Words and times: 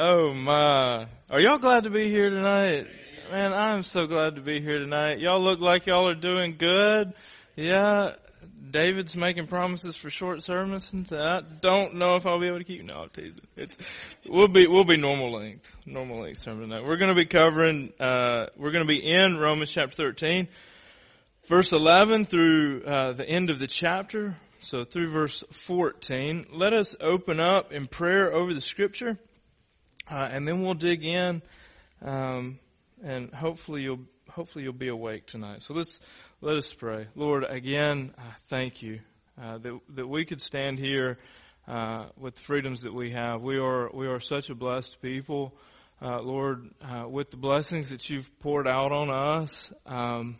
Oh 0.00 0.32
my. 0.32 1.08
Are 1.28 1.40
y'all 1.40 1.58
glad 1.58 1.82
to 1.82 1.90
be 1.90 2.08
here 2.08 2.30
tonight? 2.30 2.86
Man, 3.32 3.52
I'm 3.52 3.82
so 3.82 4.06
glad 4.06 4.36
to 4.36 4.40
be 4.40 4.60
here 4.60 4.78
tonight. 4.78 5.18
Y'all 5.18 5.42
look 5.42 5.58
like 5.58 5.86
y'all 5.86 6.08
are 6.08 6.14
doing 6.14 6.54
good. 6.56 7.14
Yeah. 7.56 8.12
David's 8.70 9.16
making 9.16 9.48
promises 9.48 9.96
for 9.96 10.08
short 10.08 10.44
sermons 10.44 10.92
and 10.92 11.08
I 11.12 11.40
don't 11.60 11.96
know 11.96 12.14
if 12.14 12.26
I'll 12.26 12.38
be 12.38 12.46
able 12.46 12.58
to 12.58 12.64
keep, 12.64 12.84
no, 12.84 12.94
I'm 12.94 13.08
teasing. 13.08 13.42
It's, 13.56 13.76
we'll 14.24 14.46
be, 14.46 14.68
we'll 14.68 14.84
be 14.84 14.96
normal 14.96 15.32
length, 15.32 15.68
normal 15.84 16.22
length 16.22 16.42
sermon 16.42 16.68
tonight. 16.68 16.84
We're 16.84 16.98
gonna 16.98 17.16
be 17.16 17.26
covering, 17.26 17.92
uh, 17.98 18.46
we're 18.56 18.70
gonna 18.70 18.84
be 18.84 19.04
in 19.04 19.36
Romans 19.36 19.72
chapter 19.72 19.96
13, 19.96 20.46
verse 21.48 21.72
11 21.72 22.26
through, 22.26 22.84
uh, 22.84 23.12
the 23.14 23.28
end 23.28 23.50
of 23.50 23.58
the 23.58 23.66
chapter. 23.66 24.36
So 24.60 24.84
through 24.84 25.10
verse 25.10 25.42
14, 25.50 26.46
let 26.52 26.72
us 26.72 26.94
open 27.00 27.40
up 27.40 27.72
in 27.72 27.88
prayer 27.88 28.32
over 28.32 28.54
the 28.54 28.60
scripture, 28.60 29.18
uh, 30.10 30.28
and 30.30 30.46
then 30.46 30.62
we'll 30.62 30.74
dig 30.74 31.04
in, 31.04 31.42
um, 32.02 32.58
and 33.02 33.32
hopefully 33.32 33.82
you'll 33.82 34.06
hopefully 34.30 34.64
you'll 34.64 34.72
be 34.72 34.88
awake 34.88 35.26
tonight. 35.26 35.62
So 35.62 35.74
let's 35.74 36.00
let 36.40 36.56
us 36.56 36.72
pray. 36.72 37.08
Lord, 37.14 37.44
again, 37.44 38.14
uh, 38.18 38.22
thank 38.48 38.82
you 38.82 39.00
uh, 39.40 39.58
that 39.58 39.80
that 39.94 40.06
we 40.08 40.24
could 40.24 40.40
stand 40.40 40.78
here 40.78 41.18
uh, 41.66 42.06
with 42.16 42.34
the 42.36 42.42
freedoms 42.42 42.82
that 42.82 42.94
we 42.94 43.12
have. 43.12 43.42
We 43.42 43.58
are 43.58 43.90
we 43.92 44.06
are 44.06 44.20
such 44.20 44.50
a 44.50 44.54
blessed 44.54 45.00
people, 45.02 45.54
uh, 46.00 46.20
Lord, 46.20 46.70
uh, 46.82 47.08
with 47.08 47.30
the 47.30 47.36
blessings 47.36 47.90
that 47.90 48.08
you've 48.08 48.30
poured 48.40 48.66
out 48.66 48.92
on 48.92 49.10
us. 49.10 49.70
Um, 49.86 50.38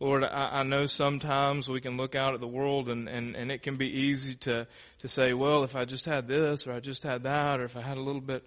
Lord, 0.00 0.24
I, 0.24 0.60
I 0.60 0.62
know 0.64 0.86
sometimes 0.86 1.68
we 1.68 1.80
can 1.80 1.96
look 1.96 2.14
out 2.14 2.34
at 2.34 2.40
the 2.40 2.48
world 2.48 2.88
and, 2.88 3.08
and, 3.08 3.36
and 3.36 3.52
it 3.52 3.62
can 3.62 3.76
be 3.76 3.86
easy 3.86 4.34
to, 4.34 4.66
to 5.00 5.08
say, 5.08 5.32
well, 5.32 5.62
if 5.62 5.76
I 5.76 5.84
just 5.84 6.04
had 6.04 6.26
this 6.26 6.66
or 6.66 6.72
I 6.72 6.80
just 6.80 7.04
had 7.04 7.22
that 7.22 7.60
or 7.60 7.64
if 7.64 7.76
I 7.76 7.80
had 7.80 7.96
a 7.96 8.02
little 8.02 8.20
bit 8.20 8.44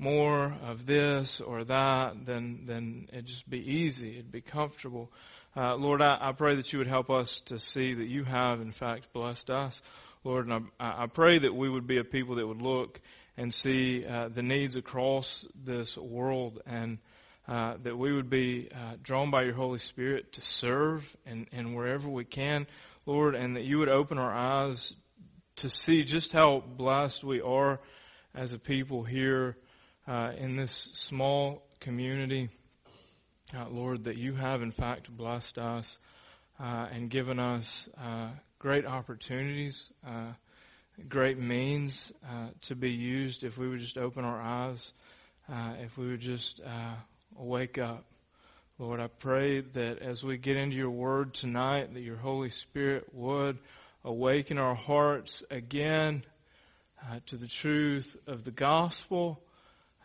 more 0.00 0.56
of 0.64 0.86
this 0.86 1.40
or 1.40 1.64
that, 1.64 2.24
then, 2.24 2.62
then 2.66 3.08
it'd 3.12 3.26
just 3.26 3.48
be 3.48 3.58
easy. 3.58 4.14
It'd 4.14 4.32
be 4.32 4.40
comfortable. 4.40 5.12
Uh, 5.56 5.76
Lord, 5.76 6.00
I, 6.00 6.16
I 6.20 6.32
pray 6.32 6.56
that 6.56 6.72
you 6.72 6.78
would 6.78 6.88
help 6.88 7.10
us 7.10 7.40
to 7.46 7.58
see 7.58 7.94
that 7.94 8.06
you 8.06 8.24
have 8.24 8.60
in 8.60 8.72
fact 8.72 9.12
blessed 9.12 9.50
us. 9.50 9.80
Lord, 10.24 10.48
and 10.48 10.70
I, 10.78 11.04
I 11.04 11.06
pray 11.06 11.38
that 11.40 11.54
we 11.54 11.68
would 11.68 11.86
be 11.86 11.98
a 11.98 12.04
people 12.04 12.36
that 12.36 12.46
would 12.46 12.62
look 12.62 13.00
and 13.36 13.52
see 13.52 14.04
uh, 14.04 14.28
the 14.28 14.42
needs 14.42 14.76
across 14.76 15.46
this 15.54 15.96
world 15.96 16.60
and 16.66 16.98
uh, 17.48 17.74
that 17.82 17.96
we 17.96 18.12
would 18.12 18.30
be 18.30 18.68
uh, 18.72 18.96
drawn 19.02 19.30
by 19.30 19.42
your 19.42 19.54
Holy 19.54 19.78
Spirit 19.78 20.34
to 20.34 20.40
serve 20.40 21.16
and, 21.26 21.46
and 21.52 21.74
wherever 21.74 22.08
we 22.08 22.24
can, 22.24 22.66
Lord, 23.06 23.34
and 23.34 23.56
that 23.56 23.64
you 23.64 23.78
would 23.78 23.88
open 23.88 24.18
our 24.18 24.32
eyes 24.32 24.92
to 25.56 25.68
see 25.68 26.04
just 26.04 26.32
how 26.32 26.62
blessed 26.64 27.24
we 27.24 27.40
are 27.40 27.80
as 28.34 28.52
a 28.52 28.58
people 28.58 29.04
here 29.04 29.56
uh, 30.06 30.32
in 30.36 30.56
this 30.56 30.90
small 30.94 31.62
community. 31.80 32.48
Uh, 33.54 33.68
Lord, 33.68 34.04
that 34.04 34.16
you 34.16 34.34
have 34.34 34.62
in 34.62 34.72
fact 34.72 35.10
blessed 35.10 35.58
us 35.58 35.98
uh, 36.58 36.88
and 36.92 37.10
given 37.10 37.38
us 37.38 37.88
great 38.58 38.86
opportunities, 38.86 39.90
great 41.08 41.38
means 41.38 42.12
to 42.62 42.74
be 42.74 42.90
used 42.90 43.44
if 43.44 43.56
we 43.56 43.68
would 43.68 43.80
just 43.80 43.98
open 43.98 44.24
our 44.24 44.40
eyes, 44.40 44.92
if 45.78 45.96
we 45.96 46.08
would 46.08 46.20
just 46.20 46.60
wake 47.34 47.78
up. 47.78 48.04
Lord, 48.78 49.00
I 49.00 49.08
pray 49.08 49.60
that 49.60 49.98
as 49.98 50.22
we 50.22 50.38
get 50.38 50.56
into 50.56 50.76
your 50.76 50.90
word 50.90 51.34
tonight, 51.34 51.92
that 51.92 52.00
your 52.00 52.16
Holy 52.16 52.48
Spirit 52.48 53.08
would 53.12 53.58
awaken 54.04 54.56
our 54.56 54.74
hearts 54.74 55.42
again 55.50 56.24
uh, 57.02 57.20
to 57.26 57.36
the 57.36 57.46
truth 57.46 58.16
of 58.26 58.44
the 58.44 58.50
gospel, 58.50 59.42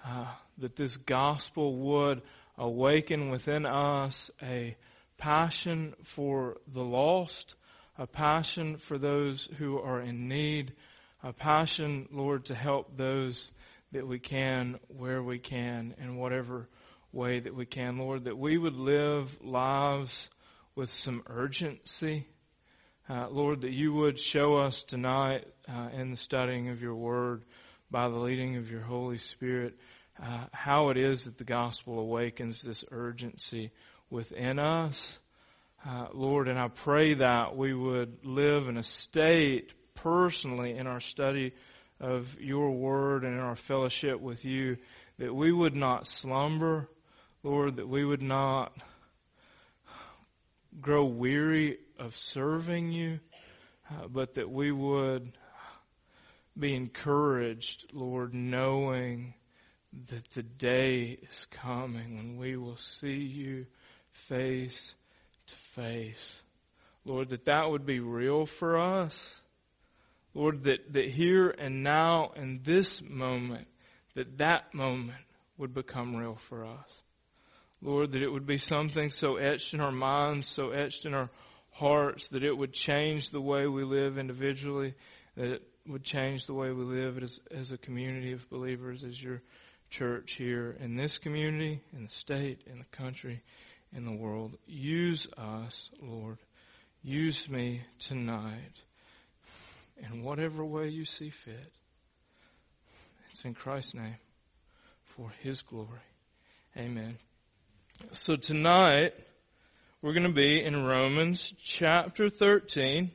uh, 0.06 0.28
that 0.60 0.76
this 0.76 0.98
gospel 0.98 1.76
would 1.76 2.22
awaken 2.58 3.30
within 3.30 3.66
us 3.66 4.30
a 4.42 4.76
passion 5.18 5.96
for 6.04 6.58
the 6.72 6.84
lost, 6.84 7.56
a 7.98 8.06
passion 8.06 8.78
for 8.78 8.98
those 8.98 9.48
who 9.58 9.80
are 9.80 10.02
in 10.02 10.28
need, 10.28 10.74
a 11.24 11.34
passion, 11.34 12.08
Lord, 12.12 12.46
to 12.46 12.56
help 12.56 12.96
those 12.96 13.52
that 13.94 14.08
we 14.08 14.20
can 14.20 14.78
where 14.90 15.24
we 15.24 15.40
can 15.40 15.96
in 16.00 16.18
whatever 16.18 16.68
way 17.12 17.40
that 17.40 17.56
we 17.56 17.66
can, 17.66 17.98
Lord, 17.98 18.26
that 18.26 18.38
we 18.38 18.58
would 18.58 18.76
live 18.76 19.38
lives 19.42 20.30
with 20.76 20.94
some 20.94 21.24
urgency. 21.28 22.28
Uh, 23.10 23.30
Lord, 23.30 23.62
that 23.62 23.72
you 23.72 23.94
would 23.94 24.20
show 24.20 24.58
us 24.58 24.84
tonight 24.84 25.48
uh, 25.68 25.90
in 25.94 26.12
the 26.12 26.18
studying 26.18 26.70
of 26.70 26.82
your 26.82 26.96
word 26.96 27.44
by 27.90 28.10
the 28.10 28.18
leading 28.18 28.58
of 28.58 28.70
your 28.70 28.82
Holy 28.82 29.18
Spirit 29.18 29.80
uh, 30.22 30.46
how 30.52 30.90
it 30.90 30.98
is 30.98 31.26
that 31.26 31.38
the 31.38 31.44
gospel 31.44 32.00
awakens 32.00 32.62
this 32.62 32.84
urgency 32.92 33.72
within 34.10 34.60
us. 34.60 35.20
Uh, 35.86 36.08
Lord, 36.14 36.48
and 36.48 36.58
I 36.58 36.70
pray 36.70 37.16
that 37.16 37.56
we 37.56 37.74
would 37.74 38.26
live 38.26 38.68
in 38.68 38.78
a 38.78 38.84
state 38.84 39.74
personally 39.94 40.78
in 40.78 40.88
our 40.88 41.00
study 41.00 41.54
of 42.00 42.40
your 42.40 42.72
word 42.72 43.24
and 43.24 43.34
in 43.34 43.40
our 43.40 43.56
fellowship 43.56 44.20
with 44.20 44.46
you 44.46 44.78
that 45.18 45.34
we 45.34 45.52
would 45.52 45.76
not 45.76 46.08
slumber, 46.08 46.90
Lord, 47.44 47.78
that 47.78 47.88
we 47.88 48.04
would 48.04 48.22
not 48.22 48.76
grow 50.82 51.06
weary 51.06 51.78
of 51.98 52.16
serving 52.18 52.92
you, 52.92 53.20
uh, 53.90 54.08
but 54.08 54.34
that 54.34 54.50
we 54.50 54.72
would 54.72 55.32
be 56.58 56.76
encouraged, 56.76 57.86
Lord, 57.94 58.34
knowing 58.34 59.34
that 60.10 60.30
the 60.32 60.44
day 60.44 61.18
is 61.22 61.48
coming 61.52 62.18
when 62.18 62.38
we 62.38 62.58
will 62.58 62.78
see 62.78 63.16
you 63.16 63.66
face 64.12 64.94
to 65.48 65.56
face. 65.56 66.42
Lord, 67.06 67.30
that 67.30 67.46
that 67.46 67.70
would 67.70 67.86
be 67.86 68.00
real 68.00 68.46
for 68.46 68.80
us. 68.80 69.40
Lord, 70.34 70.64
that, 70.64 70.94
that 70.94 71.10
here 71.10 71.50
and 71.50 71.84
now 71.84 72.32
in 72.36 72.62
this 72.64 73.02
moment, 73.02 73.68
that 74.16 74.38
that 74.40 74.74
moment 74.74 75.24
would 75.58 75.74
become 75.74 76.16
real 76.16 76.36
for 76.36 76.66
us. 76.66 77.02
Lord, 77.82 78.14
that 78.14 78.22
it 78.22 78.30
would 78.30 78.48
be 78.48 78.58
something 78.58 79.12
so 79.12 79.38
etched 79.38 79.74
in 79.74 79.80
our 79.80 79.92
minds, 79.92 80.50
so 80.50 80.72
etched 80.72 81.06
in 81.06 81.14
our 81.14 81.30
hearts, 81.72 82.28
that 82.30 82.44
it 82.44 82.58
would 82.58 82.74
change 82.74 83.30
the 83.30 83.42
way 83.42 83.68
we 83.68 83.84
live 83.84 84.18
individually, 84.18 84.96
that 85.36 85.46
it 85.46 85.64
would 85.88 86.04
change 86.04 86.46
the 86.46 86.54
way 86.54 86.72
we 86.72 86.84
live 86.84 87.22
as, 87.22 87.40
as 87.52 87.72
a 87.72 87.78
community 87.78 88.32
of 88.32 88.50
believers, 88.50 89.04
as 89.04 89.22
your 89.22 89.42
church 89.96 90.34
here 90.34 90.76
in 90.82 90.98
this 90.98 91.18
community, 91.20 91.80
in 91.96 92.04
the 92.04 92.10
state, 92.10 92.60
in 92.70 92.80
the 92.80 92.98
country, 92.98 93.40
in 93.96 94.04
the 94.04 94.12
world. 94.12 94.58
Use 94.68 95.26
us, 95.38 95.90
Lord. 96.02 96.38
Use 97.02 97.48
me 97.50 97.82
tonight 98.00 98.74
in 99.98 100.22
whatever 100.22 100.66
way 100.66 100.90
you 100.90 101.06
see 101.06 101.30
fit. 101.30 101.72
It's 103.32 103.46
in 103.46 103.54
Christ's 103.54 103.94
name 103.94 104.18
for 105.06 105.32
His 105.42 105.62
glory. 105.62 105.88
Amen. 106.76 107.18
So 108.12 108.36
tonight, 108.36 109.14
we're 110.02 110.14
going 110.14 110.28
to 110.28 110.34
be 110.34 110.62
in 110.62 110.84
Romans 110.84 111.54
chapter 111.64 112.28
13, 112.28 113.12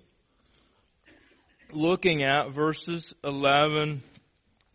looking 1.73 2.23
at 2.23 2.53
verses 2.53 3.13
11 3.23 4.03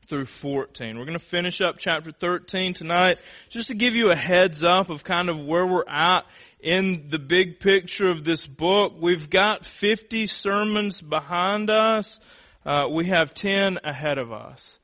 through 0.07 0.25
14. 0.25 0.97
We're 0.97 1.05
going 1.05 1.17
to 1.17 1.23
finish 1.23 1.61
up 1.61 1.75
chapter 1.77 2.11
13 2.11 2.73
tonight 2.73 3.21
just 3.49 3.69
to 3.69 3.75
give 3.75 3.95
you 3.95 4.11
a 4.11 4.15
heads 4.15 4.63
up 4.63 4.89
of 4.89 5.03
kind 5.03 5.29
of 5.29 5.43
where 5.43 5.65
we're 5.65 5.87
at 5.87 6.25
in 6.59 7.09
the 7.09 7.17
big 7.17 7.59
picture 7.59 8.07
of 8.07 8.23
this 8.23 8.45
book. 8.45 8.93
We've 8.99 9.29
got 9.29 9.65
50 9.65 10.27
sermons 10.27 11.01
behind 11.01 11.69
us. 11.69 12.19
Uh, 12.65 12.87
we 12.91 13.05
have 13.05 13.33
10 13.33 13.79
ahead 13.83 14.17
of 14.17 14.31
us. 14.31 14.77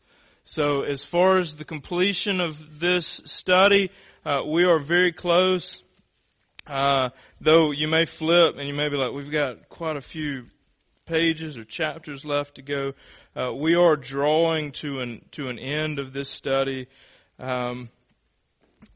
So 0.44 0.82
as 0.82 1.04
far 1.04 1.38
as 1.38 1.56
the 1.56 1.66
completion 1.66 2.42
of 2.42 2.80
this 2.80 3.22
study, 3.26 3.92
uh, 4.26 4.42
we 4.48 4.64
are 4.64 4.80
very 4.80 5.12
close. 5.12 5.84
Uh, 6.66 7.10
though 7.40 7.72
you 7.72 7.88
may 7.88 8.06
flip 8.06 8.56
and 8.58 8.68
you 8.68 8.74
may 8.74 8.90
be 8.90 8.96
like, 8.96 9.14
we've 9.14 9.32
got 9.32 9.70
quite 9.70 9.98
a 9.98 10.02
few 10.02 10.46
pages 11.12 11.58
or 11.58 11.66
chapters 11.66 12.24
left 12.24 12.56
to 12.56 12.62
go. 12.62 12.94
Uh, 13.36 13.54
we 13.54 13.76
are 13.76 13.98
drawing 13.98 14.72
to 14.72 15.02
an 15.02 15.26
to 15.32 15.50
an 15.50 15.60
end 15.60 16.00
of 16.00 16.14
this 16.14 16.30
study, 16.30 16.88
um, 17.38 17.90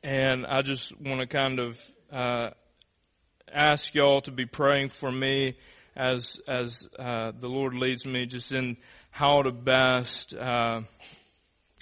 and 0.02 0.46
I 0.46 0.62
just 0.62 0.98
want 1.00 1.20
to 1.20 1.28
kind 1.28 1.60
of 1.60 1.80
uh, 2.12 2.52
ask 3.54 3.94
y'all 3.94 4.22
to 4.22 4.32
be 4.32 4.46
praying 4.46 4.90
for 4.90 5.12
me 5.12 5.58
as 5.94 6.40
as 6.48 6.88
uh, 6.98 7.34
the 7.38 7.50
Lord 7.50 7.74
leads 7.74 8.06
me, 8.06 8.26
just 8.26 8.54
in 8.54 8.78
how 9.12 9.42
to 9.42 9.52
best 9.52 10.34
uh, 10.34 10.82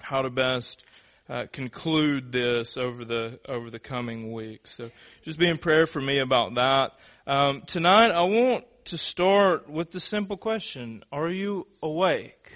how 0.01 0.23
to 0.23 0.31
best 0.31 0.83
uh, 1.29 1.43
conclude 1.51 2.31
this 2.31 2.75
over 2.75 3.05
the 3.05 3.39
over 3.47 3.69
the 3.69 3.79
coming 3.79 4.33
weeks. 4.33 4.73
So 4.75 4.89
just 5.25 5.37
be 5.37 5.47
in 5.47 5.59
prayer 5.59 5.85
for 5.85 6.01
me 6.01 6.19
about 6.19 6.55
that. 6.55 6.91
Um, 7.27 7.61
tonight, 7.67 8.09
I 8.09 8.23
want 8.23 8.65
to 8.85 8.97
start 8.97 9.69
with 9.69 9.91
the 9.91 9.99
simple 9.99 10.37
question: 10.37 11.03
Are 11.11 11.29
you 11.29 11.67
awake? 11.81 12.51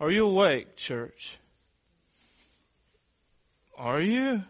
Are 0.00 0.10
you 0.10 0.26
awake, 0.26 0.76
church? 0.76 1.38
Are 3.76 4.00
you? 4.00 4.42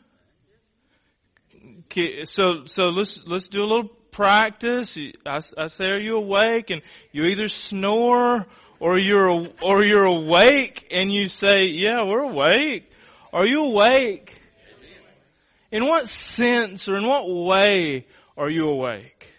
So 2.25 2.67
so 2.67 2.85
let's 2.85 3.27
let's 3.27 3.49
do 3.49 3.61
a 3.61 3.67
little 3.67 3.91
practice. 4.11 4.99
I, 5.27 5.39
I 5.57 5.67
say, 5.67 5.87
are 5.87 6.01
you 6.01 6.17
awake? 6.17 6.71
And 6.71 6.83
you 7.13 7.25
either 7.25 7.49
snore 7.49 8.47
or 8.79 8.99
you're 8.99 9.49
or 9.63 9.85
you're 9.85 10.05
awake, 10.05 10.89
and 10.91 11.13
you 11.13 11.29
say, 11.29 11.67
yeah, 11.67 12.03
we're 12.05 12.21
awake. 12.21 12.91
Are 13.33 13.47
you 13.47 13.65
awake? 13.65 14.37
In 15.71 15.87
what 15.87 16.09
sense 16.09 16.89
or 16.89 16.97
in 16.97 17.07
what 17.07 17.31
way 17.31 18.07
are 18.37 18.51
you 18.51 18.69
awake? 18.69 19.30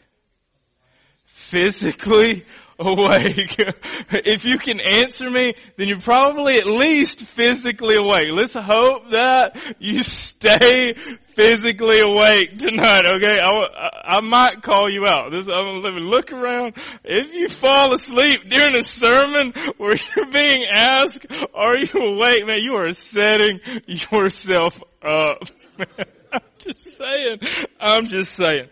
Physically 1.51 2.45
awake. 2.81 3.56
if 4.12 4.44
you 4.44 4.57
can 4.57 4.80
answer 4.80 5.30
me, 5.30 5.53
then 5.77 5.88
you're 5.88 6.00
probably 6.00 6.56
at 6.56 6.65
least 6.65 7.25
physically 7.25 7.95
awake. 7.95 8.27
Let's 8.33 8.53
hope 8.53 9.12
that 9.12 9.57
you 9.80 10.03
stay 10.03 10.94
physically 11.36 12.00
awake 12.00 12.57
tonight, 12.57 13.06
okay? 13.06 13.39
I, 13.39 14.18
I 14.18 14.21
might 14.21 14.62
call 14.62 14.89
you 14.89 15.06
out. 15.06 15.31
This, 15.31 15.48
I'm 15.48 15.81
gonna 15.81 16.00
look 16.00 16.31
around. 16.31 16.75
If 17.03 17.33
you 17.33 17.48
fall 17.50 17.94
asleep 17.94 18.50
during 18.50 18.75
a 18.75 18.83
sermon 18.83 19.53
where 19.77 19.95
you're 20.15 20.31
being 20.31 20.63
asked, 20.71 21.25
are 21.53 21.77
you 21.77 22.15
awake? 22.15 22.42
Man, 22.45 22.59
you 22.59 22.75
are 22.75 22.92
setting 22.92 23.59
yourself 23.86 24.81
up. 25.01 25.44
I'm 26.33 26.42
just 26.59 26.95
saying. 26.95 27.39
I'm 27.80 28.06
just 28.06 28.33
saying. 28.33 28.69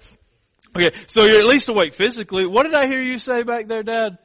Okay, 0.87 0.97
so 1.07 1.25
you're 1.25 1.39
at 1.39 1.45
least 1.45 1.69
awake 1.69 1.93
physically. 1.93 2.45
What 2.45 2.63
did 2.63 2.73
I 2.73 2.87
hear 2.87 3.01
you 3.01 3.17
say 3.17 3.43
back 3.43 3.67
there, 3.67 3.83
Dad? 3.83 4.17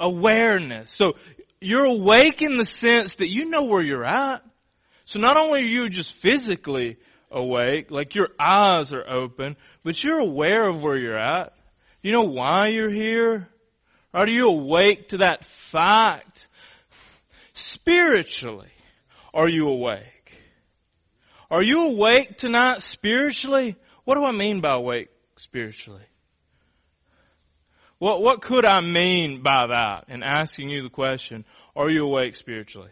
Awareness. 0.00 0.90
So 0.90 1.16
you're 1.60 1.84
awake 1.84 2.42
in 2.42 2.56
the 2.56 2.64
sense 2.64 3.16
that 3.16 3.28
you 3.28 3.48
know 3.48 3.64
where 3.64 3.82
you're 3.82 4.04
at. 4.04 4.42
So 5.04 5.18
not 5.18 5.36
only 5.36 5.60
are 5.60 5.64
you 5.64 5.88
just 5.88 6.12
physically 6.14 6.96
awake, 7.30 7.90
like 7.90 8.14
your 8.14 8.28
eyes 8.38 8.92
are 8.92 9.08
open, 9.08 9.56
but 9.82 10.02
you're 10.02 10.18
aware 10.18 10.66
of 10.66 10.82
where 10.82 10.96
you're 10.96 11.18
at. 11.18 11.52
You 12.02 12.12
know 12.12 12.24
why 12.24 12.68
you're 12.68 12.92
here? 12.92 13.48
Are 14.12 14.28
you 14.28 14.48
awake 14.48 15.08
to 15.08 15.18
that 15.18 15.44
fact? 15.44 16.48
Spiritually, 17.54 18.72
are 19.32 19.48
you 19.48 19.68
awake? 19.68 20.10
Are 21.50 21.62
you 21.62 21.86
awake 21.86 22.36
tonight 22.36 22.82
spiritually? 22.82 23.76
What 24.04 24.16
do 24.16 24.24
I 24.24 24.32
mean 24.32 24.60
by 24.60 24.74
awake 24.74 25.08
spiritually? 25.36 26.02
What, 27.98 28.22
what 28.22 28.42
could 28.42 28.66
I 28.66 28.80
mean 28.80 29.42
by 29.42 29.68
that 29.68 30.04
in 30.08 30.22
asking 30.22 30.68
you 30.68 30.82
the 30.82 30.90
question, 30.90 31.44
are 31.74 31.88
you 31.88 32.04
awake 32.04 32.34
spiritually? 32.34 32.90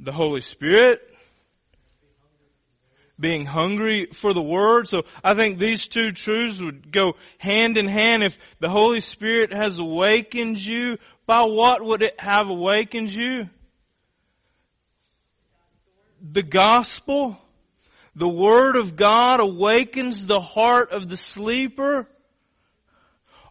The 0.00 0.12
Holy 0.12 0.40
Spirit, 0.40 0.98
being 3.20 3.44
hungry 3.44 4.06
for 4.06 4.32
the 4.32 4.42
Word. 4.42 4.88
So 4.88 5.02
I 5.22 5.34
think 5.34 5.58
these 5.58 5.86
two 5.86 6.12
truths 6.12 6.60
would 6.60 6.90
go 6.90 7.16
hand 7.38 7.76
in 7.76 7.86
hand. 7.86 8.22
If 8.22 8.38
the 8.60 8.70
Holy 8.70 9.00
Spirit 9.00 9.52
has 9.52 9.78
awakened 9.78 10.58
you, 10.58 10.96
by 11.26 11.42
what 11.42 11.84
would 11.84 12.02
it 12.02 12.18
have 12.18 12.48
awakened 12.48 13.12
you? 13.12 13.48
The 16.22 16.42
gospel, 16.42 17.40
the 18.14 18.28
word 18.28 18.76
of 18.76 18.96
God 18.96 19.40
awakens 19.40 20.26
the 20.26 20.40
heart 20.40 20.92
of 20.92 21.08
the 21.08 21.16
sleeper? 21.16 22.06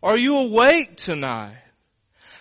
Are 0.02 0.18
you 0.18 0.38
awake 0.38 0.96
tonight? 0.96 1.58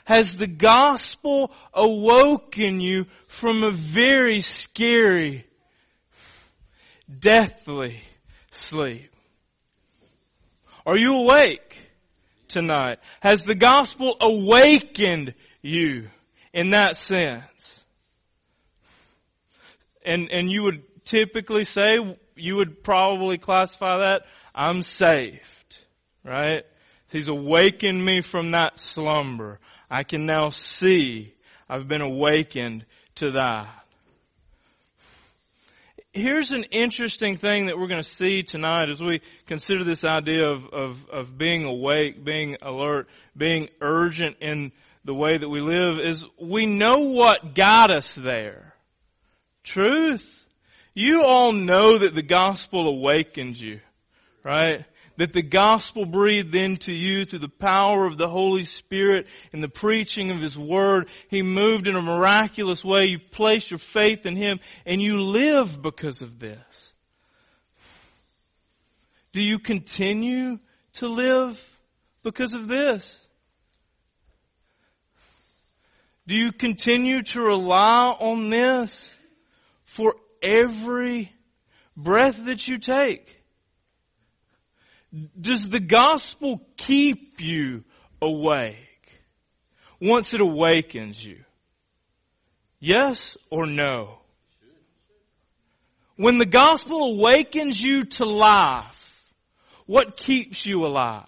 Has 0.04 0.36
the 0.36 0.46
gospel 0.46 1.50
awoken 1.74 2.80
you 2.80 3.06
from 3.28 3.62
a 3.62 3.70
very 3.70 4.40
scary, 4.40 5.44
deathly 7.20 8.00
sleep? 8.50 9.10
Are 10.86 10.96
you 10.96 11.14
awake 11.14 11.76
tonight? 12.48 13.00
Has 13.20 13.42
the 13.42 13.54
gospel 13.54 14.16
awakened 14.20 15.34
you 15.60 16.06
in 16.54 16.70
that 16.70 16.96
sense? 16.96 17.77
And, 20.08 20.30
and 20.30 20.50
you 20.50 20.62
would 20.64 20.82
typically 21.04 21.64
say, 21.64 21.96
you 22.34 22.56
would 22.56 22.82
probably 22.82 23.36
classify 23.38 23.98
that, 23.98 24.22
I'm 24.54 24.82
saved. 24.82 25.78
Right? 26.24 26.64
He's 27.10 27.28
awakened 27.28 28.04
me 28.04 28.22
from 28.22 28.52
that 28.52 28.80
slumber. 28.80 29.60
I 29.90 30.02
can 30.02 30.26
now 30.26 30.48
see 30.48 31.34
I've 31.68 31.86
been 31.88 32.02
awakened 32.02 32.84
to 33.16 33.32
that. 33.32 33.68
Here's 36.12 36.52
an 36.52 36.64
interesting 36.64 37.36
thing 37.36 37.66
that 37.66 37.78
we're 37.78 37.86
going 37.86 38.02
to 38.02 38.08
see 38.08 38.42
tonight 38.42 38.88
as 38.88 39.00
we 39.00 39.20
consider 39.46 39.84
this 39.84 40.04
idea 40.04 40.48
of, 40.48 40.66
of, 40.66 41.08
of 41.10 41.38
being 41.38 41.64
awake, 41.64 42.24
being 42.24 42.56
alert, 42.62 43.06
being 43.36 43.68
urgent 43.80 44.36
in 44.40 44.72
the 45.04 45.14
way 45.14 45.36
that 45.36 45.48
we 45.48 45.60
live 45.60 46.00
is 46.00 46.24
we 46.40 46.66
know 46.66 47.10
what 47.10 47.54
got 47.54 47.90
us 47.90 48.14
there 48.14 48.74
truth. 49.68 50.34
You 50.94 51.22
all 51.22 51.52
know 51.52 51.98
that 51.98 52.14
the 52.14 52.22
gospel 52.22 52.88
awakened 52.88 53.58
you, 53.58 53.80
right? 54.42 54.84
That 55.16 55.32
the 55.32 55.42
gospel 55.42 56.06
breathed 56.06 56.54
into 56.54 56.92
you 56.92 57.24
through 57.24 57.40
the 57.40 57.48
power 57.48 58.06
of 58.06 58.16
the 58.18 58.28
Holy 58.28 58.64
Spirit 58.64 59.26
and 59.52 59.62
the 59.62 59.68
preaching 59.68 60.30
of 60.30 60.40
His 60.40 60.56
Word. 60.56 61.08
He 61.28 61.42
moved 61.42 61.86
in 61.86 61.96
a 61.96 62.02
miraculous 62.02 62.84
way. 62.84 63.06
You 63.06 63.18
placed 63.18 63.70
your 63.70 63.78
faith 63.78 64.26
in 64.26 64.36
Him 64.36 64.60
and 64.86 65.00
you 65.00 65.20
live 65.20 65.80
because 65.82 66.22
of 66.22 66.38
this. 66.38 66.92
Do 69.32 69.42
you 69.42 69.58
continue 69.58 70.58
to 70.94 71.08
live 71.08 71.62
because 72.24 72.54
of 72.54 72.66
this? 72.66 73.24
Do 76.26 76.34
you 76.34 76.52
continue 76.52 77.22
to 77.22 77.40
rely 77.40 78.16
on 78.18 78.50
this? 78.50 79.14
For 79.98 80.14
every 80.40 81.32
breath 81.96 82.44
that 82.44 82.68
you 82.68 82.76
take? 82.76 83.36
Does 85.40 85.68
the 85.68 85.80
gospel 85.80 86.64
keep 86.76 87.40
you 87.40 87.82
awake 88.22 88.76
once 90.00 90.34
it 90.34 90.40
awakens 90.40 91.24
you? 91.24 91.38
Yes 92.78 93.36
or 93.50 93.66
no? 93.66 94.20
When 96.14 96.38
the 96.38 96.46
gospel 96.46 97.14
awakens 97.14 97.82
you 97.82 98.04
to 98.04 98.24
life, 98.24 99.32
what 99.86 100.16
keeps 100.16 100.64
you 100.64 100.86
alive? 100.86 101.27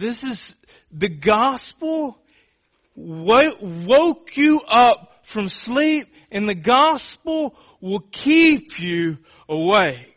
This 0.00 0.24
is 0.24 0.56
the 0.90 1.10
gospel 1.10 2.18
woke 2.96 4.34
you 4.34 4.62
up 4.66 5.20
from 5.24 5.50
sleep 5.50 6.08
and 6.32 6.48
the 6.48 6.54
gospel 6.54 7.54
will 7.82 8.00
keep 8.10 8.80
you 8.80 9.18
awake. 9.46 10.16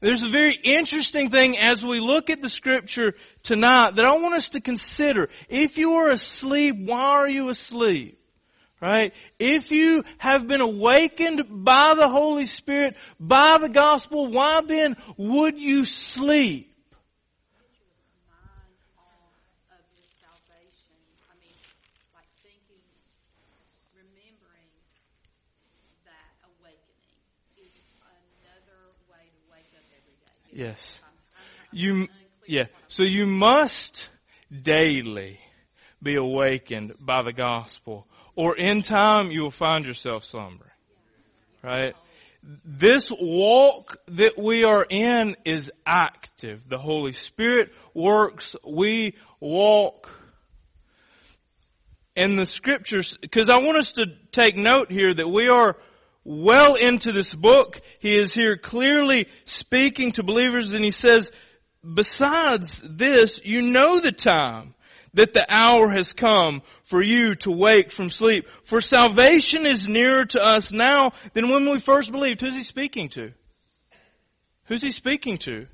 There's 0.00 0.22
a 0.22 0.30
very 0.30 0.54
interesting 0.54 1.28
thing 1.28 1.58
as 1.58 1.84
we 1.84 2.00
look 2.00 2.30
at 2.30 2.40
the 2.40 2.48
scripture 2.48 3.12
tonight 3.42 3.96
that 3.96 4.06
I 4.06 4.12
want 4.12 4.34
us 4.34 4.48
to 4.50 4.62
consider. 4.62 5.28
If 5.50 5.76
you 5.76 5.96
are 5.96 6.10
asleep, 6.10 6.76
why 6.78 7.02
are 7.02 7.28
you 7.28 7.50
asleep? 7.50 8.18
Right? 8.80 9.12
If 9.38 9.70
you 9.70 10.02
have 10.16 10.48
been 10.48 10.62
awakened 10.62 11.62
by 11.62 11.92
the 11.94 12.08
Holy 12.08 12.46
Spirit, 12.46 12.96
by 13.20 13.58
the 13.60 13.68
gospel, 13.68 14.28
why 14.28 14.62
then 14.62 14.96
would 15.18 15.60
you 15.60 15.84
sleep? 15.84 16.69
Yes. 30.60 31.00
You, 31.72 32.06
yeah. 32.46 32.66
So 32.88 33.02
you 33.02 33.24
must 33.24 34.10
daily 34.52 35.40
be 36.02 36.16
awakened 36.16 36.92
by 37.00 37.22
the 37.22 37.32
gospel 37.32 38.06
or 38.36 38.58
in 38.58 38.82
time 38.82 39.30
you 39.30 39.40
will 39.40 39.50
find 39.50 39.86
yourself 39.86 40.22
slumbering. 40.22 40.70
Right? 41.62 41.96
This 42.62 43.10
walk 43.10 43.96
that 44.08 44.34
we 44.36 44.64
are 44.64 44.84
in 44.84 45.34
is 45.46 45.72
active. 45.86 46.68
The 46.68 46.76
Holy 46.76 47.12
Spirit 47.12 47.70
works. 47.94 48.54
We 48.62 49.14
walk 49.40 50.10
in 52.14 52.36
the 52.36 52.44
scriptures 52.44 53.16
because 53.22 53.48
I 53.48 53.60
want 53.60 53.78
us 53.78 53.92
to 53.92 54.04
take 54.30 54.56
note 54.56 54.92
here 54.92 55.14
that 55.14 55.28
we 55.28 55.48
are 55.48 55.78
well 56.24 56.74
into 56.74 57.12
this 57.12 57.32
book. 57.32 57.80
He 58.00 58.16
is 58.16 58.34
here 58.34 58.56
clearly 58.56 59.26
speaking 59.44 60.12
to 60.12 60.22
believers 60.22 60.74
and 60.74 60.84
he 60.84 60.90
says, 60.90 61.30
besides 61.82 62.82
this, 62.86 63.40
you 63.44 63.62
know 63.62 64.00
the 64.00 64.12
time 64.12 64.74
that 65.14 65.34
the 65.34 65.46
hour 65.48 65.90
has 65.90 66.12
come 66.12 66.62
for 66.84 67.02
you 67.02 67.34
to 67.36 67.50
wake 67.50 67.90
from 67.90 68.10
sleep. 68.10 68.46
For 68.64 68.80
salvation 68.80 69.66
is 69.66 69.88
nearer 69.88 70.24
to 70.24 70.40
us 70.40 70.72
now 70.72 71.12
than 71.32 71.48
when 71.48 71.68
we 71.68 71.78
first 71.78 72.12
believed. 72.12 72.40
Who's 72.40 72.54
he 72.54 72.62
speaking 72.62 73.08
to? 73.10 73.32
Who's 74.66 74.82
he 74.82 74.90
speaking 74.90 75.38
to? 75.38 75.66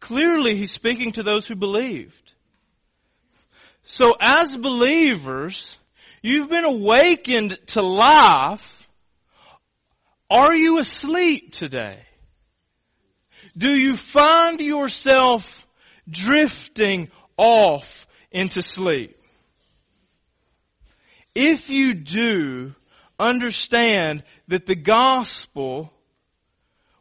Clearly 0.00 0.56
he's 0.56 0.72
speaking 0.72 1.12
to 1.12 1.22
those 1.22 1.46
who 1.46 1.54
believed. 1.54 2.32
So 3.84 4.12
as 4.20 4.56
believers, 4.56 5.76
you've 6.22 6.48
been 6.48 6.64
awakened 6.64 7.58
to 7.68 7.82
life. 7.82 8.83
Are 10.34 10.52
you 10.52 10.80
asleep 10.80 11.52
today? 11.52 12.00
Do 13.56 13.70
you 13.70 13.96
find 13.96 14.60
yourself 14.60 15.64
drifting 16.10 17.08
off 17.36 18.04
into 18.32 18.60
sleep? 18.60 19.16
If 21.36 21.70
you 21.70 21.94
do, 21.94 22.74
understand 23.16 24.24
that 24.48 24.66
the 24.66 24.74
gospel 24.74 25.92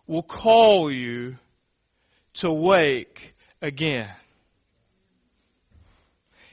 will 0.06 0.22
call 0.22 0.92
you 0.92 1.38
to 2.36 2.54
wake 2.54 3.34
again. 3.64 4.14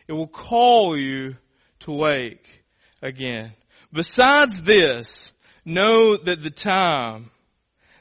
It 0.08 0.14
will 0.14 0.28
call 0.28 0.98
you 0.98 1.36
to 1.80 1.92
wake 1.92 2.64
again. 3.02 3.52
Besides 3.92 4.62
this, 4.62 5.30
know 5.70 6.16
that 6.16 6.42
the 6.42 6.50
time, 6.50 7.30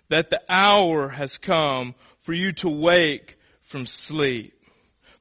that 0.09 0.29
the 0.29 0.41
hour 0.49 1.09
has 1.09 1.38
come 1.38 1.95
for 2.21 2.33
you 2.33 2.51
to 2.53 2.69
wake 2.69 3.38
from 3.63 3.85
sleep. 3.85 4.53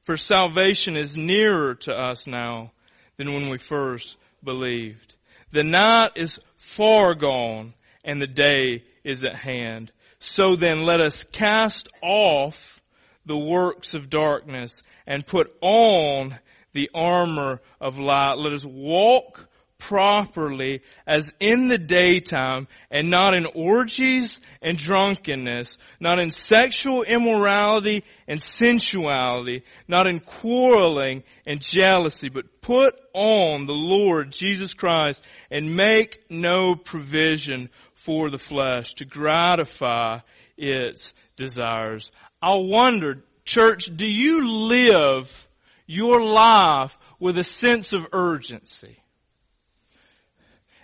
For 0.03 0.17
salvation 0.17 0.97
is 0.97 1.15
nearer 1.15 1.75
to 1.75 1.93
us 1.93 2.25
now 2.25 2.71
than 3.17 3.33
when 3.33 3.49
we 3.49 3.57
first 3.57 4.17
believed. 4.43 5.15
The 5.51 5.63
night 5.63 6.11
is 6.15 6.39
far 6.57 7.13
gone 7.13 7.73
and 8.03 8.21
the 8.21 8.27
day 8.27 8.83
is 9.03 9.23
at 9.23 9.35
hand. 9.35 9.91
So 10.19 10.55
then 10.55 10.83
let 10.83 10.99
us 10.99 11.23
cast 11.25 11.87
off 12.01 12.81
the 13.25 13.37
works 13.37 13.93
of 13.93 14.09
darkness 14.09 14.81
and 15.05 15.25
put 15.25 15.53
on 15.61 16.37
the 16.73 16.89
armor 16.93 17.61
of 17.79 17.99
light. 17.99 18.37
Let 18.37 18.53
us 18.53 18.65
walk 18.65 19.48
properly 19.79 20.81
as 21.07 21.31
in 21.39 21.67
the 21.67 21.77
daytime 21.77 22.67
and 22.91 23.09
not 23.09 23.33
in 23.33 23.47
orgies 23.55 24.39
and 24.61 24.77
drunkenness, 24.77 25.77
not 25.99 26.19
in 26.19 26.31
sexual 26.31 27.03
immorality 27.03 28.03
and 28.27 28.41
sensuality, 28.41 29.63
not 29.87 30.05
in 30.05 30.19
quarreling 30.19 31.23
and 31.47 31.61
jealousy, 31.61 32.29
but 32.29 32.61
put 32.61 32.93
on 33.13 33.65
the 33.65 33.73
Lord 33.73 34.31
Jesus 34.31 34.73
Christ 34.73 35.25
and 35.49 35.75
make 35.75 36.23
no 36.29 36.75
provision 36.75 37.69
for 37.95 38.29
the 38.29 38.37
flesh 38.37 38.93
to 38.95 39.05
gratify 39.05 40.19
its 40.57 41.13
desires. 41.37 42.11
I 42.41 42.55
wonder, 42.55 43.23
church, 43.45 43.85
do 43.95 44.05
you 44.05 44.67
live 44.67 45.47
your 45.87 46.21
life 46.21 46.97
with 47.19 47.37
a 47.37 47.43
sense 47.43 47.93
of 47.93 48.07
urgency? 48.13 48.97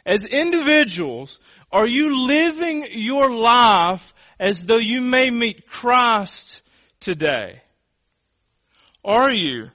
As 0.05 0.23
individuals, 0.23 1.39
are 1.71 1.87
you 1.87 2.27
living 2.27 2.87
your 2.91 3.31
life 3.31 4.13
as 4.39 4.63
though 4.65 4.77
you 4.77 5.01
may 5.01 5.29
meet 5.29 5.67
Christ 5.67 6.61
today? 6.99 7.61
Are 9.03 9.31
you? 9.31 9.71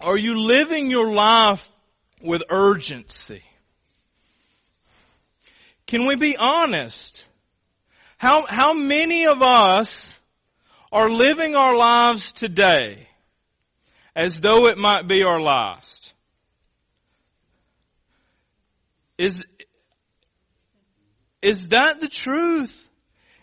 Are 0.00 0.16
you 0.16 0.40
living 0.40 0.90
your 0.90 1.12
life 1.12 1.68
with 2.22 2.42
urgency? 2.50 3.42
Can 5.86 6.06
we 6.06 6.16
be 6.16 6.36
honest? 6.36 7.24
How, 8.18 8.46
how 8.46 8.72
many 8.72 9.26
of 9.26 9.42
us 9.42 10.18
are 10.92 11.10
living 11.10 11.54
our 11.54 11.74
lives 11.76 12.32
today 12.32 13.08
as 14.14 14.40
though 14.40 14.66
it 14.66 14.76
might 14.76 15.06
be 15.06 15.22
our 15.22 15.40
last? 15.40 16.12
Is, 19.18 19.44
is 21.42 21.68
that 21.68 22.00
the 22.00 22.08
truth? 22.08 22.88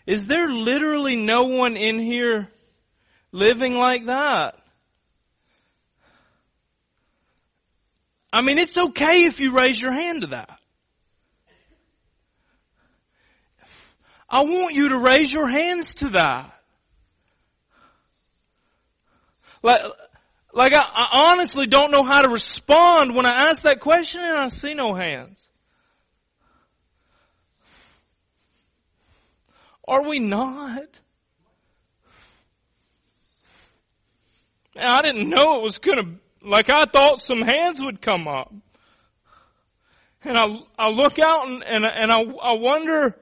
Is 0.06 0.26
there 0.26 0.48
literally 0.48 1.16
no 1.16 1.44
one 1.44 1.76
in 1.76 1.98
here 1.98 2.48
living 3.30 3.74
like 3.74 4.06
that? 4.06 4.54
I 8.32 8.40
mean, 8.40 8.58
it's 8.58 8.76
okay 8.76 9.24
if 9.24 9.40
you 9.40 9.52
raise 9.52 9.80
your 9.80 9.92
hand 9.92 10.22
to 10.22 10.26
that. 10.28 10.58
I 14.28 14.42
want 14.42 14.74
you 14.74 14.90
to 14.90 14.98
raise 14.98 15.32
your 15.32 15.48
hands 15.48 15.94
to 15.96 16.08
that. 16.10 16.52
Like, 19.62 19.80
like 20.52 20.72
I, 20.74 20.80
I 20.80 21.30
honestly 21.30 21.66
don't 21.66 21.90
know 21.90 22.04
how 22.04 22.22
to 22.22 22.28
respond 22.28 23.14
when 23.14 23.26
I 23.26 23.48
ask 23.48 23.62
that 23.62 23.80
question 23.80 24.20
and 24.22 24.38
I 24.38 24.48
see 24.48 24.74
no 24.74 24.94
hands. 24.94 25.45
Are 29.88 30.02
we 30.08 30.18
not? 30.18 31.00
I 34.78 35.02
didn't 35.02 35.30
know 35.30 35.56
it 35.56 35.62
was 35.62 35.78
gonna, 35.78 36.16
like 36.42 36.68
I 36.68 36.84
thought 36.86 37.22
some 37.22 37.40
hands 37.40 37.80
would 37.80 38.00
come 38.00 38.28
up. 38.28 38.52
And 40.24 40.36
I, 40.36 40.44
I 40.78 40.88
look 40.90 41.18
out 41.18 41.46
and, 41.46 41.62
and, 41.62 41.84
and 41.84 42.10
I, 42.10 42.20
I 42.42 42.52
wonder, 42.54 43.16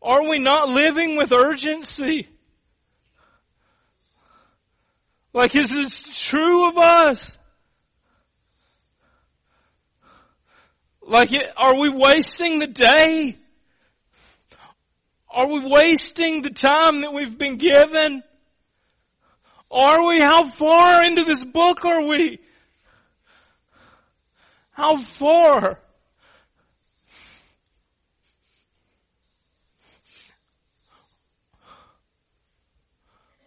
are 0.00 0.28
we 0.28 0.38
not 0.38 0.68
living 0.68 1.16
with 1.16 1.32
urgency? 1.32 2.28
Like, 5.32 5.56
is 5.56 5.68
this 5.68 6.26
true 6.28 6.68
of 6.68 6.78
us? 6.78 7.36
Like, 11.02 11.30
are 11.56 11.74
we 11.74 11.88
wasting 11.88 12.60
the 12.60 12.68
day? 12.68 13.36
Are 15.34 15.48
we 15.48 15.66
wasting 15.68 16.42
the 16.42 16.50
time 16.50 17.00
that 17.00 17.12
we've 17.12 17.36
been 17.36 17.56
given? 17.56 18.22
Are 19.68 20.06
we? 20.06 20.20
How 20.20 20.48
far 20.48 21.02
into 21.02 21.24
this 21.24 21.42
book 21.42 21.84
are 21.84 22.06
we? 22.06 22.38
How 24.70 24.96
far? 24.96 25.80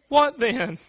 What 0.09 0.37
then? 0.37 0.79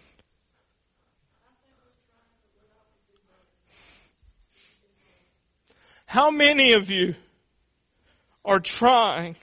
How 6.07 6.29
many 6.29 6.73
of 6.73 6.89
you 6.89 7.15
are 8.43 8.59
trying 8.59 9.37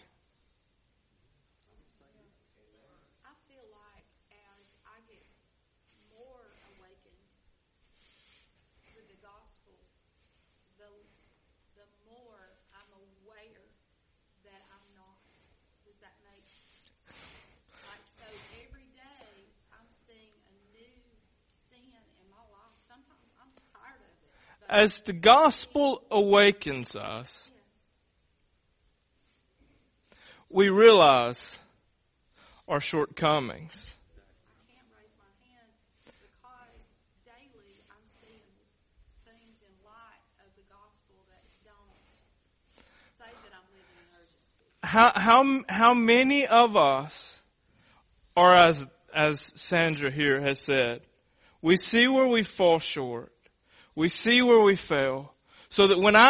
as 24.69 25.01
the 25.01 25.13
gospel 25.13 26.03
awakens 26.11 26.97
us, 26.97 27.49
we 30.51 30.69
realize 30.69 31.57
our 32.69 32.81
shortcomings. 32.81 33.93
How, 44.83 45.11
how, 45.17 45.63
how 45.69 45.95
many 45.95 46.47
of 46.47 46.77
us 46.77 47.41
are 48.37 48.55
as, 48.55 48.87
as 49.13 49.51
Sandra 49.57 50.13
here 50.13 50.41
has 50.41 50.61
said, 50.61 51.01
we 51.61 51.77
see 51.77 52.07
where 52.07 52.29
we 52.29 52.45
fall 52.45 52.79
short. 52.79 53.33
We 53.97 54.09
see 54.09 54.43
where 54.43 54.61
we 54.61 54.77
fail. 54.77 55.33
So 55.69 55.89
that 55.89 55.99
when 55.99 56.15
I 56.15 56.29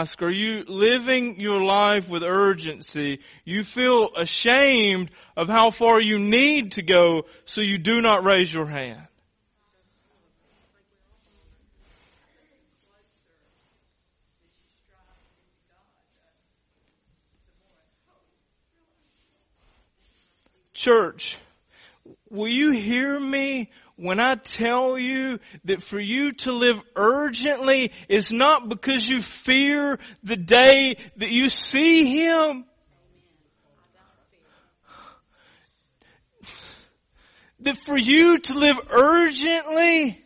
ask, 0.00 0.20
are 0.20 0.30
you 0.30 0.64
living 0.68 1.40
your 1.40 1.64
life 1.64 2.08
with 2.08 2.22
urgency, 2.22 3.20
you 3.44 3.64
feel 3.64 4.10
ashamed 4.14 5.10
of 5.36 5.48
how 5.48 5.70
far 5.70 6.00
you 6.00 6.18
need 6.18 6.72
to 6.72 6.82
go 6.82 7.24
so 7.46 7.60
you 7.60 7.78
do 7.78 8.02
not 8.02 8.24
raise 8.24 8.52
your 8.52 8.66
hand. 8.66 9.00
Church, 20.74 21.38
will 22.28 22.48
you 22.48 22.70
hear 22.70 23.18
me 23.18 23.70
when 23.96 24.18
I 24.18 24.34
tell 24.34 24.98
you 24.98 25.38
that 25.64 25.82
for 25.84 26.00
you 26.00 26.32
to 26.32 26.52
live 26.52 26.82
urgently 26.96 27.92
is 28.08 28.32
not 28.32 28.68
because 28.68 29.06
you 29.06 29.20
fear 29.20 29.98
the 30.22 30.36
day 30.36 30.96
that 31.16 31.30
you 31.30 31.48
see 31.48 32.24
Him. 32.24 32.64
That 37.60 37.78
for 37.78 37.96
you 37.96 38.38
to 38.38 38.58
live 38.58 38.76
urgently, 38.90 40.18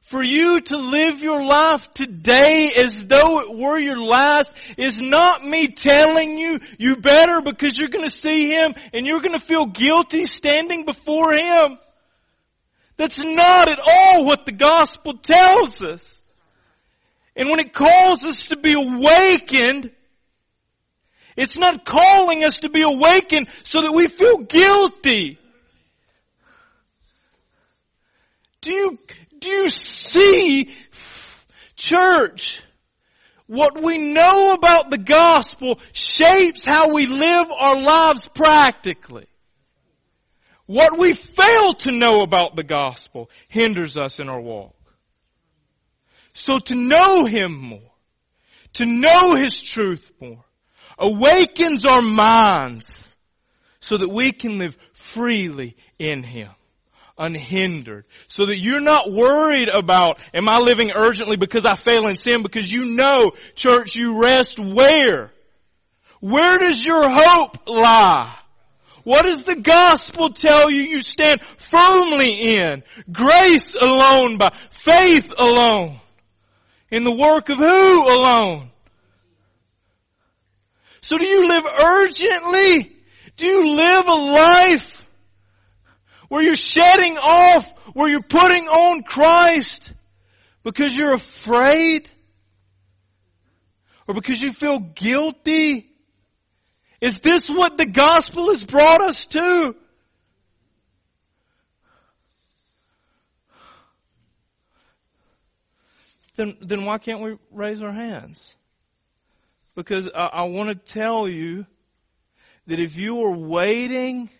for 0.00 0.22
you 0.22 0.60
to 0.62 0.76
live 0.78 1.20
your 1.20 1.44
life 1.44 1.86
today 1.92 2.72
as 2.78 2.96
though 2.96 3.40
it 3.40 3.54
were 3.54 3.78
your 3.78 4.00
last 4.00 4.56
is 4.78 4.98
not 5.00 5.44
me 5.44 5.68
telling 5.68 6.38
you 6.38 6.58
you 6.78 6.96
better 6.96 7.42
because 7.42 7.78
you're 7.78 7.90
going 7.90 8.08
to 8.08 8.10
see 8.10 8.50
Him 8.50 8.74
and 8.94 9.06
you're 9.06 9.20
going 9.20 9.38
to 9.38 9.46
feel 9.46 9.66
guilty 9.66 10.24
standing 10.24 10.86
before 10.86 11.34
Him. 11.34 11.78
That's 12.98 13.18
not 13.18 13.70
at 13.70 13.78
all 13.80 14.26
what 14.26 14.44
the 14.44 14.52
gospel 14.52 15.14
tells 15.14 15.82
us. 15.82 16.20
And 17.36 17.48
when 17.48 17.60
it 17.60 17.72
calls 17.72 18.22
us 18.24 18.48
to 18.48 18.56
be 18.56 18.72
awakened, 18.72 19.92
it's 21.36 21.56
not 21.56 21.84
calling 21.84 22.44
us 22.44 22.58
to 22.58 22.68
be 22.68 22.82
awakened 22.82 23.48
so 23.62 23.80
that 23.80 23.92
we 23.92 24.08
feel 24.08 24.38
guilty. 24.38 25.38
Do 28.60 28.72
you, 28.72 28.98
do 29.38 29.48
you 29.48 29.68
see, 29.68 30.74
church, 31.76 32.60
what 33.46 33.80
we 33.80 33.98
know 33.98 34.48
about 34.48 34.90
the 34.90 34.98
gospel 34.98 35.78
shapes 35.92 36.64
how 36.64 36.92
we 36.92 37.06
live 37.06 37.46
our 37.52 37.80
lives 37.80 38.28
practically. 38.34 39.27
What 40.68 40.98
we 40.98 41.14
fail 41.14 41.72
to 41.72 41.92
know 41.92 42.20
about 42.20 42.54
the 42.54 42.62
gospel 42.62 43.30
hinders 43.48 43.96
us 43.96 44.20
in 44.20 44.28
our 44.28 44.40
walk. 44.40 44.76
So 46.34 46.58
to 46.58 46.74
know 46.74 47.24
Him 47.24 47.56
more, 47.56 47.90
to 48.74 48.84
know 48.84 49.34
His 49.34 49.62
truth 49.62 50.12
more, 50.20 50.44
awakens 50.98 51.86
our 51.86 52.02
minds 52.02 53.10
so 53.80 53.96
that 53.96 54.10
we 54.10 54.30
can 54.30 54.58
live 54.58 54.76
freely 54.92 55.74
in 55.98 56.22
Him, 56.22 56.50
unhindered, 57.16 58.04
so 58.26 58.44
that 58.44 58.58
you're 58.58 58.82
not 58.82 59.10
worried 59.10 59.70
about, 59.70 60.20
am 60.34 60.50
I 60.50 60.58
living 60.58 60.90
urgently 60.94 61.38
because 61.38 61.64
I 61.64 61.76
fail 61.76 62.08
in 62.08 62.16
sin? 62.16 62.42
Because 62.42 62.70
you 62.70 62.94
know, 62.94 63.32
church, 63.54 63.96
you 63.96 64.20
rest 64.20 64.60
where? 64.60 65.32
Where 66.20 66.58
does 66.58 66.84
your 66.84 67.08
hope 67.08 67.56
lie? 67.66 68.37
What 69.04 69.24
does 69.24 69.42
the 69.42 69.56
gospel 69.56 70.30
tell 70.30 70.70
you 70.70 70.82
you 70.82 71.02
stand 71.02 71.40
firmly 71.58 72.56
in? 72.56 72.82
Grace 73.10 73.74
alone 73.74 74.38
by 74.38 74.52
faith 74.70 75.32
alone. 75.36 75.98
In 76.90 77.04
the 77.04 77.12
work 77.12 77.48
of 77.48 77.58
who 77.58 78.04
alone? 78.04 78.70
So 81.00 81.16
do 81.18 81.26
you 81.26 81.48
live 81.48 81.64
urgently? 81.84 82.96
Do 83.36 83.46
you 83.46 83.76
live 83.76 84.06
a 84.06 84.14
life 84.14 85.06
where 86.28 86.42
you're 86.42 86.54
shedding 86.54 87.16
off, 87.16 87.66
where 87.94 88.10
you're 88.10 88.20
putting 88.22 88.68
on 88.68 89.02
Christ 89.02 89.92
because 90.64 90.94
you're 90.94 91.14
afraid? 91.14 92.10
Or 94.06 94.14
because 94.14 94.42
you 94.42 94.52
feel 94.52 94.80
guilty? 94.80 95.90
Is 97.00 97.20
this 97.20 97.48
what 97.48 97.76
the 97.76 97.86
gospel 97.86 98.48
has 98.50 98.64
brought 98.64 99.00
us 99.00 99.24
to? 99.26 99.74
Then, 106.36 106.56
then 106.60 106.84
why 106.84 106.98
can't 106.98 107.20
we 107.20 107.36
raise 107.50 107.82
our 107.82 107.92
hands? 107.92 108.54
Because 109.74 110.08
I, 110.14 110.26
I 110.26 110.42
want 110.44 110.68
to 110.68 110.74
tell 110.74 111.28
you 111.28 111.66
that 112.66 112.78
if 112.78 112.96
you 112.96 113.24
are 113.24 113.32
waiting 113.32 114.30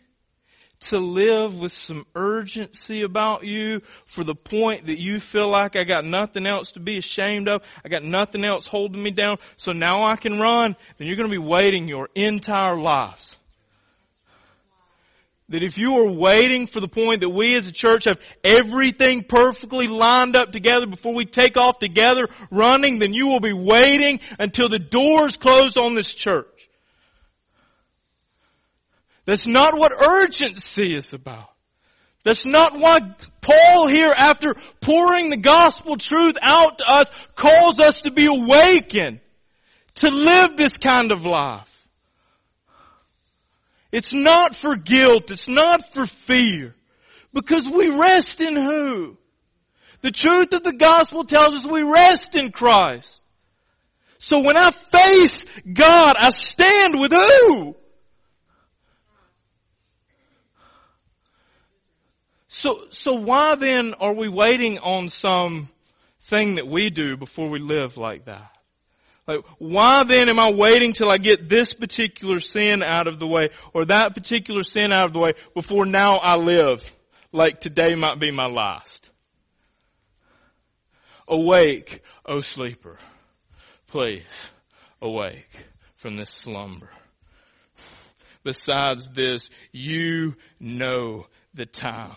to 0.80 0.98
live 0.98 1.58
with 1.58 1.72
some 1.72 2.06
urgency 2.14 3.02
about 3.02 3.44
you 3.44 3.80
for 4.06 4.24
the 4.24 4.34
point 4.34 4.86
that 4.86 4.98
you 4.98 5.20
feel 5.20 5.48
like 5.48 5.76
I 5.76 5.84
got 5.84 6.04
nothing 6.04 6.46
else 6.46 6.72
to 6.72 6.80
be 6.80 6.98
ashamed 6.98 7.48
of. 7.48 7.62
I 7.84 7.88
got 7.88 8.04
nothing 8.04 8.44
else 8.44 8.66
holding 8.66 9.02
me 9.02 9.10
down. 9.10 9.38
So 9.56 9.72
now 9.72 10.04
I 10.04 10.16
can 10.16 10.38
run. 10.38 10.76
Then 10.96 11.08
you're 11.08 11.16
going 11.16 11.30
to 11.30 11.34
be 11.34 11.38
waiting 11.38 11.88
your 11.88 12.08
entire 12.14 12.76
lives. 12.76 13.36
That 15.50 15.62
if 15.62 15.78
you 15.78 15.94
are 16.00 16.10
waiting 16.10 16.66
for 16.66 16.80
the 16.80 16.88
point 16.88 17.22
that 17.22 17.30
we 17.30 17.54
as 17.56 17.66
a 17.66 17.72
church 17.72 18.04
have 18.04 18.20
everything 18.44 19.24
perfectly 19.24 19.86
lined 19.86 20.36
up 20.36 20.52
together 20.52 20.86
before 20.86 21.14
we 21.14 21.24
take 21.24 21.56
off 21.56 21.78
together 21.78 22.28
running, 22.50 22.98
then 22.98 23.14
you 23.14 23.28
will 23.28 23.40
be 23.40 23.54
waiting 23.54 24.20
until 24.38 24.68
the 24.68 24.78
doors 24.78 25.38
close 25.38 25.78
on 25.78 25.94
this 25.94 26.12
church. 26.12 26.57
That's 29.28 29.46
not 29.46 29.76
what 29.76 29.92
urgency 29.92 30.94
is 30.94 31.12
about. 31.12 31.50
That's 32.24 32.46
not 32.46 32.78
why 32.78 33.00
Paul 33.42 33.86
here, 33.86 34.10
after 34.16 34.54
pouring 34.80 35.28
the 35.28 35.36
gospel 35.36 35.98
truth 35.98 36.36
out 36.40 36.78
to 36.78 36.84
us, 36.90 37.10
calls 37.34 37.78
us 37.78 38.00
to 38.00 38.10
be 38.10 38.24
awakened, 38.24 39.20
to 39.96 40.08
live 40.08 40.56
this 40.56 40.78
kind 40.78 41.12
of 41.12 41.26
life. 41.26 41.68
It's 43.92 44.14
not 44.14 44.56
for 44.56 44.76
guilt. 44.76 45.30
It's 45.30 45.46
not 45.46 45.92
for 45.92 46.06
fear. 46.06 46.74
Because 47.34 47.70
we 47.70 47.88
rest 47.88 48.40
in 48.40 48.56
who? 48.56 49.18
The 50.00 50.10
truth 50.10 50.54
of 50.54 50.62
the 50.62 50.72
gospel 50.72 51.24
tells 51.24 51.54
us 51.54 51.66
we 51.66 51.82
rest 51.82 52.34
in 52.34 52.50
Christ. 52.50 53.20
So 54.20 54.40
when 54.40 54.56
I 54.56 54.70
face 54.70 55.44
God, 55.70 56.16
I 56.18 56.30
stand 56.30 56.98
with 56.98 57.12
who? 57.12 57.76
So, 62.58 62.86
so 62.90 63.14
why 63.14 63.54
then 63.54 63.94
are 64.00 64.12
we 64.12 64.28
waiting 64.28 64.78
on 64.78 65.10
some 65.10 65.68
thing 66.22 66.56
that 66.56 66.66
we 66.66 66.90
do 66.90 67.16
before 67.16 67.48
we 67.48 67.60
live 67.60 67.96
like 67.96 68.24
that? 68.24 68.50
Like, 69.28 69.42
why 69.58 70.02
then 70.02 70.28
am 70.28 70.40
I 70.40 70.50
waiting 70.50 70.92
till 70.92 71.08
I 71.08 71.18
get 71.18 71.48
this 71.48 71.72
particular 71.72 72.40
sin 72.40 72.82
out 72.82 73.06
of 73.06 73.20
the 73.20 73.28
way 73.28 73.50
or 73.72 73.84
that 73.84 74.12
particular 74.12 74.64
sin 74.64 74.92
out 74.92 75.06
of 75.06 75.12
the 75.12 75.20
way 75.20 75.34
before 75.54 75.86
now 75.86 76.16
I 76.16 76.34
live 76.34 76.82
like 77.30 77.60
today 77.60 77.94
might 77.94 78.18
be 78.18 78.32
my 78.32 78.46
last? 78.46 79.08
Awake, 81.28 82.02
O 82.26 82.40
sleeper. 82.40 82.98
Please, 83.86 84.24
awake 85.00 85.46
from 85.98 86.16
this 86.16 86.30
slumber. 86.30 86.90
Besides 88.42 89.10
this, 89.10 89.48
you 89.70 90.34
know 90.58 91.28
the 91.54 91.64
time 91.64 92.16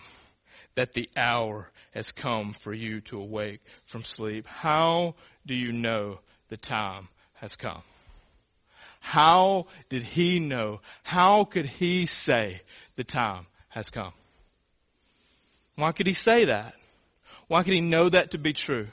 that 0.82 0.94
the 0.94 1.08
hour 1.16 1.70
has 1.94 2.12
come 2.12 2.54
for 2.54 2.74
you 2.74 3.02
to 3.02 3.20
awake 3.20 3.60
from 3.86 4.04
sleep. 4.04 4.48
How 4.48 5.14
do 5.46 5.54
you 5.54 5.72
know 5.72 6.22
the 6.50 6.58
time 6.58 7.08
has 7.36 7.56
come? 7.56 7.84
How 9.00 9.68
did 9.92 10.02
he 10.02 10.40
know? 10.40 10.80
How 11.04 11.44
could 11.44 11.68
he 11.68 12.08
say 12.08 12.62
the 12.96 13.04
time 13.04 13.46
has 13.70 13.92
come? 13.92 14.12
Why 15.76 15.92
could 15.92 16.08
he 16.08 16.16
say 16.16 16.46
that? 16.46 16.74
Why 17.48 17.62
could 17.62 17.74
he 17.74 17.82
know 17.82 18.10
that 18.10 18.32
to 18.32 18.40
be 18.40 18.54
true? 18.54 18.88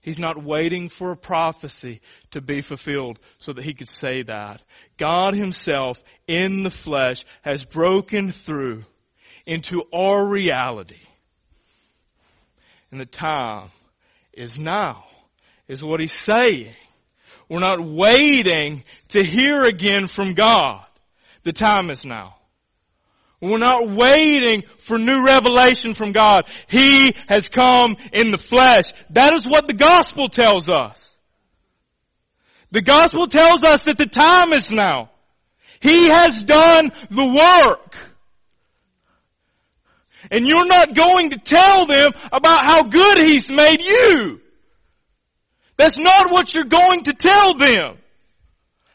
He's 0.00 0.18
not 0.18 0.42
waiting 0.42 0.88
for 0.88 1.12
a 1.12 1.16
prophecy 1.16 2.00
to 2.30 2.40
be 2.40 2.62
fulfilled 2.62 3.18
so 3.40 3.52
that 3.52 3.64
he 3.64 3.74
could 3.74 3.90
say 3.90 4.22
that. 4.22 4.62
God 4.96 5.34
himself 5.34 6.02
in 6.26 6.62
the 6.62 6.70
flesh 6.70 7.26
has 7.42 7.62
broken 7.62 8.32
through 8.32 8.84
into 9.46 9.82
our 9.92 10.26
reality. 10.26 11.00
And 12.90 13.00
the 13.00 13.06
time 13.06 13.70
is 14.32 14.58
now, 14.58 15.04
is 15.68 15.82
what 15.82 16.00
he's 16.00 16.12
saying. 16.12 16.74
We're 17.48 17.60
not 17.60 17.84
waiting 17.84 18.84
to 19.08 19.22
hear 19.22 19.64
again 19.64 20.08
from 20.08 20.34
God. 20.34 20.84
The 21.44 21.52
time 21.52 21.90
is 21.90 22.04
now. 22.04 22.36
We're 23.40 23.58
not 23.58 23.88
waiting 23.88 24.62
for 24.84 24.98
new 24.98 25.24
revelation 25.24 25.94
from 25.94 26.12
God. 26.12 26.42
He 26.68 27.14
has 27.28 27.48
come 27.48 27.96
in 28.12 28.30
the 28.30 28.42
flesh. 28.42 28.84
That 29.10 29.34
is 29.34 29.46
what 29.46 29.66
the 29.66 29.74
gospel 29.74 30.28
tells 30.28 30.68
us. 30.68 31.02
The 32.70 32.82
gospel 32.82 33.28
tells 33.28 33.62
us 33.62 33.82
that 33.82 33.98
the 33.98 34.06
time 34.06 34.52
is 34.52 34.70
now. 34.70 35.10
He 35.80 36.08
has 36.08 36.42
done 36.42 36.90
the 37.10 37.26
work. 37.26 37.96
And 40.30 40.46
you're 40.46 40.66
not 40.66 40.94
going 40.94 41.30
to 41.30 41.38
tell 41.38 41.86
them 41.86 42.12
about 42.32 42.66
how 42.66 42.82
good 42.84 43.18
He's 43.24 43.48
made 43.48 43.80
you. 43.80 44.40
That's 45.76 45.98
not 45.98 46.30
what 46.30 46.54
you're 46.54 46.64
going 46.64 47.04
to 47.04 47.12
tell 47.12 47.54
them. 47.54 47.98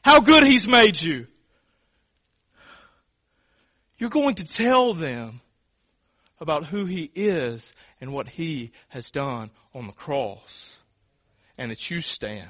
How 0.02 0.20
good 0.20 0.46
He's 0.46 0.68
made 0.68 1.00
you. 1.00 1.28
You're 3.98 4.10
going 4.10 4.36
to 4.36 4.46
tell 4.46 4.94
them 4.94 5.42
about 6.40 6.66
who 6.66 6.86
He 6.86 7.10
is 7.14 7.72
and 8.02 8.12
what 8.14 8.28
He 8.28 8.72
has 8.90 9.12
done 9.12 9.52
on 9.76 9.88
the 9.88 9.94
cross. 9.94 10.74
And 11.58 11.70
that 11.70 11.92
you 11.92 12.02
stand 12.02 12.50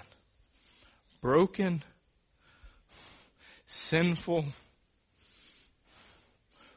broken, 1.22 1.84
sinful, 3.67 4.46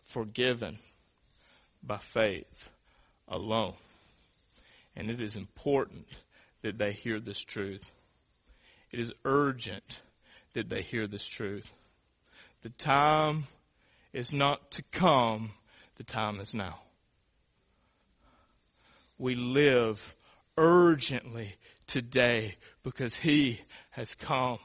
forgiven 0.09 0.79
by 1.87 1.99
faith 1.99 2.71
alone. 3.29 3.75
And 4.97 5.11
it 5.11 5.21
is 5.21 5.37
important 5.37 6.07
that 6.63 6.79
they 6.79 6.93
hear 6.93 7.21
this 7.21 7.41
truth. 7.41 7.91
It 8.91 9.01
is 9.01 9.13
urgent 9.25 10.01
that 10.55 10.69
they 10.69 10.83
hear 10.83 11.07
this 11.07 11.27
truth. 11.27 11.71
The 12.63 12.71
time 12.71 13.45
is 14.13 14.33
not 14.33 14.71
to 14.73 14.83
come, 14.93 15.51
the 15.97 16.05
time 16.05 16.41
is 16.41 16.55
now. 16.55 16.79
We 19.19 19.35
live 19.35 20.15
urgently 20.57 21.57
today 21.87 22.57
because 22.83 23.15
He 23.15 23.61
has 23.91 24.15
come 24.15 24.59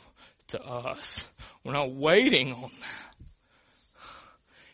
to 0.49 0.61
us. 0.61 1.23
We're 1.63 1.73
not 1.73 1.91
waiting 1.91 2.53
on 2.53 2.71
that. 2.79 3.27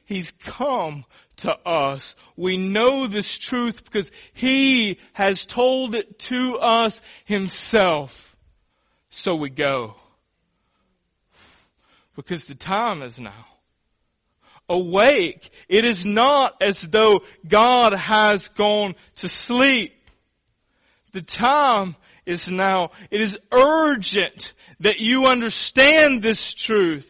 He's 0.05 0.31
come 0.43 1.05
to 1.37 1.51
us. 1.67 2.15
We 2.35 2.57
know 2.57 3.07
this 3.07 3.37
truth 3.37 3.83
because 3.83 4.11
He 4.33 4.99
has 5.13 5.45
told 5.45 5.95
it 5.95 6.19
to 6.19 6.57
us 6.57 6.99
Himself. 7.25 8.35
So 9.09 9.35
we 9.35 9.49
go. 9.49 9.95
Because 12.15 12.43
the 12.45 12.55
time 12.55 13.01
is 13.01 13.19
now. 13.19 13.45
Awake. 14.67 15.49
It 15.69 15.85
is 15.85 16.05
not 16.05 16.61
as 16.61 16.81
though 16.81 17.21
God 17.47 17.93
has 17.93 18.47
gone 18.49 18.95
to 19.17 19.27
sleep. 19.27 19.93
The 21.13 21.21
time 21.21 21.95
is 22.25 22.49
now. 22.49 22.91
It 23.11 23.21
is 23.21 23.37
urgent 23.51 24.53
that 24.79 24.99
you 24.99 25.27
understand 25.27 26.21
this 26.21 26.53
truth 26.53 27.09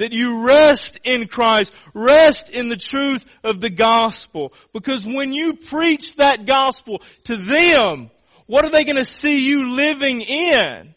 that 0.00 0.14
you 0.14 0.46
rest 0.46 0.98
in 1.04 1.28
Christ, 1.28 1.72
rest 1.92 2.48
in 2.48 2.70
the 2.70 2.76
truth 2.76 3.22
of 3.44 3.60
the 3.60 3.68
gospel. 3.68 4.54
Because 4.72 5.04
when 5.04 5.34
you 5.34 5.54
preach 5.54 6.16
that 6.16 6.46
gospel 6.46 7.02
to 7.24 7.36
them, 7.36 8.10
what 8.46 8.64
are 8.64 8.70
they 8.70 8.84
going 8.84 8.96
to 8.96 9.04
see 9.04 9.46
you 9.46 9.76
living 9.76 10.22
in? 10.22 10.94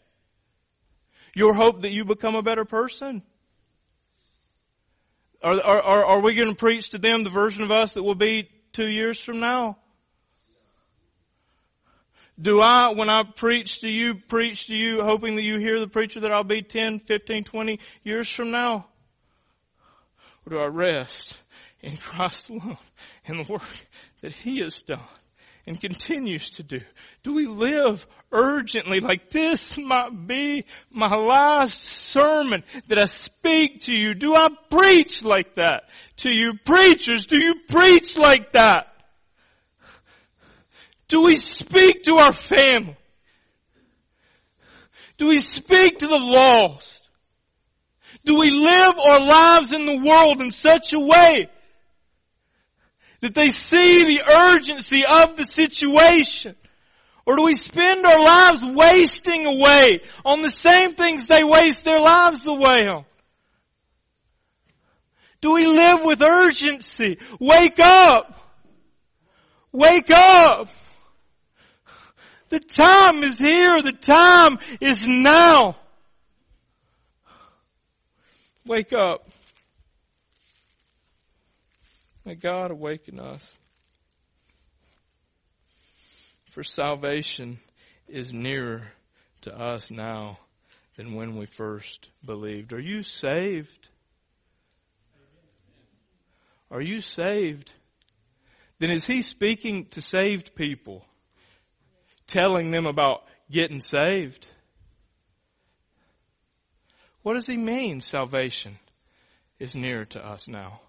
Your 1.34 1.52
hope 1.52 1.82
that 1.82 1.90
you 1.90 2.06
become 2.06 2.34
a 2.34 2.40
better 2.40 2.64
person? 2.64 3.22
Are, 5.42 5.60
are, 5.60 6.04
are 6.06 6.20
we 6.20 6.34
going 6.34 6.48
to 6.48 6.56
preach 6.56 6.90
to 6.90 6.98
them 6.98 7.24
the 7.24 7.30
version 7.30 7.62
of 7.62 7.70
us 7.70 7.92
that 7.94 8.02
will 8.02 8.14
be 8.14 8.48
two 8.72 8.88
years 8.88 9.22
from 9.22 9.38
now? 9.38 9.76
Do 12.40 12.62
I, 12.62 12.94
when 12.94 13.10
I 13.10 13.22
preach 13.22 13.80
to 13.80 13.88
you, 13.88 14.14
preach 14.14 14.68
to 14.68 14.74
you 14.74 15.02
hoping 15.02 15.36
that 15.36 15.42
you 15.42 15.58
hear 15.58 15.78
the 15.78 15.88
preacher 15.88 16.20
that 16.20 16.32
I'll 16.32 16.42
be 16.42 16.62
10, 16.62 17.00
15, 17.00 17.44
20 17.44 17.80
years 18.02 18.30
from 18.30 18.50
now? 18.50 18.86
Or 20.46 20.50
do 20.50 20.58
I 20.58 20.66
rest 20.66 21.38
in 21.82 21.96
Christ 21.96 22.50
alone 22.50 22.78
and 23.26 23.44
the 23.44 23.52
work 23.52 23.86
that 24.22 24.34
He 24.34 24.60
has 24.60 24.82
done 24.82 25.00
and 25.66 25.80
continues 25.80 26.50
to 26.50 26.62
do? 26.62 26.80
Do 27.22 27.34
we 27.34 27.46
live 27.46 28.04
urgently 28.30 29.00
like 29.00 29.30
this 29.30 29.78
might 29.78 30.26
be 30.26 30.64
my 30.90 31.14
last 31.14 31.80
sermon 31.80 32.62
that 32.88 32.98
I 32.98 33.06
speak 33.06 33.82
to 33.82 33.94
you? 33.94 34.14
Do 34.14 34.34
I 34.34 34.48
preach 34.70 35.24
like 35.24 35.54
that 35.54 35.84
to 36.18 36.30
you 36.30 36.54
preachers? 36.64 37.26
Do 37.26 37.38
you 37.38 37.54
preach 37.68 38.18
like 38.18 38.52
that? 38.52 38.88
Do 41.08 41.22
we 41.22 41.36
speak 41.36 42.04
to 42.04 42.16
our 42.16 42.32
family? 42.32 42.96
Do 45.16 45.28
we 45.28 45.40
speak 45.40 45.98
to 45.98 46.06
the 46.08 46.16
lost? 46.16 47.03
Do 48.24 48.38
we 48.38 48.50
live 48.50 48.98
our 48.98 49.20
lives 49.20 49.72
in 49.72 49.84
the 49.84 49.98
world 49.98 50.40
in 50.40 50.50
such 50.50 50.92
a 50.92 51.00
way 51.00 51.50
that 53.20 53.34
they 53.34 53.50
see 53.50 54.04
the 54.04 54.22
urgency 54.22 55.02
of 55.04 55.36
the 55.36 55.44
situation? 55.44 56.56
Or 57.26 57.36
do 57.36 57.44
we 57.44 57.54
spend 57.54 58.04
our 58.04 58.22
lives 58.22 58.62
wasting 58.62 59.46
away 59.46 60.00
on 60.24 60.42
the 60.42 60.50
same 60.50 60.92
things 60.92 61.22
they 61.22 61.44
waste 61.44 61.84
their 61.84 62.00
lives 62.00 62.46
away 62.46 62.86
on? 62.86 63.04
Do 65.40 65.52
we 65.52 65.66
live 65.66 66.00
with 66.04 66.22
urgency? 66.22 67.18
Wake 67.38 67.78
up! 67.78 68.40
Wake 69.72 70.10
up! 70.10 70.68
The 72.48 72.60
time 72.60 73.22
is 73.22 73.38
here. 73.38 73.82
The 73.82 73.92
time 73.92 74.58
is 74.80 75.06
now. 75.06 75.76
Wake 78.66 78.94
up. 78.94 79.28
May 82.24 82.34
God 82.34 82.70
awaken 82.70 83.20
us. 83.20 83.58
For 86.50 86.62
salvation 86.62 87.58
is 88.08 88.32
nearer 88.32 88.84
to 89.42 89.54
us 89.54 89.90
now 89.90 90.38
than 90.96 91.14
when 91.14 91.36
we 91.36 91.44
first 91.44 92.08
believed. 92.24 92.72
Are 92.72 92.80
you 92.80 93.02
saved? 93.02 93.88
Are 96.70 96.80
you 96.80 97.02
saved? 97.02 97.70
Then 98.78 98.90
is 98.90 99.04
he 99.04 99.20
speaking 99.20 99.86
to 99.90 100.00
saved 100.00 100.54
people, 100.54 101.04
telling 102.26 102.70
them 102.70 102.86
about 102.86 103.24
getting 103.50 103.80
saved? 103.80 104.46
What 107.24 107.34
does 107.34 107.46
he 107.46 107.56
mean, 107.56 108.02
salvation 108.02 108.78
is 109.58 109.74
nearer 109.74 110.04
to 110.04 110.24
us 110.24 110.46
now? 110.46 110.82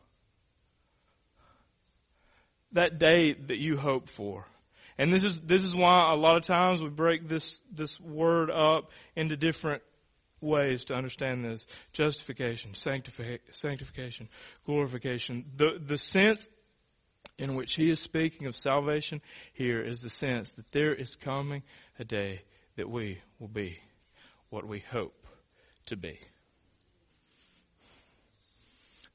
That 2.74 3.00
day 3.00 3.32
that 3.32 3.58
you 3.58 3.78
hope 3.78 4.10
for. 4.10 4.44
And 4.98 5.14
this 5.14 5.24
is, 5.24 5.40
this 5.40 5.64
is 5.64 5.74
why 5.74 6.12
a 6.12 6.18
lot 6.18 6.36
of 6.36 6.44
times 6.44 6.82
we 6.82 6.90
break 6.90 7.26
this, 7.26 7.62
this 7.74 7.98
word 8.02 8.52
up 8.52 8.92
into 9.16 9.38
different 9.38 9.82
ways 10.42 10.84
to 10.86 10.94
understand 10.94 11.46
this. 11.46 11.66
Justification, 11.94 12.74
sanctification, 12.74 14.28
glorification. 14.66 15.46
The, 15.56 15.80
the 15.80 15.98
sense 15.98 16.50
in 17.40 17.56
which 17.56 17.76
he 17.76 17.90
is 17.90 18.02
speaking 18.02 18.46
of 18.46 18.58
salvation 18.58 19.22
here 19.54 19.82
is 19.82 20.02
the 20.02 20.10
sense 20.10 20.52
that 20.52 20.70
there 20.74 20.94
is 20.94 21.16
coming 21.16 21.64
a 21.98 22.04
day 22.04 22.42
that 22.76 22.90
we 22.90 23.20
will 23.40 23.48
be 23.48 23.80
what 24.50 24.68
we 24.68 24.80
hope 24.80 25.25
to 25.88 25.96
be. 25.96 26.20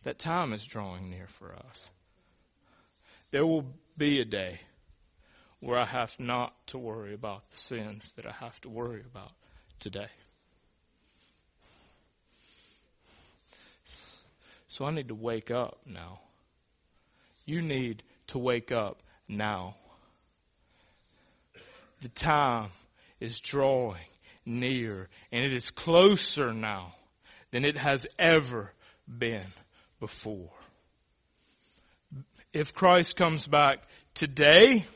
That 0.04 0.18
time 0.18 0.52
is 0.52 0.66
drawing 0.66 1.10
near 1.10 1.26
for 1.26 1.52
us. 1.52 1.90
There 3.30 3.46
will 3.46 3.66
be 3.98 4.20
a 4.20 4.24
day 4.24 4.60
where 5.60 5.78
I 5.78 5.84
have 5.84 6.18
not 6.18 6.54
to 6.68 6.78
worry 6.78 7.12
about 7.12 7.42
the 7.50 7.58
sins 7.58 8.12
that 8.16 8.26
I 8.26 8.32
have 8.32 8.58
to 8.62 8.68
worry 8.68 9.02
about 9.02 9.32
today. 9.78 10.08
So 14.68 14.84
I 14.84 14.90
need 14.90 15.08
to 15.08 15.14
wake 15.14 15.50
up 15.50 15.78
now. 15.84 16.20
You 17.44 17.60
need 17.60 18.02
to 18.28 18.38
wake 18.38 18.72
up 18.72 19.02
now. 19.28 19.74
The 22.00 22.08
time 22.08 22.70
is 23.18 23.38
drawing 23.40 24.00
near 24.46 25.08
and 25.32 25.44
it 25.44 25.54
is 25.54 25.70
closer 25.70 26.52
now 26.52 26.94
than 27.50 27.64
it 27.64 27.76
has 27.76 28.06
ever 28.18 28.72
been 29.06 29.46
before. 29.98 30.50
If 32.52 32.74
Christ 32.74 33.16
comes 33.16 33.46
back 33.46 33.78
today 34.14 34.86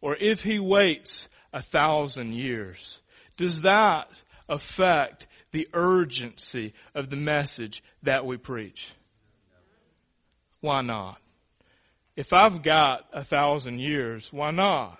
or 0.00 0.16
if 0.18 0.42
he 0.42 0.58
waits 0.58 1.28
a 1.52 1.62
thousand 1.62 2.34
years, 2.34 2.98
does 3.38 3.62
that 3.62 4.08
affect 4.48 5.26
the 5.52 5.68
urgency 5.72 6.74
of 6.94 7.08
the 7.08 7.16
message 7.16 7.82
that 8.02 8.26
we 8.26 8.36
preach? 8.36 8.92
why 10.64 10.80
not? 10.80 11.20
If 12.16 12.32
I've 12.32 12.62
got 12.62 13.04
a 13.12 13.22
thousand 13.22 13.80
years, 13.80 14.32
why 14.32 14.50
not? 14.50 14.98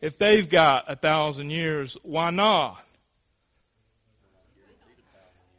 If 0.00 0.16
they've 0.16 0.48
got 0.48 0.90
a 0.90 0.96
thousand 0.96 1.50
years, 1.50 1.94
why 2.02 2.30
not? 2.30 2.82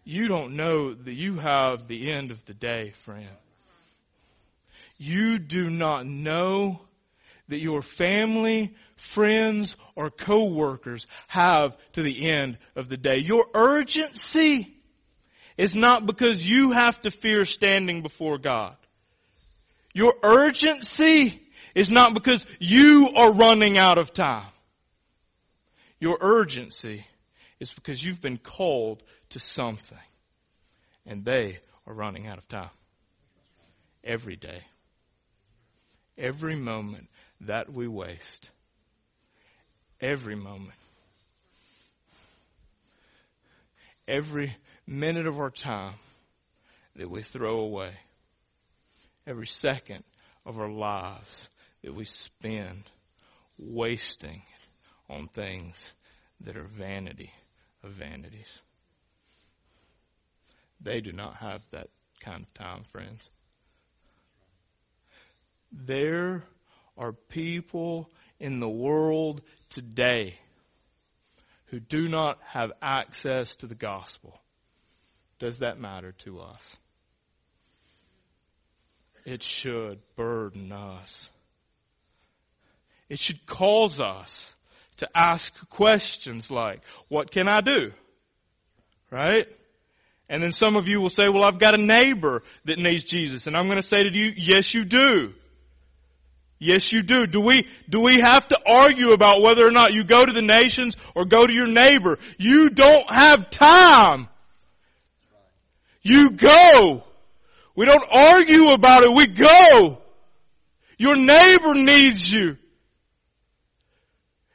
You 0.04 0.28
don't 0.28 0.56
know 0.56 0.94
that 0.94 1.14
you 1.14 1.38
have 1.38 1.88
the 1.88 2.12
end 2.12 2.32
of 2.32 2.46
the 2.46 2.54
day, 2.54 2.92
friend. 3.06 3.28
You 4.98 5.40
do 5.40 5.70
not 5.70 6.06
know 6.06 6.82
that 7.48 7.60
your 7.60 7.82
family, 7.82 8.76
friends, 8.96 9.76
or 9.96 10.10
coworkers 10.10 11.08
have 11.28 11.78
to 11.94 12.02
the 12.02 12.30
end 12.30 12.58
of 12.76 12.90
the 12.90 12.98
day. 12.98 13.18
Your 13.18 13.46
urgency 13.54 14.74
is 15.58 15.76
not 15.76 16.06
because 16.06 16.48
you 16.48 16.72
have 16.72 17.02
to 17.02 17.12
fear 17.12 17.46
standing 17.46 18.02
before 18.02 18.38
God. 18.38 18.76
Your 19.94 20.16
urgency 20.24 21.40
is 21.76 21.90
not 21.90 22.14
because 22.14 22.46
you 22.60 23.12
are 23.16 23.32
running 23.32 23.78
out 23.78 23.98
of 23.98 24.14
time. 24.14 24.48
Your 26.00 26.18
urgency 26.20 27.06
is 27.60 27.72
because 27.72 28.04
you've 28.04 28.22
been 28.22 28.38
called 28.38 29.04
to 29.34 29.40
something 29.40 29.98
and 31.08 31.26
they 31.26 31.58
are 31.88 31.94
running 31.94 32.28
out 32.28 32.38
of 32.38 32.48
time. 32.48 32.70
Every 34.04 34.36
day. 34.36 34.62
Every 36.18 36.56
moment 36.56 37.08
that 37.42 37.74
we 37.74 37.88
waste. 37.88 38.52
Every 40.00 40.36
moment. 40.36 40.78
Every 44.08 44.56
minute 44.86 45.26
of 45.26 45.40
our 45.40 45.50
time 45.50 45.96
that 46.96 47.10
we 47.10 47.24
throw 47.24 47.60
away. 47.60 47.92
Every 49.26 49.48
second 49.48 50.04
of 50.46 50.60
our 50.60 50.70
lives 50.70 51.50
that 51.84 51.96
we 51.96 52.06
spend 52.06 52.84
wasting 53.58 54.44
on 55.10 55.28
things 55.28 55.76
that 56.42 56.56
are 56.56 56.64
vanity 56.64 57.32
of 57.84 57.92
vanities. 57.92 58.60
They 60.84 61.02
do 61.02 61.14
not 61.14 61.38
have 61.38 61.62
that 61.72 61.88
kind 62.22 62.44
of 62.44 62.54
time, 62.54 62.84
friends. 62.92 63.30
There 65.72 66.44
are 66.98 67.14
people 67.14 68.10
in 68.40 68.60
the 68.60 68.70
world 68.70 69.42
today 69.70 70.36
who 71.68 71.80
do 71.80 72.08
not 72.08 72.38
have 72.46 72.72
access 72.82 73.56
to 73.58 73.68
the 73.68 73.76
gospel. 73.76 74.40
Does 75.40 75.60
that 75.60 75.80
matter 75.80 76.12
to 76.20 76.40
us? 76.40 76.78
It 79.26 79.42
should 79.42 80.00
burden 80.16 80.72
us. 80.72 81.30
It 83.10 83.20
should 83.20 83.46
cause 83.46 84.00
us 84.00 84.54
to 84.98 85.08
ask 85.16 85.54
questions 85.70 86.52
like, 86.52 86.82
what 87.10 87.32
can 87.32 87.48
I 87.48 87.62
do? 87.62 87.92
Right? 89.10 89.48
And 90.34 90.42
then 90.42 90.52
some 90.52 90.76
of 90.76 90.88
you 90.88 91.00
will 91.00 91.12
say, 91.12 91.30
well, 91.30 91.44
I've 91.44 91.60
got 91.60 91.76
a 91.76 91.78
neighbor 91.78 92.42
that 92.66 92.80
needs 92.80 93.04
Jesus. 93.04 93.46
And 93.46 93.56
I'm 93.56 93.68
going 93.68 93.80
to 93.80 93.88
say 93.88 94.02
to 94.02 94.10
you, 94.10 94.34
yes, 94.36 94.74
you 94.74 94.84
do. 94.84 95.32
Yes, 96.58 96.92
you 96.92 97.04
do. 97.04 97.28
Do 97.28 97.40
we, 97.40 97.68
do 97.88 98.00
we 98.00 98.20
have 98.20 98.48
to 98.48 98.60
argue 98.66 99.12
about 99.12 99.44
whether 99.44 99.64
or 99.64 99.70
not 99.70 99.94
you 99.94 100.04
go 100.04 100.26
to 100.26 100.34
the 100.34 100.42
nations 100.42 100.98
or 101.14 101.26
go 101.26 101.46
to 101.46 101.54
your 101.54 101.68
neighbor? 101.68 102.18
You 102.40 102.72
don't 102.72 103.08
have 103.12 103.52
time. 103.52 104.28
You 106.02 106.32
go. 106.32 107.04
We 107.76 107.86
don't 107.86 108.06
argue 108.10 108.72
about 108.72 109.06
it. 109.06 109.16
We 109.16 109.28
go. 109.28 110.00
Your 110.98 111.16
neighbor 111.16 111.76
needs 111.76 112.34
you. 112.34 112.58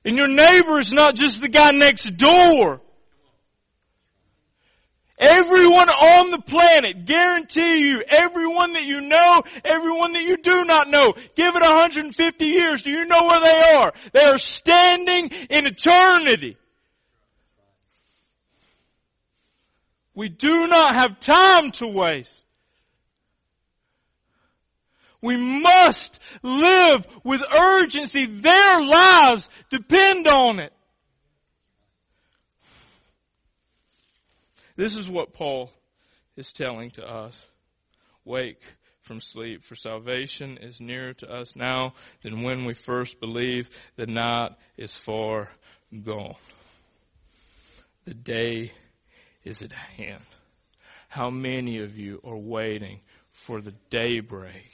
And 0.05 0.17
your 0.17 0.27
neighbor 0.27 0.81
is 0.81 0.93
not 0.93 1.15
just 1.15 1.41
the 1.41 1.49
guy 1.49 1.71
next 1.71 2.17
door. 2.17 2.81
Everyone 5.19 5.89
on 5.89 6.31
the 6.31 6.39
planet, 6.39 7.05
guarantee 7.05 7.89
you, 7.89 8.03
everyone 8.07 8.75
that 8.75 8.85
you 8.85 9.01
know, 9.01 9.43
everyone 9.65 10.13
that 10.13 10.23
you 10.23 10.37
do 10.37 10.65
not 10.65 10.89
know, 10.89 11.13
give 11.35 11.57
it 11.57 11.63
150 11.63 12.45
years, 12.47 12.83
do 12.83 12.91
you 12.91 13.05
know 13.05 13.27
where 13.27 13.41
they 13.41 13.59
are? 13.59 13.93
They 14.13 14.25
are 14.25 14.39
standing 14.39 15.29
in 15.51 15.67
eternity. 15.67 16.57
We 20.15 20.29
do 20.29 20.67
not 20.69 20.95
have 20.95 21.19
time 21.19 21.73
to 21.73 21.89
waste. 21.89 22.45
We 25.21 25.37
must 25.37 26.21
live 26.43 27.07
with 27.25 27.41
urgency. 27.53 28.27
Their 28.27 28.85
lives 28.85 29.49
depend 29.71 30.29
on 30.29 30.61
it. 30.61 30.73
This 34.79 34.97
is 34.97 35.09
what 35.09 35.33
Paul 35.33 35.73
is 36.37 36.53
telling 36.53 36.91
to 36.93 37.05
us. 37.05 37.49
Wake 38.25 38.63
from 39.01 39.21
sleep, 39.21 39.65
for 39.65 39.75
salvation 39.75 40.57
is 40.57 40.81
nearer 40.81 41.15
to 41.15 41.29
us 41.29 41.57
now 41.57 41.95
than 42.23 42.45
when 42.45 42.65
we 42.65 42.75
first 42.75 43.19
believed. 43.19 43.75
The 43.97 44.07
night 44.07 44.53
is 44.77 44.95
far 44.95 45.49
gone. 46.05 46.37
The 48.05 48.15
day 48.15 48.71
is 49.43 49.63
at 49.63 49.73
hand. 49.73 50.23
How 51.09 51.29
many 51.29 51.81
of 51.81 51.99
you 51.99 52.21
are 52.23 52.39
waiting 52.39 53.01
for 53.33 53.61
the 53.61 53.75
daybreak 53.91 54.71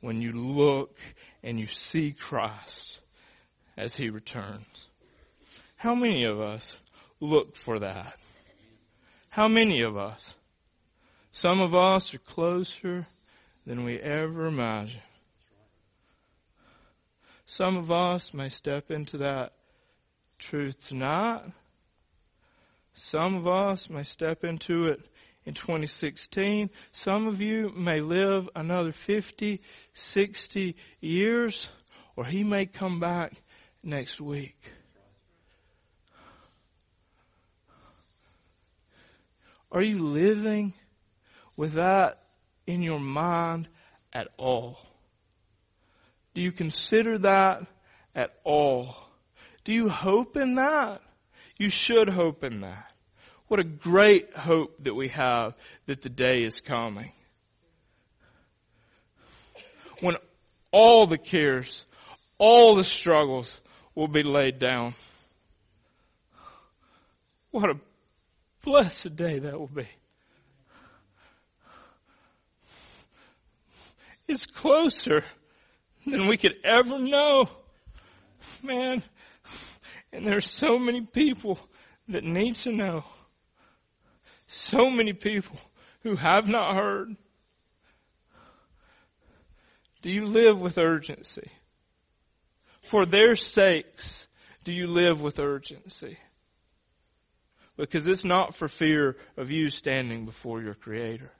when 0.00 0.22
you 0.22 0.32
look 0.32 0.98
and 1.44 1.60
you 1.60 1.66
see 1.66 2.10
Christ 2.10 2.98
as 3.76 3.94
He 3.94 4.10
returns? 4.10 4.88
How 5.76 5.94
many 5.94 6.24
of 6.24 6.40
us 6.40 6.80
look 7.20 7.54
for 7.54 7.78
that? 7.78 8.18
How 9.34 9.48
many 9.48 9.82
of 9.82 9.96
us? 9.96 10.32
Some 11.32 11.58
of 11.58 11.74
us 11.74 12.14
are 12.14 12.18
closer 12.18 13.04
than 13.66 13.82
we 13.82 13.98
ever 13.98 14.46
imagined. 14.46 15.02
Some 17.44 17.76
of 17.76 17.90
us 17.90 18.32
may 18.32 18.48
step 18.48 18.92
into 18.92 19.18
that 19.18 19.50
truth 20.38 20.86
tonight. 20.86 21.42
Some 22.94 23.34
of 23.34 23.48
us 23.48 23.90
may 23.90 24.04
step 24.04 24.44
into 24.44 24.86
it 24.86 25.00
in 25.44 25.54
2016. 25.54 26.70
Some 26.94 27.26
of 27.26 27.40
you 27.40 27.72
may 27.76 27.98
live 27.98 28.48
another 28.54 28.92
50, 28.92 29.60
60 29.94 30.76
years, 31.00 31.68
or 32.14 32.24
he 32.24 32.44
may 32.44 32.66
come 32.66 33.00
back 33.00 33.32
next 33.82 34.20
week. 34.20 34.70
Are 39.74 39.82
you 39.82 39.98
living 39.98 40.72
with 41.56 41.72
that 41.72 42.18
in 42.64 42.80
your 42.80 43.00
mind 43.00 43.66
at 44.12 44.28
all? 44.38 44.78
Do 46.32 46.40
you 46.40 46.52
consider 46.52 47.18
that 47.18 47.66
at 48.14 48.34
all? 48.44 48.94
Do 49.64 49.72
you 49.72 49.88
hope 49.88 50.36
in 50.36 50.54
that? 50.54 51.00
You 51.58 51.70
should 51.70 52.08
hope 52.08 52.44
in 52.44 52.60
that. 52.60 52.88
What 53.48 53.58
a 53.58 53.64
great 53.64 54.36
hope 54.36 54.70
that 54.84 54.94
we 54.94 55.08
have 55.08 55.54
that 55.86 56.02
the 56.02 56.08
day 56.08 56.44
is 56.44 56.60
coming. 56.60 57.10
When 59.98 60.14
all 60.70 61.08
the 61.08 61.18
cares, 61.18 61.84
all 62.38 62.76
the 62.76 62.84
struggles 62.84 63.58
will 63.96 64.08
be 64.08 64.22
laid 64.22 64.60
down. 64.60 64.94
What 67.50 67.70
a 67.70 67.80
Blessed 68.64 69.14
day 69.14 69.38
that 69.38 69.58
will 69.58 69.66
be. 69.66 69.88
It's 74.26 74.46
closer 74.46 75.22
than 76.06 76.26
we 76.26 76.38
could 76.38 76.54
ever 76.64 76.98
know. 76.98 77.46
Man, 78.62 79.02
and 80.12 80.26
there's 80.26 80.50
so 80.50 80.78
many 80.78 81.02
people 81.02 81.58
that 82.08 82.24
need 82.24 82.54
to 82.56 82.72
know. 82.72 83.04
So 84.48 84.90
many 84.90 85.12
people 85.12 85.58
who 86.02 86.16
have 86.16 86.48
not 86.48 86.74
heard. 86.74 87.16
Do 90.00 90.10
you 90.10 90.26
live 90.26 90.58
with 90.58 90.78
urgency? 90.78 91.50
For 92.84 93.04
their 93.04 93.36
sakes, 93.36 94.26
do 94.64 94.72
you 94.72 94.86
live 94.86 95.20
with 95.20 95.38
urgency? 95.38 96.16
Because 97.76 98.06
it's 98.06 98.24
not 98.24 98.54
for 98.54 98.68
fear 98.68 99.16
of 99.36 99.50
you 99.50 99.68
standing 99.68 100.24
before 100.26 100.62
your 100.62 100.74
Creator 100.74 101.30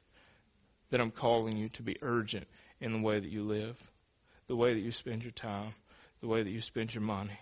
that 0.90 1.00
I'm 1.00 1.12
calling 1.12 1.56
you 1.56 1.68
to 1.70 1.82
be 1.82 1.96
urgent 2.02 2.46
in 2.80 2.92
the 2.92 3.00
way 3.00 3.18
that 3.18 3.30
you 3.30 3.44
live, 3.44 3.76
the 4.48 4.56
way 4.56 4.74
that 4.74 4.80
you 4.80 4.92
spend 4.92 5.22
your 5.22 5.32
time, 5.32 5.74
the 6.20 6.28
way 6.28 6.42
that 6.42 6.50
you 6.50 6.60
spend 6.60 6.94
your 6.94 7.02
money, 7.02 7.38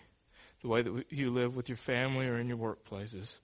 the 0.63 0.69
way 0.69 0.83
that 0.83 1.05
you 1.11 1.31
live 1.31 1.57
with 1.57 1.69
your 1.69 1.77
family 1.77 2.27
or 2.27 2.39
in 2.39 2.49
your 2.49 2.59
workplaces. 2.59 3.35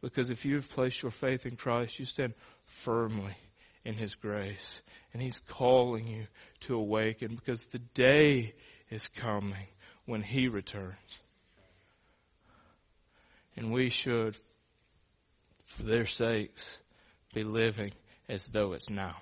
Because 0.00 0.30
if 0.30 0.44
you 0.44 0.56
have 0.56 0.70
placed 0.70 1.02
your 1.02 1.10
faith 1.10 1.46
in 1.46 1.56
Christ, 1.56 1.98
you 1.98 2.06
stand 2.06 2.34
firmly 2.68 3.34
in 3.84 3.94
His 3.94 4.14
grace. 4.14 4.80
And 5.12 5.22
He's 5.22 5.40
calling 5.48 6.06
you 6.06 6.26
to 6.62 6.76
awaken 6.76 7.34
because 7.34 7.62
the 7.64 7.78
day 7.78 8.54
is 8.90 9.08
coming 9.08 9.66
when 10.04 10.22
He 10.22 10.48
returns. 10.48 10.94
And 13.56 13.72
we 13.72 13.90
should, 13.90 14.36
for 15.64 15.82
their 15.82 16.06
sakes, 16.06 16.76
be 17.34 17.44
living 17.44 17.92
as 18.28 18.46
though 18.46 18.72
it's 18.72 18.90
now. 18.90 19.16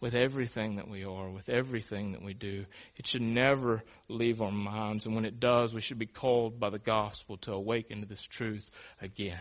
With 0.00 0.14
everything 0.14 0.76
that 0.76 0.88
we 0.88 1.04
are, 1.04 1.30
with 1.30 1.48
everything 1.48 2.12
that 2.12 2.22
we 2.22 2.34
do, 2.34 2.66
it 2.98 3.06
should 3.06 3.22
never 3.22 3.82
leave 4.08 4.42
our 4.42 4.52
minds. 4.52 5.06
And 5.06 5.14
when 5.14 5.24
it 5.24 5.40
does, 5.40 5.72
we 5.72 5.80
should 5.80 5.98
be 5.98 6.06
called 6.06 6.60
by 6.60 6.68
the 6.68 6.78
gospel 6.78 7.38
to 7.38 7.52
awaken 7.52 8.02
to 8.02 8.06
this 8.06 8.22
truth 8.22 8.68
again 9.00 9.40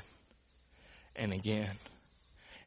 and 1.15 1.33
again. 1.33 1.75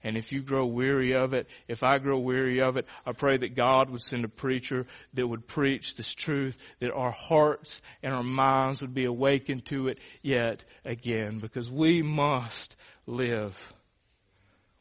And 0.06 0.16
if 0.16 0.30
you 0.30 0.40
grow 0.40 0.66
weary 0.66 1.16
of 1.16 1.32
it, 1.32 1.48
if 1.66 1.82
I 1.82 1.98
grow 1.98 2.20
weary 2.20 2.60
of 2.60 2.76
it, 2.76 2.86
I 3.04 3.10
pray 3.10 3.38
that 3.38 3.56
God 3.56 3.90
would 3.90 4.02
send 4.02 4.24
a 4.24 4.28
preacher 4.28 4.86
that 5.14 5.26
would 5.26 5.48
preach 5.48 5.96
this 5.96 6.14
truth, 6.14 6.56
that 6.78 6.92
our 6.92 7.10
hearts 7.10 7.82
and 8.04 8.14
our 8.14 8.22
minds 8.22 8.80
would 8.82 8.94
be 8.94 9.06
awakened 9.06 9.66
to 9.66 9.88
it 9.88 9.98
yet 10.22 10.62
again, 10.84 11.40
because 11.40 11.68
we 11.68 12.02
must 12.02 12.76
live 13.08 13.56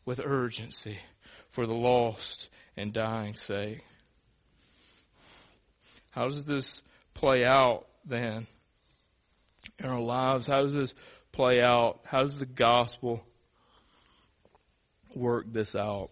with 0.05 0.21
urgency 0.23 0.99
for 1.49 1.65
the 1.65 1.73
lost 1.73 2.47
and 2.77 2.93
dying 2.93 3.33
sake. 3.33 3.83
How 6.11 6.29
does 6.29 6.45
this 6.45 6.83
play 7.15 7.43
out 7.43 7.88
then 8.05 8.45
in 9.79 9.85
our 9.88 9.99
lives? 9.99 10.45
How 10.45 10.61
does 10.61 10.73
this 10.75 10.93
play 11.31 11.63
out? 11.63 12.01
How 12.03 12.21
does 12.21 12.38
the 12.38 12.45
gospel 12.45 13.23
work 15.15 15.45
this 15.51 15.75
out. 15.75 16.10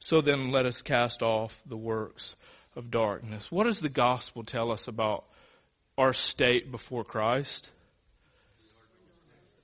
So 0.00 0.20
then 0.20 0.50
let 0.50 0.66
us 0.66 0.82
cast 0.82 1.22
off 1.22 1.60
the 1.66 1.76
works 1.76 2.36
of 2.76 2.90
darkness. 2.90 3.50
What 3.50 3.64
does 3.64 3.80
the 3.80 3.88
gospel 3.88 4.44
tell 4.44 4.70
us 4.70 4.86
about 4.86 5.24
our 5.98 6.12
state 6.12 6.70
before 6.70 7.04
Christ? 7.04 7.70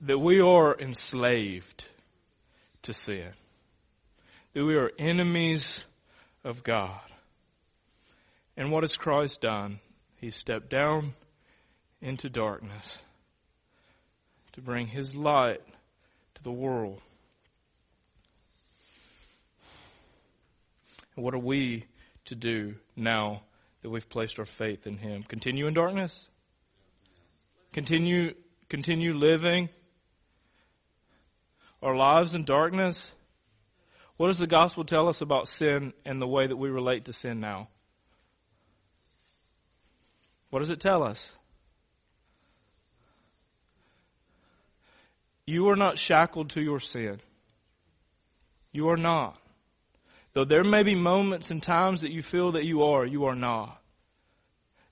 That 0.00 0.18
we 0.18 0.40
are 0.40 0.76
enslaved 0.76 1.86
to 2.82 2.92
sin. 2.92 3.28
That 4.54 4.64
we 4.64 4.74
are 4.74 4.90
enemies 4.98 5.84
of 6.42 6.64
God. 6.64 7.00
And 8.56 8.72
what 8.72 8.82
has 8.82 8.96
Christ 8.96 9.42
done? 9.42 9.78
He 10.20 10.30
stepped 10.30 10.70
down 10.70 11.14
into 12.00 12.28
darkness 12.28 13.00
to 14.54 14.60
bring 14.60 14.88
His 14.88 15.14
light 15.14 15.60
the 16.42 16.52
world. 16.52 17.00
And 21.16 21.24
what 21.24 21.34
are 21.34 21.38
we 21.38 21.84
to 22.26 22.34
do 22.34 22.74
now 22.96 23.42
that 23.82 23.90
we've 23.90 24.08
placed 24.08 24.38
our 24.38 24.46
faith 24.46 24.86
in 24.86 24.96
Him? 24.96 25.22
Continue 25.22 25.66
in 25.66 25.74
darkness? 25.74 26.26
Continue, 27.72 28.34
continue 28.68 29.12
living 29.12 29.68
our 31.82 31.96
lives 31.96 32.34
in 32.34 32.44
darkness? 32.44 33.10
What 34.16 34.28
does 34.28 34.38
the 34.38 34.46
gospel 34.46 34.84
tell 34.84 35.08
us 35.08 35.20
about 35.20 35.48
sin 35.48 35.92
and 36.04 36.22
the 36.22 36.26
way 36.26 36.46
that 36.46 36.56
we 36.56 36.70
relate 36.70 37.06
to 37.06 37.12
sin 37.12 37.40
now? 37.40 37.68
What 40.50 40.60
does 40.60 40.68
it 40.68 40.80
tell 40.80 41.02
us? 41.02 41.32
You 45.46 45.70
are 45.70 45.76
not 45.76 45.98
shackled 45.98 46.50
to 46.50 46.60
your 46.60 46.80
sin. 46.80 47.20
You 48.72 48.90
are 48.90 48.96
not. 48.96 49.36
Though 50.34 50.44
there 50.44 50.64
may 50.64 50.82
be 50.82 50.94
moments 50.94 51.50
and 51.50 51.62
times 51.62 52.02
that 52.02 52.12
you 52.12 52.22
feel 52.22 52.52
that 52.52 52.64
you 52.64 52.84
are, 52.84 53.04
you 53.04 53.26
are 53.26 53.34
not. 53.34 53.78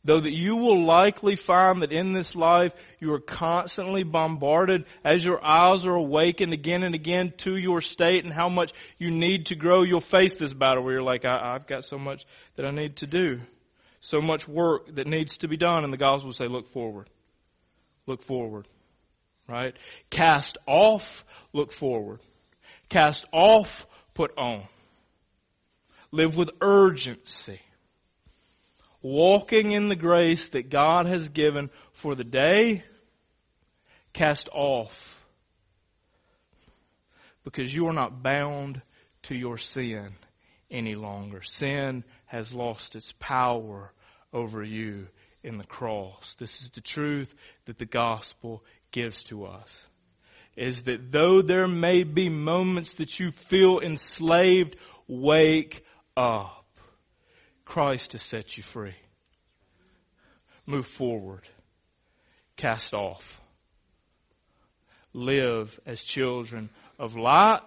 Though 0.03 0.21
that 0.21 0.33
you 0.33 0.57
will 0.57 0.85
likely 0.85 1.37
find 1.37 1.83
that 1.83 1.93
in 1.93 2.15
this 2.15 2.35
life 2.35 2.75
you 3.01 3.13
are 3.13 3.21
constantly 3.21 4.03
bombarded 4.03 4.87
as 5.05 5.25
your 5.25 5.45
eyes 5.45 5.85
are 5.85 5.95
awakened 5.95 6.55
again 6.55 6.83
and 6.83 6.95
again 6.95 7.33
to 7.39 7.57
your 7.57 7.81
state 7.81 8.25
and 8.25 8.33
how 8.33 8.49
much 8.49 8.73
you 8.99 9.11
need 9.11 9.47
to 9.47 9.55
grow, 9.55 9.83
you'll 9.83 10.01
face 10.01 10.37
this 10.37 10.55
battle 10.55 10.83
where 10.83 10.95
you're 10.95 11.03
like, 11.03 11.25
I, 11.25 11.53
have 11.53 11.67
got 11.67 11.85
so 11.85 11.99
much 11.99 12.25
that 12.57 12.67
I 12.67 12.71
need 12.71 12.97
to 12.97 13.07
do. 13.07 13.41
So 14.01 14.21
much 14.23 14.49
work 14.49 14.95
that 14.95 15.07
needs 15.07 15.39
to 15.39 15.49
be 15.49 15.59
done. 15.59 15.85
And 15.85 15.93
the 15.93 15.99
gospel 15.99 16.29
will 16.29 16.33
say, 16.33 16.49
look 16.49 16.69
forward. 16.69 17.09
Look 18.07 18.23
forward 18.23 18.67
right? 19.51 19.77
Cast 20.11 20.59
off, 20.67 21.25
look 21.53 21.73
forward. 21.73 22.21
Cast 22.89 23.27
off, 23.33 23.87
put 24.15 24.33
on. 24.37 24.65
Live 26.13 26.37
with 26.37 26.51
urgency. 26.61 27.61
Walking 29.03 29.73
in 29.73 29.89
the 29.89 29.97
grace 29.97 30.49
that 30.49 30.71
God 30.71 31.07
has 31.07 31.29
given 31.31 31.71
for 31.93 32.15
the 32.15 32.25
day, 32.25 32.85
cast 34.13 34.49
off. 34.53 35.19
Because 37.45 37.75
you 37.75 37.87
are 37.87 37.95
not 37.95 38.23
bound 38.23 38.83
to 39.25 39.35
your 39.35 39.57
sin 39.57 40.13
any 40.71 40.95
longer. 40.95 41.43
Sin 41.43 42.05
has 42.27 42.53
lost 42.53 42.97
its 42.97 43.13
power 43.19 43.93
over 44.33 44.63
you 44.63 45.07
in 45.43 45.57
the 45.57 45.65
cross. 45.65 46.35
This 46.39 46.61
is 46.61 46.71
the 46.71 46.81
truth 46.81 47.33
that 47.67 47.79
the 47.79 47.87
gospel 47.87 48.63
gives 48.91 49.25
to 49.25 49.47
us 49.47 49.85
is 50.57 50.83
that 50.83 51.11
though 51.11 51.43
there 51.43 51.69
may 51.69 52.03
be 52.03 52.29
moments 52.29 52.95
that 52.95 53.19
you 53.19 53.31
feel 53.31 53.81
enslaved, 53.81 54.77
wake 55.07 55.85
up. 56.17 56.67
Christ 57.65 58.13
has 58.13 58.23
set 58.23 58.57
you 58.57 58.63
free. 58.63 58.97
Move 60.67 60.87
forward. 60.87 61.43
Cast 62.57 62.93
off. 62.93 63.41
Live 65.13 65.79
as 65.87 66.01
children 66.03 66.69
of 66.99 67.17
light 67.17 67.63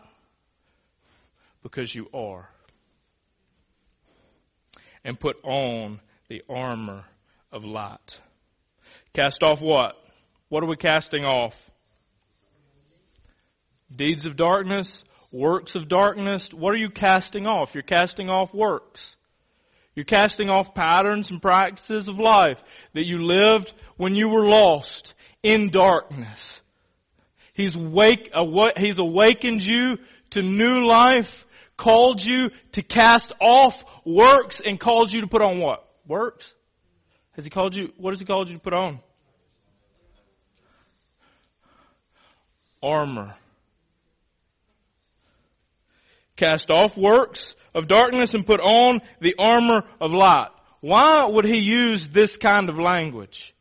because 1.64 1.94
you 1.94 2.08
are. 2.14 2.48
And 5.04 5.20
put 5.20 5.38
on 5.44 6.00
the 6.30 6.44
armor 6.50 7.06
of 7.52 7.66
light. 7.66 8.20
Cast 9.14 9.44
off 9.44 9.62
what? 9.62 10.03
What 10.54 10.62
are 10.62 10.68
we 10.68 10.76
casting 10.76 11.26
off? 11.26 11.72
Deeds 13.92 14.28
of 14.28 14.36
darkness, 14.36 15.04
works 15.32 15.74
of 15.74 15.88
darkness. 15.88 16.54
What 16.54 16.76
are 16.76 16.78
you 16.78 16.92
casting 16.92 17.48
off? 17.48 17.74
You're 17.74 17.82
casting 17.82 18.30
off 18.30 18.54
works. 18.54 19.16
You're 19.96 20.06
casting 20.06 20.52
off 20.52 20.76
patterns 20.76 21.32
and 21.32 21.42
practices 21.42 22.08
of 22.08 22.20
life 22.20 22.64
that 22.94 23.08
you 23.08 23.24
lived 23.24 23.74
when 23.98 24.14
you 24.14 24.30
were 24.30 24.48
lost 24.48 25.16
in 25.42 25.72
darkness. 25.72 26.62
He's 27.56 27.76
wake, 27.76 28.32
he's 28.78 29.00
awakened 29.00 29.64
you 29.64 29.98
to 30.30 30.44
new 30.44 30.86
life, 30.86 31.48
called 31.78 32.24
you 32.24 32.52
to 32.74 32.84
cast 32.84 33.34
off 33.42 33.84
works 34.06 34.62
and 34.64 34.80
called 34.80 35.12
you 35.12 35.22
to 35.22 35.28
put 35.28 35.42
on 35.42 35.58
what? 35.58 35.84
Works? 36.06 36.54
Has 37.32 37.44
he 37.44 37.50
called 37.50 37.74
you, 37.74 37.92
what 37.98 38.12
has 38.12 38.20
he 38.20 38.26
called 38.28 38.50
you 38.50 38.58
to 38.58 38.64
put 38.64 38.74
on? 38.74 39.00
Armor. 42.84 43.36
Cast 46.36 46.70
off 46.70 46.98
works 46.98 47.56
of 47.74 47.88
darkness 47.88 48.34
and 48.34 48.46
put 48.46 48.60
on 48.60 49.02
the 49.20 49.36
armor 49.40 49.84
of 50.02 50.12
light. 50.12 50.50
Why 50.82 51.26
would 51.26 51.46
he 51.46 51.60
use 51.60 52.08
this 52.10 52.38
kind 52.38 52.70
of 52.70 52.78
language? 52.78 53.54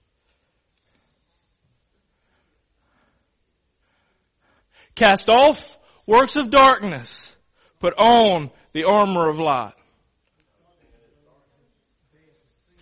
Cast 4.95 5.29
off 5.31 5.77
works 6.07 6.37
of 6.37 6.51
darkness. 6.51 7.35
Put 7.81 7.95
on 7.97 8.51
the 8.73 8.85
armor 8.85 9.29
of 9.29 9.39
light. 9.39 9.75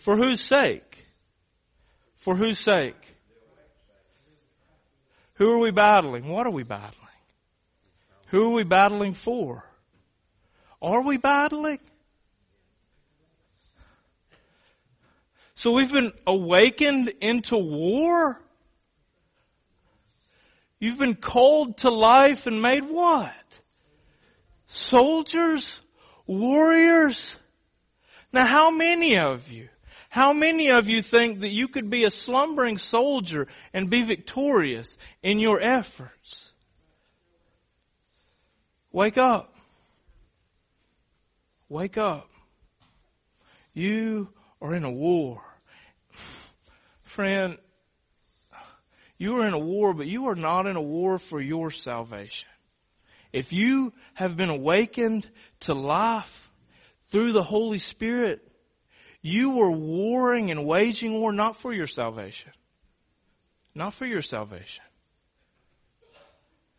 For 0.01 0.17
whose 0.17 0.41
sake? 0.41 1.05
For 2.19 2.35
whose 2.35 2.59
sake? 2.59 3.00
Who 5.41 5.51
are 5.53 5.59
we 5.59 5.71
battling? 5.71 6.29
What 6.29 6.47
are 6.47 6.53
we 6.53 6.65
battling? 6.65 6.95
Who 8.27 8.45
are 8.45 8.55
we 8.57 8.63
battling 8.63 9.15
for? 9.15 9.65
Are 10.83 11.03
we 11.03 11.17
battling? 11.17 11.79
So 15.55 15.73
we've 15.73 15.91
been 15.91 16.13
awakened 16.27 17.15
into 17.23 17.57
war? 17.57 18.39
You've 20.79 20.99
been 20.99 21.17
called 21.17 21.79
to 21.79 21.89
life 21.89 22.47
and 22.47 22.61
made 22.61 22.85
what? 22.85 23.33
Soldiers? 24.67 25.81
Warriors? 26.27 27.35
Now 28.31 28.45
how 28.47 28.71
many 28.71 29.19
of 29.19 29.51
you 29.51 29.71
how 30.11 30.33
many 30.33 30.73
of 30.73 30.89
you 30.89 31.03
think 31.03 31.41
that 31.41 31.51
you 31.51 31.69
could 31.69 31.89
be 31.89 32.05
a 32.05 32.11
slumbering 32.11 32.79
soldier 32.79 33.47
and 33.73 33.89
be 33.89 34.03
victorious 34.03 34.97
in 35.23 35.39
your 35.39 35.61
efforts? 35.61 36.51
Wake 38.91 39.19
up. 39.19 39.55
Wake 41.69 41.97
up. 41.97 42.29
You 43.73 44.29
are 44.61 44.75
in 44.75 44.83
a 44.83 44.91
war. 44.91 45.43
Friend, 47.05 47.57
you 49.17 49.37
are 49.39 49.47
in 49.47 49.55
a 49.55 49.59
war, 49.61 49.95
but 49.95 50.09
you 50.09 50.27
are 50.27 50.35
not 50.35 50.67
in 50.67 50.75
a 50.75 50.83
war 50.83 51.21
for 51.21 51.41
your 51.41 51.71
salvation. 51.71 52.49
If 53.33 53.53
you 53.53 53.93
have 54.15 54.37
been 54.37 54.51
awakened 54.51 55.29
to 55.61 55.73
life 55.73 56.51
through 57.11 57.31
the 57.31 57.45
Holy 57.45 57.79
Spirit, 57.79 58.50
you 59.23 59.51
were 59.51 59.71
warring 59.71 60.51
and 60.51 60.67
waging 60.67 61.13
war 61.13 61.33
not 61.33 61.57
for 61.57 61.73
your 61.73 61.87
salvation. 61.87 62.53
Not 63.75 63.95
for 63.95 64.07
your 64.07 64.23
salvation. 64.23 64.85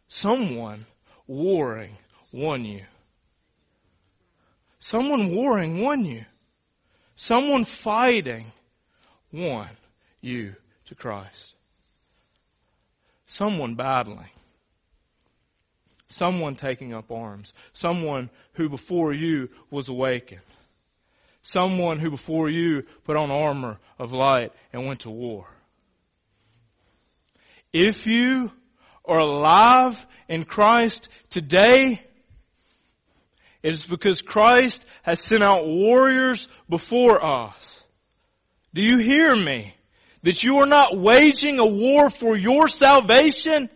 Someone 0.07 0.85
warring 1.27 1.97
won 2.33 2.65
you. 2.65 2.83
Someone 4.79 5.33
warring 5.33 5.81
won 5.81 6.03
you. 6.03 6.25
Someone 7.15 7.65
fighting 7.65 8.51
won 9.31 9.69
you 10.21 10.55
to 10.87 10.95
Christ. 10.95 11.53
Someone 13.27 13.75
battling. 13.75 14.29
Someone 16.09 16.55
taking 16.55 16.93
up 16.93 17.11
arms. 17.11 17.53
Someone 17.73 18.29
who 18.53 18.67
before 18.67 19.13
you 19.13 19.49
was 19.69 19.87
awakened. 19.87 20.41
Someone 21.43 21.99
who 21.99 22.11
before 22.11 22.49
you 22.49 22.83
put 23.03 23.17
on 23.17 23.31
armor 23.31 23.77
of 23.97 24.13
light 24.13 24.51
and 24.71 24.85
went 24.85 25.01
to 25.01 25.09
war. 25.09 25.47
If 27.73 28.05
you 28.05 28.51
are 29.05 29.19
alive 29.19 30.05
in 30.27 30.43
Christ 30.43 31.09
today, 31.29 32.01
it 33.63 33.73
is 33.73 33.85
because 33.85 34.21
Christ 34.21 34.85
has 35.03 35.21
sent 35.21 35.43
out 35.43 35.65
warriors 35.65 36.47
before 36.69 37.23
us. 37.23 37.83
Do 38.73 38.81
you 38.81 38.97
hear 38.97 39.35
me? 39.35 39.75
That 40.23 40.43
you 40.43 40.57
are 40.57 40.67
not 40.67 40.97
waging 40.97 41.59
a 41.59 41.65
war 41.65 42.09
for 42.09 42.37
your 42.37 42.67
salvation. 42.67 43.69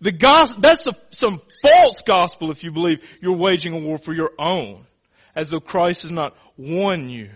The 0.00 0.12
gospel, 0.12 0.60
that's 0.60 0.86
a, 0.86 0.92
some 1.10 1.40
false 1.62 2.02
gospel 2.02 2.50
if 2.50 2.62
you 2.62 2.70
believe 2.70 3.02
you're 3.22 3.36
waging 3.36 3.74
a 3.74 3.78
war 3.78 3.98
for 3.98 4.14
your 4.14 4.32
own. 4.38 4.86
As 5.34 5.48
though 5.48 5.60
Christ 5.60 6.04
is 6.04 6.10
not 6.10 6.36
won 6.60 7.08
you. 7.08 7.30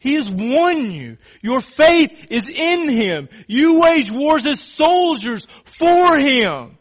He 0.00 0.14
has 0.14 0.28
won 0.28 0.90
you. 0.90 1.16
Your 1.40 1.60
faith 1.60 2.26
is 2.30 2.48
in 2.48 2.90
Him. 2.90 3.28
You 3.46 3.80
wage 3.80 4.10
wars 4.10 4.46
as 4.46 4.60
soldiers 4.60 5.46
for 5.64 6.18
Him. 6.18 6.76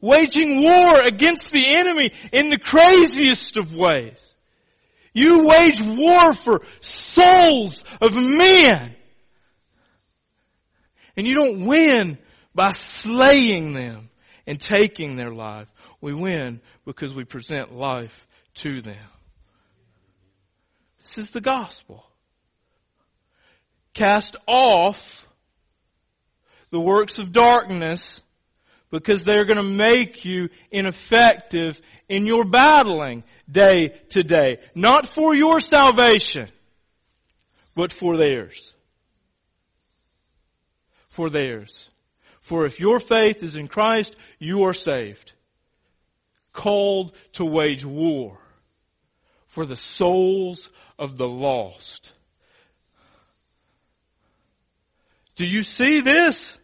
Waging 0.00 0.62
war 0.62 0.98
against 1.00 1.50
the 1.50 1.76
enemy 1.76 2.10
in 2.32 2.48
the 2.48 2.58
craziest 2.58 3.56
of 3.58 3.74
ways. 3.74 4.34
You 5.12 5.44
wage 5.44 5.80
war 5.82 6.34
for 6.34 6.62
souls 6.80 7.84
of 8.00 8.14
men. 8.14 8.96
And 11.16 11.26
you 11.26 11.34
don't 11.34 11.66
win 11.66 12.18
by 12.54 12.70
slaying 12.72 13.72
them 13.72 14.08
and 14.46 14.58
taking 14.58 15.14
their 15.16 15.32
life. 15.32 15.68
We 16.00 16.14
win 16.14 16.60
because 16.84 17.14
we 17.14 17.24
present 17.24 17.72
life 17.72 18.26
to 18.56 18.80
them. 18.80 18.96
This 21.02 21.18
is 21.18 21.30
the 21.30 21.40
gospel. 21.40 22.06
Cast 23.92 24.36
off 24.46 25.26
the 26.70 26.80
works 26.80 27.18
of 27.18 27.32
darkness 27.32 28.20
because 28.90 29.24
they're 29.24 29.44
going 29.44 29.56
to 29.56 29.86
make 29.88 30.24
you 30.24 30.48
ineffective 30.70 31.80
in 32.08 32.26
your 32.26 32.44
battling 32.44 33.24
day 33.50 34.00
to 34.10 34.22
day. 34.22 34.58
Not 34.74 35.06
for 35.06 35.34
your 35.34 35.60
salvation, 35.60 36.48
but 37.76 37.92
for 37.92 38.16
theirs. 38.16 38.72
For 41.10 41.28
theirs. 41.28 41.88
For 42.40 42.66
if 42.66 42.80
your 42.80 43.00
faith 43.00 43.42
is 43.42 43.54
in 43.54 43.68
Christ, 43.68 44.14
you 44.38 44.64
are 44.64 44.74
saved 44.74 45.32
called 46.52 47.12
to 47.32 47.44
wage 47.44 47.84
war 47.84 48.38
for 49.46 49.66
the 49.66 49.76
souls 49.76 50.70
of 50.98 51.16
the 51.16 51.28
lost. 51.28 52.10
Do 55.36 55.44
you 55.44 55.62
see 55.62 56.00
this? 56.00 56.58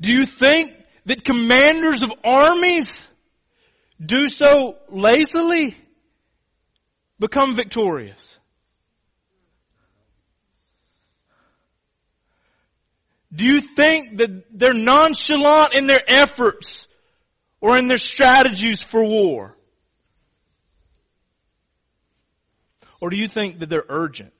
Do 0.00 0.12
you 0.12 0.26
think 0.26 0.74
that 1.06 1.24
commanders 1.24 2.02
of 2.02 2.12
armies 2.22 3.06
do 4.04 4.28
so 4.28 4.76
lazily 4.90 5.76
become 7.18 7.54
victorious? 7.54 8.38
Do 13.34 13.44
you 13.44 13.60
think 13.60 14.18
that 14.18 14.58
they're 14.58 14.72
nonchalant 14.72 15.74
in 15.74 15.86
their 15.86 16.02
efforts 16.06 16.86
or 17.60 17.76
in 17.76 17.88
their 17.88 17.96
strategies 17.96 18.82
for 18.82 19.02
war? 19.02 19.56
Or 23.00 23.10
do 23.10 23.16
you 23.16 23.26
think 23.26 23.58
that 23.58 23.68
they're 23.68 23.84
urgent? 23.88 24.32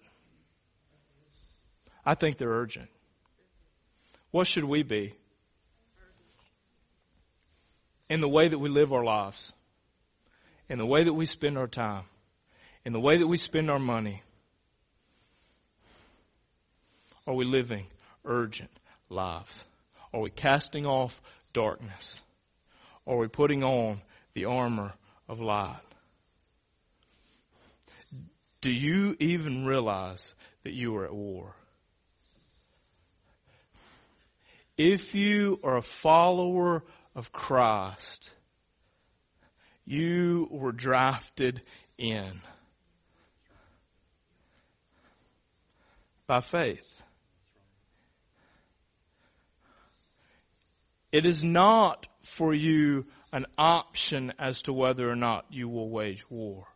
I 2.07 2.15
think 2.15 2.39
they're 2.39 2.49
urgent. 2.49 2.89
What 4.31 4.47
should 4.47 4.65
we 4.65 4.83
be? 4.83 5.15
In 8.09 8.21
the 8.21 8.29
way 8.29 8.49
that 8.49 8.59
we 8.59 8.69
live 8.69 8.93
our 8.93 9.03
lives, 9.03 9.53
in 10.69 10.79
the 10.79 10.87
way 10.87 11.05
that 11.05 11.13
we 11.13 11.27
spend 11.27 11.59
our 11.59 11.67
time, 11.67 12.05
in 12.85 12.93
the 12.93 13.01
way 13.01 13.17
that 13.17 13.27
we 13.27 13.39
spend 13.39 13.71
our 13.71 13.79
money. 13.79 14.23
Are 17.27 17.35
we 17.35 17.45
living 17.45 17.87
urgent? 18.25 18.71
Lives? 19.09 19.65
Are 20.13 20.21
we 20.21 20.31
casting 20.31 20.87
off 20.87 21.21
darkness? 21.53 22.21
Are 23.07 23.17
we 23.17 23.29
putting 23.29 23.63
on 23.63 24.01
the 24.35 24.47
armor 24.47 24.95
of 25.29 25.41
light? 25.41 25.81
Do 28.61 28.71
you 28.71 29.17
even 29.21 29.67
realize 29.67 30.35
that 30.63 30.73
you 30.73 30.97
are 30.97 31.05
at 31.05 31.15
war? 31.15 31.55
If 34.77 35.15
you 35.15 35.61
are 35.63 35.77
a 35.77 35.83
follower 35.83 36.83
of 37.15 37.31
Christ, 37.31 38.31
you 39.85 40.49
were 40.51 40.73
drafted 40.73 41.61
in 41.99 42.41
by 46.27 46.41
faith. 46.41 46.94
It 51.15 51.27
is 51.27 51.45
not 51.45 52.09
for 52.25 52.53
you 52.53 53.07
an 53.33 53.47
option 53.57 54.33
as 54.37 54.63
to 54.63 54.73
whether 54.73 55.09
or 55.09 55.15
not 55.15 55.45
you 55.49 55.69
will 55.69 55.89
wage 55.89 56.29
war. 56.29 56.67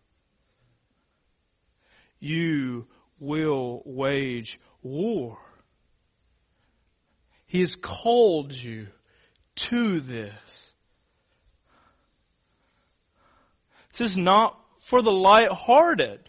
You 2.20 2.86
will 3.18 3.82
wage 3.84 4.61
war. 4.80 5.39
He 7.49 7.62
has 7.62 7.74
called 7.74 8.53
you 8.53 8.86
to 9.57 9.99
this. 9.99 10.70
This 13.95 14.12
is 14.12 14.16
not 14.16 14.57
for 14.82 15.03
the 15.03 15.11
light-hearted. 15.11 16.20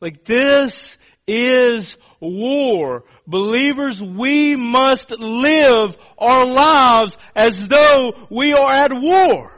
Like 0.00 0.24
this 0.24 0.98
is 1.26 1.96
war. 2.20 3.04
Believers, 3.26 4.02
we 4.02 4.56
must 4.56 5.10
live 5.18 5.96
our 6.18 6.46
lives 6.46 7.16
as 7.34 7.66
though 7.66 8.14
we 8.30 8.52
are 8.52 8.72
at 8.72 8.92
war. 8.92 9.52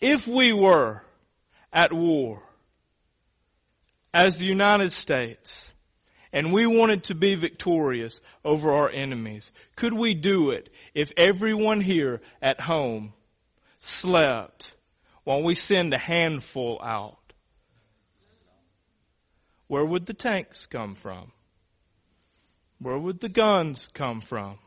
If 0.00 0.26
we 0.26 0.52
were 0.52 1.02
at 1.72 1.92
war 1.92 2.42
as 4.12 4.36
the 4.36 4.44
United 4.44 4.90
States 4.90 5.72
and 6.32 6.52
we 6.52 6.66
wanted 6.66 7.04
to 7.04 7.14
be 7.14 7.36
victorious 7.36 8.20
over 8.44 8.72
our 8.72 8.90
enemies, 8.90 9.48
could 9.76 9.92
we 9.92 10.14
do 10.14 10.50
it 10.50 10.70
if 10.92 11.12
everyone 11.16 11.80
here 11.80 12.20
at 12.40 12.60
home 12.60 13.12
slept 13.82 14.72
while 15.24 15.42
we 15.42 15.54
send 15.54 15.94
a 15.94 15.98
handful 15.98 16.80
out? 16.82 17.18
Where 19.68 19.84
would 19.84 20.06
the 20.06 20.14
tanks 20.14 20.66
come 20.66 20.94
from? 20.94 21.32
Where 22.78 22.98
would 22.98 23.20
the 23.20 23.28
guns 23.28 23.88
come 23.94 24.20
from? 24.20 24.58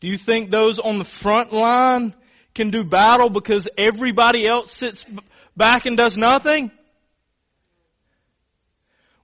Do 0.00 0.08
you 0.08 0.18
think 0.18 0.50
those 0.50 0.80
on 0.80 0.98
the 0.98 1.04
front 1.04 1.52
line 1.52 2.12
can 2.54 2.70
do 2.70 2.84
battle 2.84 3.30
because 3.30 3.68
everybody 3.78 4.46
else 4.46 4.76
sits 4.76 5.04
back 5.56 5.86
and 5.86 5.96
does 5.96 6.18
nothing? 6.18 6.72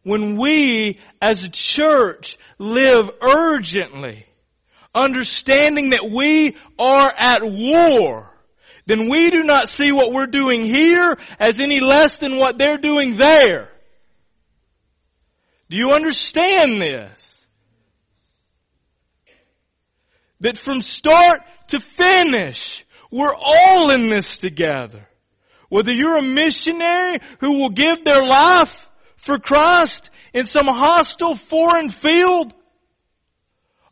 When 0.05 0.37
we 0.37 1.01
as 1.21 1.43
a 1.43 1.51
church 1.51 2.39
live 2.59 3.11
urgently, 3.21 4.25
understanding 4.95 5.91
that 5.91 6.09
we 6.09 6.57
are 6.79 7.13
at 7.19 7.43
war, 7.43 8.31
then 8.89 9.11
we 9.11 9.29
do 9.29 9.43
not 9.43 9.69
see 9.69 9.93
what 9.93 10.13
we're 10.13 10.27
doing 10.27 10.65
here 10.65 11.19
as 11.39 11.61
any 11.61 11.79
less 11.79 12.17
than 12.17 12.39
what 12.39 12.57
they're 12.57 12.79
doing 12.79 13.19
there. 13.19 13.69
Do 15.69 15.77
you 15.77 15.91
understand 15.91 16.81
this? 16.81 17.45
That 20.41 20.57
from 20.57 20.81
start 20.81 21.41
to 21.69 21.81
finish, 21.81 22.87
we're 23.11 23.35
all 23.35 23.91
in 23.91 24.09
this 24.09 24.39
together. 24.39 25.07
Whether 25.69 25.93
you're 25.93 26.17
a 26.17 26.23
missionary 26.23 27.19
who 27.41 27.59
will 27.59 27.71
give 27.71 28.03
their 28.07 28.25
life 28.25 28.89
for 29.17 29.39
Christ 29.39 30.09
in 30.33 30.47
some 30.47 30.67
hostile 30.67 31.35
foreign 31.35 31.91
field, 31.91 32.55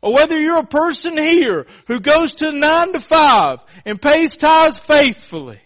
or 0.07 0.13
whether 0.13 0.39
you're 0.39 0.59
a 0.59 0.65
person 0.65 1.17
here 1.17 1.67
who 1.87 1.99
goes 1.99 2.35
to 2.35 2.53
nine 2.53 2.93
to 2.93 2.99
five 3.01 3.59
and 3.83 4.01
pays 4.01 4.37
tithes 4.37 4.79
faithfully. 4.79 5.59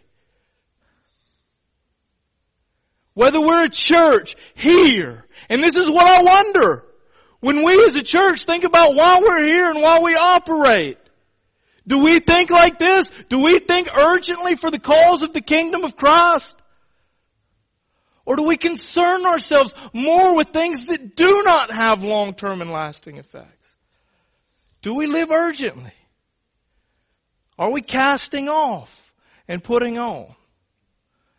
Whether 3.13 3.39
we're 3.39 3.65
a 3.65 3.69
church 3.69 4.35
here, 4.55 5.25
and 5.47 5.61
this 5.61 5.75
is 5.75 5.87
what 5.87 6.07
I 6.07 6.23
wonder. 6.23 6.83
When 7.39 7.63
we 7.63 7.85
as 7.85 7.93
a 7.93 8.01
church 8.01 8.45
think 8.45 8.63
about 8.63 8.95
why 8.95 9.21
we're 9.21 9.43
here 9.43 9.69
and 9.69 9.79
why 9.79 9.99
we 9.99 10.15
operate, 10.15 10.97
do 11.85 11.99
we 11.99 12.19
think 12.19 12.49
like 12.49 12.79
this? 12.79 13.11
Do 13.29 13.43
we 13.43 13.59
think 13.59 13.89
urgently 13.95 14.55
for 14.55 14.71
the 14.71 14.79
cause 14.79 15.21
of 15.21 15.33
the 15.33 15.41
kingdom 15.41 15.83
of 15.83 15.95
Christ? 15.95 16.55
Or 18.25 18.37
do 18.37 18.43
we 18.43 18.57
concern 18.57 19.23
ourselves 19.27 19.75
more 19.93 20.35
with 20.35 20.47
things 20.47 20.85
that 20.85 21.15
do 21.15 21.43
not 21.43 21.71
have 21.71 22.03
long-term 22.03 22.61
and 22.61 22.71
lasting 22.71 23.17
effects? 23.17 23.60
Do 24.81 24.95
we 24.95 25.05
live 25.05 25.31
urgently? 25.31 25.93
Are 27.57 27.69
we 27.69 27.81
casting 27.81 28.49
off 28.49 29.13
and 29.47 29.63
putting 29.63 29.99
on 29.99 30.33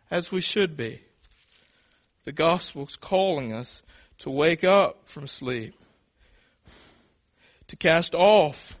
as 0.09 0.31
we 0.31 0.39
should 0.39 0.77
be? 0.77 1.01
The 2.23 2.31
gospel's 2.31 2.95
calling 2.95 3.53
us 3.53 3.81
to 4.19 4.29
wake 4.29 4.63
up 4.63 5.09
from 5.09 5.27
sleep, 5.27 5.75
to 7.67 7.75
cast 7.75 8.15
off 8.15 8.79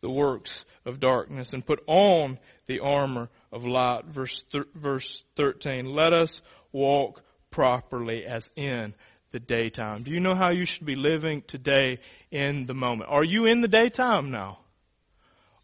the 0.00 0.10
works 0.10 0.64
of 0.84 0.98
darkness 0.98 1.52
and 1.52 1.64
put 1.64 1.82
on 1.86 2.38
the 2.66 2.80
armor 2.80 3.28
of 3.52 3.64
light. 3.64 4.06
Verse, 4.06 4.44
verse 4.74 5.22
13. 5.36 5.86
Let 5.86 6.12
us 6.12 6.42
walk 6.72 7.22
properly 7.52 8.26
as 8.26 8.48
in 8.56 8.94
the 9.30 9.38
daytime. 9.38 10.02
Do 10.02 10.10
you 10.10 10.20
know 10.20 10.34
how 10.34 10.50
you 10.50 10.64
should 10.64 10.86
be 10.86 10.96
living 10.96 11.42
today 11.46 11.98
in 12.34 12.66
the 12.66 12.74
moment? 12.74 13.08
Are 13.10 13.24
you 13.24 13.46
in 13.46 13.60
the 13.60 13.68
daytime 13.68 14.32
now? 14.32 14.58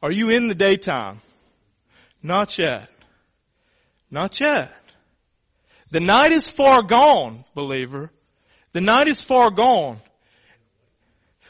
Are 0.03 0.13
you 0.13 0.31
in 0.31 0.47
the 0.47 0.55
daytime? 0.55 1.21
Not 2.23 2.57
yet. 2.59 2.89
Not 4.11 4.41
yet. 4.41 4.73
The 5.91 6.01
night 6.01 6.33
is 6.33 6.49
far 6.49 6.83
gone, 6.83 7.45
believer. 7.55 8.11
The 8.73 8.81
night 8.81 9.09
is 9.09 9.21
far 9.21 9.51
gone. 9.51 9.99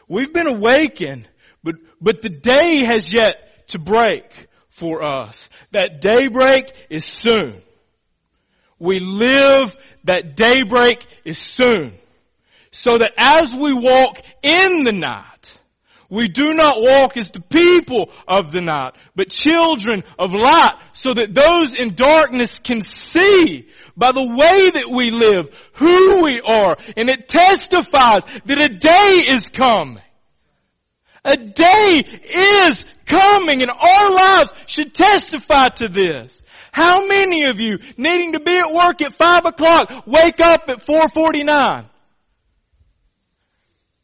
We've 0.08 0.32
been 0.32 0.46
awakened, 0.46 1.28
but, 1.62 1.74
but 2.00 2.22
the 2.22 2.30
day 2.30 2.82
has 2.84 3.12
yet 3.12 3.68
to 3.68 3.78
break 3.78 4.48
for 4.70 5.02
us. 5.02 5.48
That 5.72 6.00
daybreak 6.00 6.72
is 6.88 7.04
soon. 7.04 7.60
We 8.78 8.98
live 8.98 9.76
that 10.04 10.34
daybreak 10.34 11.06
is 11.26 11.36
soon. 11.36 11.92
So 12.72 12.98
that 12.98 13.12
as 13.16 13.52
we 13.52 13.72
walk 13.72 14.22
in 14.42 14.84
the 14.84 14.92
night, 14.92 15.58
we 16.08 16.28
do 16.28 16.54
not 16.54 16.80
walk 16.80 17.16
as 17.16 17.30
the 17.30 17.40
people 17.40 18.10
of 18.26 18.50
the 18.50 18.60
night, 18.60 18.94
but 19.14 19.30
children 19.30 20.02
of 20.18 20.32
light, 20.32 20.76
so 20.92 21.14
that 21.14 21.32
those 21.32 21.72
in 21.74 21.94
darkness 21.94 22.58
can 22.58 22.82
see 22.82 23.68
by 23.96 24.12
the 24.12 24.26
way 24.26 24.70
that 24.70 24.90
we 24.90 25.10
live 25.10 25.48
who 25.74 26.22
we 26.22 26.40
are. 26.40 26.76
And 26.96 27.08
it 27.08 27.28
testifies 27.28 28.22
that 28.44 28.58
a 28.58 28.68
day 28.68 29.24
is 29.28 29.48
coming. 29.48 30.02
A 31.24 31.36
day 31.36 32.02
is 32.02 32.84
coming 33.04 33.62
and 33.62 33.70
our 33.70 34.10
lives 34.10 34.52
should 34.66 34.94
testify 34.94 35.68
to 35.76 35.88
this. 35.88 36.42
How 36.72 37.06
many 37.06 37.44
of 37.44 37.60
you 37.60 37.78
needing 37.96 38.32
to 38.32 38.40
be 38.40 38.56
at 38.56 38.72
work 38.72 39.02
at 39.02 39.14
5 39.14 39.44
o'clock 39.44 40.06
wake 40.06 40.40
up 40.40 40.68
at 40.68 40.86
449? 40.86 41.86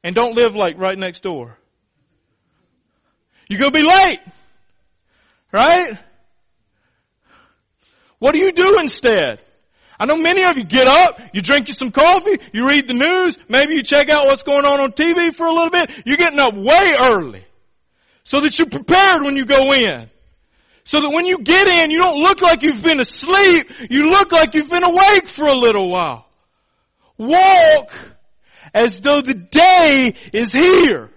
And 0.03 0.15
don't 0.15 0.35
live 0.35 0.55
like 0.55 0.79
right 0.79 0.97
next 0.97 1.23
door. 1.23 1.59
You're 3.49 3.59
gonna 3.59 3.71
be 3.71 3.83
late. 3.83 4.21
Right? 5.53 5.99
What 8.19 8.33
do 8.33 8.39
you 8.39 8.53
do 8.53 8.79
instead? 8.81 9.43
I 9.99 10.05
know 10.05 10.17
many 10.17 10.43
of 10.43 10.59
you 10.59 10.65
get 10.65 10.87
up, 10.87 11.21
you 11.33 11.41
drink 11.41 11.69
you 11.69 11.75
some 11.75 11.91
coffee, 11.91 12.39
you 12.53 12.67
read 12.67 12.87
the 12.87 12.95
news, 12.95 13.39
maybe 13.49 13.75
you 13.75 13.83
check 13.83 14.11
out 14.11 14.27
what's 14.27 14.43
going 14.43 14.67
on 14.67 14.81
on 14.81 14.93
TV 14.93 15.35
for 15.35 15.47
a 15.47 15.53
little 15.53 15.71
bit. 15.71 15.91
You're 16.05 16.19
getting 16.19 16.39
up 16.39 16.55
way 16.55 16.89
early. 16.99 17.45
So 18.25 18.41
that 18.41 18.59
you're 18.59 18.69
prepared 18.69 19.23
when 19.23 19.37
you 19.37 19.47
go 19.47 19.73
in. 19.73 20.11
So 20.85 21.01
that 21.01 21.11
when 21.11 21.25
you 21.27 21.39
get 21.39 21.67
in, 21.69 21.91
you 21.91 21.99
don't 21.99 22.19
look 22.19 22.43
like 22.43 22.63
you've 22.63 22.83
been 22.83 23.01
asleep, 23.01 23.71
you 23.91 24.11
look 24.11 24.33
like 24.33 24.55
you've 24.55 24.69
been 24.69 24.85
awake 24.85 25.29
for 25.29 25.47
a 25.47 25.55
little 25.55 25.91
while. 25.91 26.27
Walk 27.19 27.91
as 28.77 29.01
though 29.01 29.23
the 29.23 29.35
day 29.35 30.15
is 30.35 30.53
here. 30.53 31.09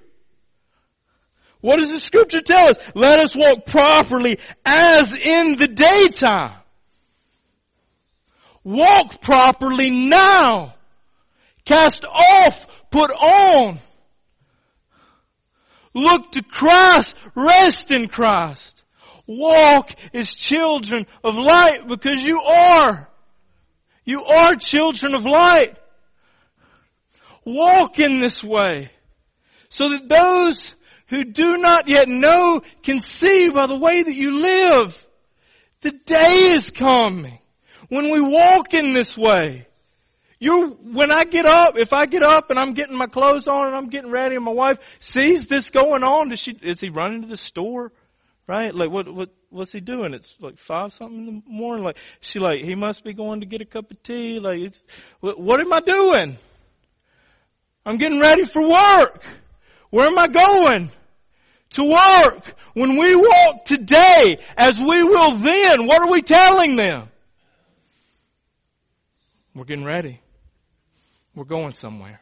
What 1.59 1.75
does 1.75 1.89
the 1.89 1.99
scripture 1.99 2.39
tell 2.39 2.69
us? 2.69 2.77
Let 2.95 3.19
us 3.19 3.35
walk 3.35 3.65
properly 3.65 4.39
as 4.65 5.13
in 5.13 5.57
the 5.57 5.67
daytime. 5.67 6.55
Walk 8.63 9.21
properly 9.21 9.89
now. 9.89 10.75
Cast 11.65 12.05
off, 12.05 12.65
put 12.91 13.11
on. 13.11 13.79
Look 15.93 16.31
to 16.31 16.43
Christ, 16.43 17.13
rest 17.35 17.91
in 17.91 18.07
Christ. 18.07 18.83
Walk 19.27 19.91
as 20.13 20.33
children 20.33 21.07
of 21.25 21.35
light 21.35 21.87
because 21.87 22.23
you 22.23 22.39
are. 22.39 23.09
You 24.05 24.23
are 24.23 24.55
children 24.55 25.13
of 25.13 25.25
light. 25.25 25.78
Walk 27.45 27.99
in 27.99 28.19
this 28.19 28.43
way 28.43 28.91
so 29.69 29.89
that 29.89 30.07
those 30.09 30.73
who 31.07 31.23
do 31.23 31.57
not 31.57 31.87
yet 31.87 32.07
know 32.07 32.61
can 32.83 32.99
see 32.99 33.49
by 33.49 33.67
the 33.67 33.77
way 33.77 34.03
that 34.03 34.13
you 34.13 34.41
live. 34.41 35.07
The 35.81 35.91
day 35.91 36.53
is 36.53 36.69
coming 36.71 37.39
when 37.87 38.09
we 38.11 38.21
walk 38.21 38.73
in 38.73 38.93
this 38.93 39.17
way. 39.17 39.65
You, 40.39 40.77
when 40.83 41.11
I 41.11 41.23
get 41.23 41.45
up, 41.45 41.77
if 41.77 41.91
I 41.91 42.05
get 42.05 42.23
up 42.23 42.49
and 42.49 42.57
I'm 42.57 42.73
getting 42.73 42.95
my 42.95 43.07
clothes 43.07 43.47
on 43.47 43.67
and 43.67 43.75
I'm 43.75 43.89
getting 43.89 44.11
ready 44.11 44.35
and 44.35 44.45
my 44.45 44.51
wife 44.51 44.77
sees 44.99 45.47
this 45.47 45.69
going 45.69 46.03
on, 46.03 46.29
does 46.29 46.39
she, 46.39 46.51
is 46.61 46.79
he 46.79 46.89
running 46.89 47.23
to 47.23 47.27
the 47.27 47.35
store? 47.35 47.91
Right? 48.47 48.73
Like 48.73 48.89
what, 48.89 49.13
what, 49.13 49.29
what's 49.49 49.71
he 49.71 49.79
doing? 49.79 50.13
It's 50.13 50.35
like 50.39 50.57
five 50.57 50.93
something 50.93 51.27
in 51.27 51.43
the 51.45 51.51
morning. 51.51 51.83
Like, 51.83 51.97
she 52.21 52.39
like, 52.39 52.61
he 52.61 52.75
must 52.75 53.03
be 53.03 53.13
going 53.13 53.41
to 53.41 53.45
get 53.45 53.61
a 53.61 53.65
cup 53.65 53.91
of 53.91 54.01
tea. 54.01 54.39
Like, 54.39 54.73
what, 55.19 55.39
what 55.39 55.59
am 55.59 55.73
I 55.73 55.81
doing? 55.81 56.37
I'm 57.85 57.97
getting 57.97 58.19
ready 58.19 58.45
for 58.45 58.67
work. 58.67 59.23
Where 59.89 60.07
am 60.07 60.17
I 60.17 60.27
going? 60.27 60.91
To 61.71 61.83
work. 61.83 62.55
When 62.73 62.97
we 62.97 63.15
walk 63.15 63.65
today, 63.65 64.37
as 64.57 64.79
we 64.79 65.03
will 65.03 65.37
then, 65.37 65.85
what 65.85 66.01
are 66.01 66.11
we 66.11 66.21
telling 66.21 66.75
them? 66.75 67.09
We're 69.55 69.65
getting 69.65 69.85
ready. 69.85 70.21
We're 71.35 71.43
going 71.45 71.73
somewhere. 71.73 72.21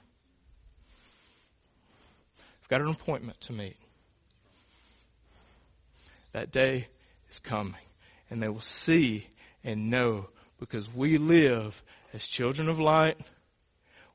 I've 2.64 2.70
got 2.70 2.82
an 2.82 2.90
appointment 2.90 3.40
to 3.42 3.54
meet. 3.54 3.78
That 6.34 6.52
day 6.52 6.88
is 7.30 7.40
coming. 7.40 7.76
And 8.30 8.42
they 8.42 8.50
will 8.50 8.62
see 8.62 9.28
and 9.64 9.90
know 9.90 10.30
because 10.60 10.94
we 10.94 11.18
live 11.18 11.82
as 12.14 12.26
children 12.26 12.70
of 12.70 12.80
light. 12.80 13.18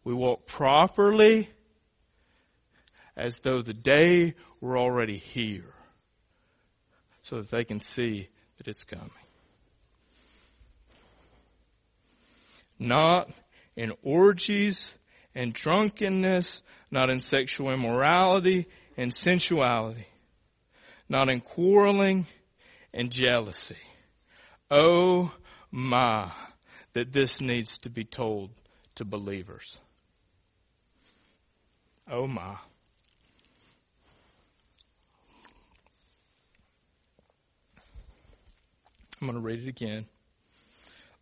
We 0.05 0.14
walk 0.14 0.46
properly 0.46 1.48
as 3.16 3.38
though 3.40 3.62
the 3.62 3.74
day 3.74 4.34
were 4.61 4.78
already 4.78 5.18
here 5.18 5.74
so 7.24 7.36
that 7.36 7.50
they 7.50 7.64
can 7.64 7.80
see 7.80 8.28
that 8.59 8.68
it's 8.68 8.84
coming. 8.84 9.11
Not 12.78 13.30
in 13.76 13.92
orgies 14.03 14.94
and 15.34 15.53
drunkenness, 15.53 16.62
not 16.90 17.11
in 17.11 17.20
sexual 17.20 17.70
immorality 17.70 18.66
and 18.96 19.14
sensuality, 19.14 20.07
not 21.09 21.30
in 21.30 21.40
quarreling 21.40 22.26
and 22.92 23.11
jealousy, 23.11 23.76
Oh 24.74 25.30
my, 25.70 26.32
that 26.94 27.12
this 27.12 27.42
needs 27.42 27.78
to 27.80 27.90
be 27.90 28.05
told 28.05 28.50
to 28.94 29.05
believers. 29.05 29.76
Oh 32.11 32.26
my. 32.26 32.57
I'm 39.20 39.28
going 39.28 39.34
to 39.34 39.40
read 39.40 39.62
it 39.62 39.68
again. 39.68 40.07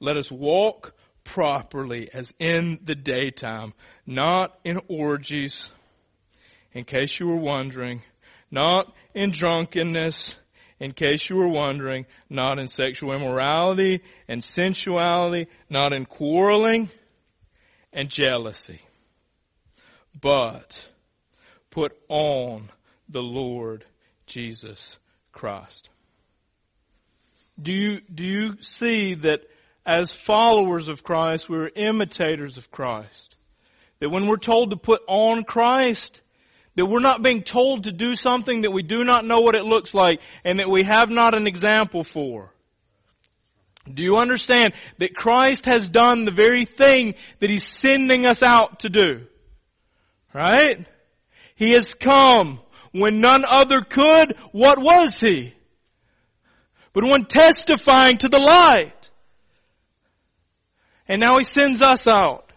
Let 0.01 0.17
us 0.17 0.33
walk 0.33 0.95
properly 1.23 2.09
as 2.15 2.33
in 2.39 2.81
the 2.83 2.95
daytime, 2.95 3.75
not 4.07 4.59
in 4.65 4.81
orgies, 4.89 5.69
in 6.73 6.85
case 6.85 7.21
you 7.21 7.27
were 7.27 7.37
wondering, 7.37 8.03
not 8.51 8.93
in 9.15 9.33
drunkenness, 9.33 10.35
in 10.81 10.93
case 10.93 11.29
you 11.29 11.37
were 11.37 11.49
wondering, 11.49 12.07
not 12.31 12.59
in 12.59 12.69
sexual 12.69 13.13
immorality 13.13 14.01
and 14.29 14.43
sensuality, 14.43 15.47
not 15.69 15.93
in 15.93 16.07
quarreling 16.07 16.89
and 17.93 18.09
jealousy, 18.09 18.81
but 20.19 20.83
put 21.71 21.93
on 22.09 22.71
the 23.09 23.23
Lord 23.23 23.85
Jesus 24.27 24.99
Christ. 25.33 25.89
Do 27.61 27.73
you, 27.73 28.01
do 28.13 28.25
you 28.25 28.63
see 28.63 29.15
that 29.15 29.41
as 29.85 30.13
followers 30.13 30.89
of 30.89 31.03
Christ, 31.03 31.49
we're 31.49 31.71
imitators 31.75 32.57
of 32.57 32.71
Christ? 32.71 33.37
That 33.99 34.11
when 34.11 34.27
we're 34.27 34.37
told 34.37 34.71
to 34.71 34.77
put 34.77 35.03
on 35.07 35.45
Christ, 35.45 36.21
that 36.77 36.87
we're 36.87 37.01
not 37.01 37.23
being 37.23 37.43
told 37.43 37.85
to 37.85 37.93
do 37.93 38.15
something 38.15 38.63
that 38.63 38.73
we 38.73 38.83
do 38.83 39.05
not 39.05 39.27
know 39.27 39.41
what 39.41 39.55
it 39.55 39.65
looks 39.65 39.93
like 39.93 40.21
and 40.45 40.59
that 40.59 40.71
we 40.71 40.85
have 40.85 41.11
not 41.11 41.35
an 41.35 41.47
example 41.47 42.05
for. 42.05 42.53
Do 43.93 44.03
you 44.03 44.17
understand 44.17 44.75
that 44.99 45.15
Christ 45.15 45.67
has 45.67 45.89
done 45.89 46.25
the 46.25 46.31
very 46.31 46.65
thing 46.65 47.15
that 47.41 47.51
He's 47.51 47.67
sending 47.67 48.25
us 48.25 48.43
out 48.43 48.81
to 48.81 48.89
do? 48.89 49.27
Right? 50.33 50.87
He 51.57 51.73
has 51.73 51.93
come 51.95 52.61
when 52.93 53.21
none 53.21 53.45
other 53.45 53.81
could. 53.83 54.37
What 54.53 54.79
was 54.79 55.19
He? 55.19 55.55
but 56.93 57.05
one 57.05 57.25
testifying 57.25 58.19
to 58.19 58.29
the 58.29 58.39
light. 58.39 59.11
And 61.09 61.21
now 61.21 61.39
he 61.39 61.45
sends 61.45 61.83
us 61.83 62.07
out 62.07 62.53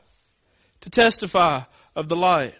to 0.81 0.89
testify 0.89 1.63
of 1.95 2.07
the 2.07 2.15
light. 2.15 2.55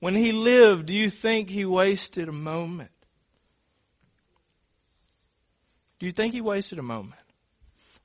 When 0.00 0.14
he 0.14 0.32
lived, 0.32 0.86
do 0.86 0.94
you 0.94 1.08
think 1.08 1.48
he 1.48 1.64
wasted 1.64 2.28
a 2.28 2.32
moment? 2.32 2.90
Do 5.98 6.06
you 6.06 6.12
think 6.12 6.34
he 6.34 6.40
wasted 6.40 6.78
a 6.78 6.82
moment? 6.82 7.20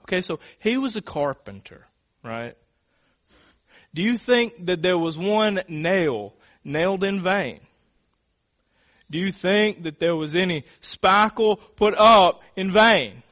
Okay, 0.04 0.22
so 0.22 0.40
he 0.62 0.78
was 0.78 0.96
a 0.96 1.02
carpenter, 1.02 1.86
right? 2.24 2.56
Do 3.94 4.02
you 4.02 4.18
think 4.18 4.66
that 4.66 4.82
there 4.82 4.98
was 4.98 5.18
one 5.18 5.62
nail 5.68 6.34
nailed 6.64 7.04
in 7.04 7.22
vain? 7.22 7.60
Do 9.12 9.18
you 9.18 9.32
think 9.32 9.84
that 9.84 10.00
there 10.00 10.16
was 10.16 10.36
any 10.36 10.64
spackle 10.84 11.58
put 11.76 11.96
up 11.98 12.42
in 12.56 12.72
vain? 12.72 13.24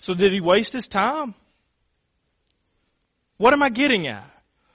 So 0.00 0.14
did 0.14 0.32
he 0.32 0.40
waste 0.40 0.72
his 0.72 0.88
time? 0.88 1.34
What 3.38 3.54
am 3.54 3.62
I 3.62 3.70
getting 3.70 4.06
at? 4.06 4.30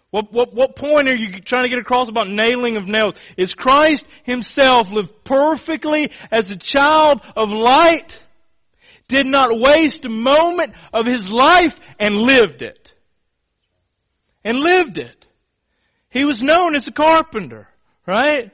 What, 0.09 0.31
what, 0.31 0.53
what 0.53 0.75
point 0.75 1.09
are 1.09 1.15
you 1.15 1.41
trying 1.41 1.63
to 1.63 1.69
get 1.69 1.77
across 1.77 2.09
about 2.09 2.29
nailing 2.29 2.77
of 2.77 2.87
nails? 2.87 3.15
Is 3.37 3.53
Christ 3.53 4.05
himself 4.23 4.89
lived 4.89 5.23
perfectly 5.23 6.11
as 6.31 6.49
a 6.51 6.55
child 6.55 7.21
of 7.35 7.51
light? 7.51 8.19
Did 9.07 9.27
not 9.27 9.59
waste 9.59 10.05
a 10.05 10.09
moment 10.09 10.73
of 10.93 11.05
his 11.05 11.29
life 11.29 11.79
and 11.99 12.15
lived 12.15 12.61
it. 12.61 12.93
And 14.43 14.59
lived 14.59 14.97
it. 14.97 15.25
He 16.09 16.25
was 16.25 16.41
known 16.41 16.75
as 16.75 16.87
a 16.87 16.91
carpenter. 16.91 17.67
Right? 18.05 18.51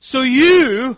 So 0.00 0.22
you 0.22 0.96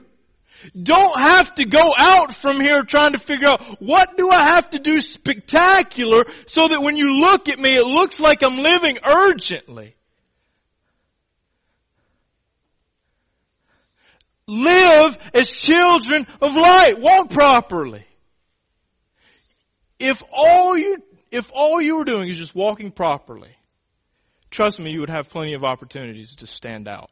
don't 0.80 1.20
have 1.20 1.55
to 1.55 1.64
go 1.64 1.95
out 1.97 2.34
from 2.34 2.61
here 2.61 2.82
trying 2.82 3.12
to 3.12 3.18
figure 3.18 3.49
out 3.49 3.80
what 3.80 4.16
do 4.16 4.28
I 4.28 4.51
have 4.51 4.70
to 4.70 4.78
do 4.78 5.01
spectacular 5.01 6.24
so 6.47 6.68
that 6.68 6.82
when 6.82 6.97
you 6.97 7.20
look 7.20 7.49
at 7.49 7.59
me 7.59 7.70
it 7.70 7.86
looks 7.86 8.20
like 8.20 8.43
I'm 8.43 8.59
living 8.59 8.99
urgently. 9.05 9.95
Live 14.49 15.18
as 15.34 15.49
children 15.51 16.26
of 16.40 16.55
light. 16.55 16.99
Walk 16.99 17.30
properly. 17.30 18.05
If 19.99 20.22
all 20.32 20.76
you, 20.76 21.03
if 21.30 21.51
all 21.53 21.82
you 21.82 21.99
were 21.99 22.05
doing 22.05 22.30
is 22.30 22.38
just 22.38 22.55
walking 22.55 22.90
properly, 22.90 23.55
trust 24.51 24.80
me, 24.80 24.90
you 24.90 25.01
would 25.01 25.11
have 25.11 25.28
plenty 25.28 25.53
of 25.53 25.64
opportunities 25.64 26.34
to 26.36 26.46
stand 26.46 26.88
out. 26.88 27.11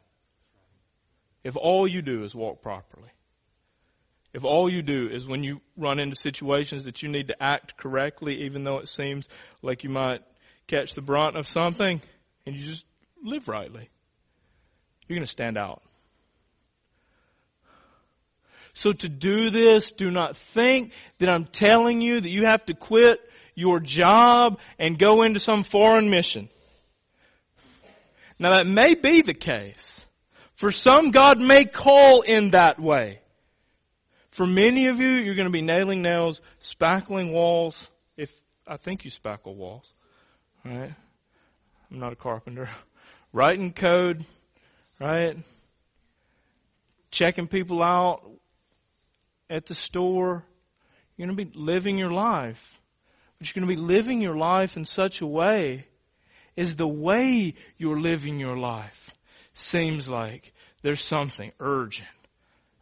If 1.43 1.55
all 1.55 1.87
you 1.87 2.01
do 2.01 2.23
is 2.23 2.33
walk 2.33 2.63
properly. 2.63 3.09
If 4.33 4.43
all 4.43 4.71
you 4.71 4.81
do 4.81 5.07
is 5.07 5.27
when 5.27 5.43
you 5.43 5.61
run 5.77 5.99
into 5.99 6.15
situations 6.15 6.85
that 6.85 7.03
you 7.03 7.09
need 7.09 7.27
to 7.27 7.41
act 7.41 7.77
correctly, 7.77 8.45
even 8.45 8.63
though 8.63 8.79
it 8.79 8.87
seems 8.87 9.27
like 9.61 9.83
you 9.83 9.91
might 9.91 10.21
catch 10.65 10.95
the 10.95 11.01
brunt 11.01 11.37
of 11.37 11.47
something, 11.47 12.01
and 12.45 12.55
you 12.55 12.65
just 12.65 12.85
live 13.23 13.47
rightly, 13.47 13.87
you're 15.07 15.17
going 15.17 15.25
to 15.25 15.31
stand 15.31 15.57
out. 15.57 15.83
So 18.77 18.93
to 18.93 19.09
do 19.09 19.49
this, 19.49 19.91
do 19.91 20.11
not 20.11 20.37
think 20.37 20.91
that 21.17 21.29
I'm 21.29 21.45
telling 21.45 21.99
you 21.99 22.21
that 22.21 22.29
you 22.29 22.45
have 22.45 22.63
to 22.67 22.75
quit 22.75 23.19
your 23.55 23.79
job 23.79 24.59
and 24.77 24.99
go 24.99 25.23
into 25.23 25.39
some 25.39 25.63
foreign 25.63 26.11
mission. 26.11 26.47
Now 28.37 28.53
that 28.53 28.67
may 28.67 28.93
be 28.93 29.23
the 29.23 29.33
case. 29.33 29.99
For 30.57 30.69
some, 30.69 31.09
God 31.09 31.39
may 31.39 31.65
call 31.65 32.21
in 32.21 32.51
that 32.51 32.79
way. 32.79 33.19
For 34.29 34.45
many 34.45 34.85
of 34.87 34.99
you, 34.99 35.09
you're 35.09 35.33
going 35.33 35.47
to 35.47 35.51
be 35.51 35.63
nailing 35.63 36.03
nails, 36.03 36.39
spackling 36.63 37.33
walls. 37.33 37.87
If 38.15 38.29
I 38.67 38.77
think 38.77 39.05
you 39.05 39.09
spackle 39.09 39.55
walls, 39.55 39.91
right? 40.63 40.93
I'm 41.89 41.99
not 41.99 42.13
a 42.13 42.15
carpenter. 42.15 42.69
Writing 43.33 43.73
code, 43.73 44.23
right? 44.99 45.35
Checking 47.09 47.47
people 47.47 47.81
out 47.81 48.21
at 49.49 49.65
the 49.65 49.75
store. 49.75 50.43
You're 51.15 51.27
going 51.27 51.37
to 51.37 51.45
be 51.45 51.51
living 51.57 51.97
your 51.97 52.11
life. 52.11 52.79
But 53.37 53.47
you're 53.47 53.61
going 53.61 53.75
to 53.75 53.81
be 53.81 53.87
living 53.87 54.21
your 54.21 54.37
life 54.37 54.77
in 54.77 54.85
such 54.85 55.21
a 55.21 55.27
way 55.27 55.85
is 56.55 56.75
the 56.75 56.87
way 56.87 57.53
you're 57.77 57.99
living 57.99 58.39
your 58.39 58.57
life 58.57 59.11
seems 59.53 60.09
like 60.09 60.53
there's 60.81 61.01
something 61.01 61.51
urgent 61.59 62.07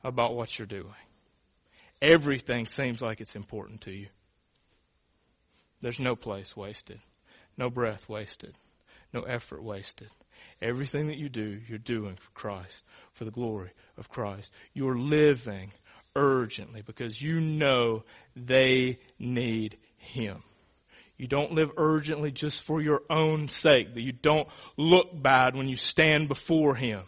about 0.04 0.36
what 0.36 0.58
you're 0.58 0.66
doing. 0.66 0.94
Everything 2.02 2.66
seems 2.66 3.02
like 3.02 3.22
it's 3.22 3.36
important 3.36 3.82
to 3.82 3.92
you. 3.92 4.08
There's 5.82 6.00
no 6.00 6.16
place 6.16 6.56
wasted, 6.56 7.00
no 7.58 7.70
breath 7.70 8.08
wasted, 8.08 8.56
no 9.14 9.22
effort 9.22 9.62
wasted. 9.62 10.10
Everything 10.62 11.08
that 11.08 11.18
you 11.18 11.28
do, 11.28 11.60
you're 11.68 11.78
doing 11.78 12.16
for 12.16 12.32
Christ, 12.32 12.82
for 13.14 13.26
the 13.26 13.32
glory 13.32 13.72
of 13.98 14.10
Christ. 14.10 14.52
You're 14.74 14.98
living 14.98 15.72
urgently 16.16 16.82
because 16.82 17.22
you 17.22 17.40
know 17.40 18.04
they 18.36 18.98
need 19.20 19.78
Him. 19.98 20.44
You 21.18 21.28
don't 21.28 21.54
live 21.54 21.72
urgently 21.78 22.32
just 22.32 22.64
for 22.64 22.82
your 22.82 23.02
own 23.10 23.48
sake, 23.48 23.94
that 23.94 24.02
you 24.02 24.12
don't 24.12 24.48
look 24.78 25.10
bad 25.14 25.56
when 25.56 25.68
you 25.68 25.76
stand 25.76 26.28
before 26.28 26.76
Him. 26.76 27.02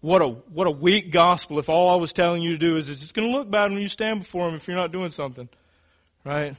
What 0.00 0.22
a, 0.22 0.28
what 0.28 0.68
a 0.68 0.70
weak 0.70 1.10
gospel 1.10 1.58
if 1.58 1.68
all 1.68 1.90
I 1.90 1.96
was 1.96 2.12
telling 2.12 2.42
you 2.42 2.52
to 2.52 2.58
do 2.58 2.76
is 2.76 2.88
it's 2.88 3.12
going 3.12 3.28
to 3.28 3.36
look 3.36 3.50
bad 3.50 3.72
when 3.72 3.80
you 3.80 3.88
stand 3.88 4.20
before 4.20 4.48
Him 4.48 4.54
if 4.54 4.68
you're 4.68 4.76
not 4.76 4.92
doing 4.92 5.10
something. 5.10 5.48
Right? 6.24 6.54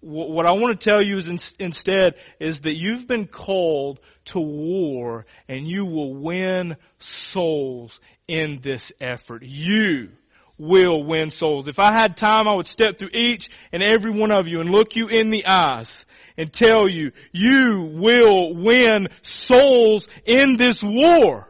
What 0.00 0.46
I 0.46 0.52
want 0.52 0.80
to 0.80 0.90
tell 0.90 1.02
you 1.02 1.18
is 1.18 1.26
in, 1.26 1.38
instead 1.58 2.14
is 2.38 2.60
that 2.60 2.76
you've 2.76 3.06
been 3.06 3.26
called 3.26 4.00
to 4.26 4.40
war 4.40 5.26
and 5.48 5.66
you 5.66 5.84
will 5.84 6.14
win 6.14 6.76
souls 7.00 7.98
in 8.30 8.60
this 8.62 8.92
effort. 9.00 9.42
You 9.42 10.10
will 10.56 11.02
win 11.02 11.30
souls. 11.32 11.66
If 11.66 11.78
I 11.78 11.92
had 11.92 12.16
time, 12.16 12.46
I 12.46 12.54
would 12.54 12.68
step 12.68 12.98
through 12.98 13.10
each 13.12 13.50
and 13.72 13.82
every 13.82 14.12
one 14.12 14.30
of 14.30 14.46
you 14.46 14.60
and 14.60 14.70
look 14.70 14.94
you 14.94 15.08
in 15.08 15.30
the 15.30 15.46
eyes 15.46 16.04
and 16.36 16.52
tell 16.52 16.88
you, 16.88 17.10
you 17.32 17.90
will 17.94 18.54
win 18.54 19.08
souls 19.22 20.06
in 20.24 20.56
this 20.56 20.82
war. 20.82 21.48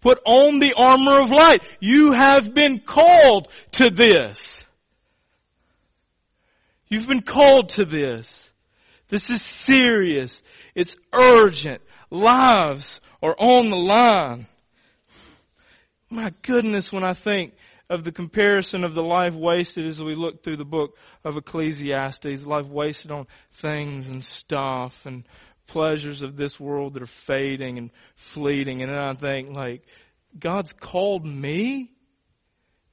Put 0.00 0.20
on 0.24 0.58
the 0.58 0.74
armor 0.74 1.22
of 1.22 1.30
light. 1.30 1.62
You 1.80 2.12
have 2.12 2.54
been 2.54 2.80
called 2.80 3.48
to 3.72 3.90
this. 3.90 4.64
You've 6.88 7.08
been 7.08 7.22
called 7.22 7.70
to 7.70 7.84
this. 7.84 8.50
This 9.08 9.28
is 9.30 9.42
serious. 9.42 10.40
It's 10.74 10.96
urgent. 11.12 11.82
Lives 12.10 13.00
are 13.22 13.34
on 13.38 13.70
the 13.70 13.76
line. 13.76 14.46
My 16.12 16.30
goodness, 16.42 16.92
when 16.92 17.04
I 17.04 17.14
think 17.14 17.54
of 17.88 18.04
the 18.04 18.12
comparison 18.12 18.84
of 18.84 18.94
the 18.94 19.02
life 19.02 19.34
wasted 19.34 19.86
as 19.86 20.02
we 20.02 20.14
look 20.14 20.42
through 20.42 20.56
the 20.56 20.64
book 20.64 20.96
of 21.24 21.36
Ecclesiastes, 21.36 22.44
life 22.44 22.66
wasted 22.66 23.10
on 23.10 23.26
things 23.52 24.08
and 24.08 24.22
stuff 24.22 25.06
and 25.06 25.24
pleasures 25.66 26.22
of 26.22 26.36
this 26.36 26.60
world 26.60 26.94
that 26.94 27.02
are 27.02 27.06
fading 27.06 27.78
and 27.78 27.90
fleeting. 28.16 28.82
And 28.82 28.92
then 28.92 28.98
I 28.98 29.14
think 29.14 29.56
like, 29.56 29.82
God's 30.38 30.72
called 30.72 31.24
me? 31.24 31.90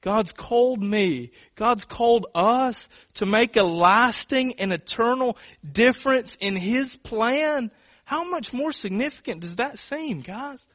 God's 0.00 0.32
called 0.32 0.82
me. 0.82 1.32
God's 1.56 1.84
called 1.84 2.26
us 2.34 2.88
to 3.14 3.26
make 3.26 3.56
a 3.56 3.62
lasting 3.62 4.58
and 4.58 4.72
eternal 4.72 5.36
difference 5.70 6.36
in 6.40 6.56
His 6.56 6.96
plan. 6.96 7.70
How 8.04 8.28
much 8.30 8.52
more 8.54 8.72
significant 8.72 9.42
does 9.42 9.56
that 9.56 9.78
seem, 9.78 10.22
guys? 10.22 10.66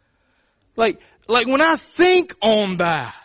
Like, 0.76 1.00
like 1.28 1.48
when 1.48 1.62
I 1.62 1.76
think 1.76 2.36
on 2.42 2.78
that, 2.78 3.16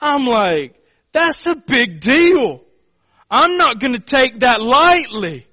I'm 0.00 0.24
like, 0.24 0.74
that's 1.12 1.46
a 1.46 1.56
big 1.56 2.00
deal. 2.00 2.62
I'm 3.30 3.56
not 3.56 3.80
gonna 3.80 3.98
take 3.98 4.40
that 4.40 4.60
lightly. 4.60 5.46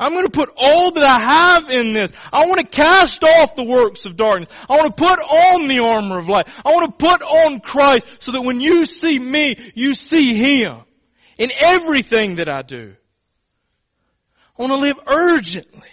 I'm 0.00 0.14
going 0.14 0.24
to 0.24 0.32
put 0.32 0.48
all 0.56 0.92
that 0.92 1.04
I 1.04 1.20
have 1.20 1.68
in 1.68 1.92
this. 1.92 2.10
I 2.32 2.46
want 2.46 2.60
to 2.60 2.66
cast 2.66 3.22
off 3.22 3.54
the 3.54 3.64
works 3.64 4.06
of 4.06 4.16
darkness. 4.16 4.48
I 4.68 4.78
want 4.78 4.96
to 4.96 5.02
put 5.02 5.18
on 5.18 5.68
the 5.68 5.80
armor 5.80 6.18
of 6.18 6.26
light. 6.26 6.48
I 6.64 6.72
want 6.72 6.90
to 6.90 6.96
put 6.96 7.20
on 7.20 7.60
Christ 7.60 8.06
so 8.20 8.32
that 8.32 8.40
when 8.40 8.60
you 8.60 8.86
see 8.86 9.18
me, 9.18 9.72
you 9.74 9.92
see 9.92 10.34
Him 10.34 10.78
in 11.38 11.50
everything 11.60 12.36
that 12.36 12.48
I 12.48 12.62
do. 12.62 12.94
I 14.58 14.62
want 14.62 14.72
to 14.72 14.78
live 14.78 14.98
urgently. 15.06 15.88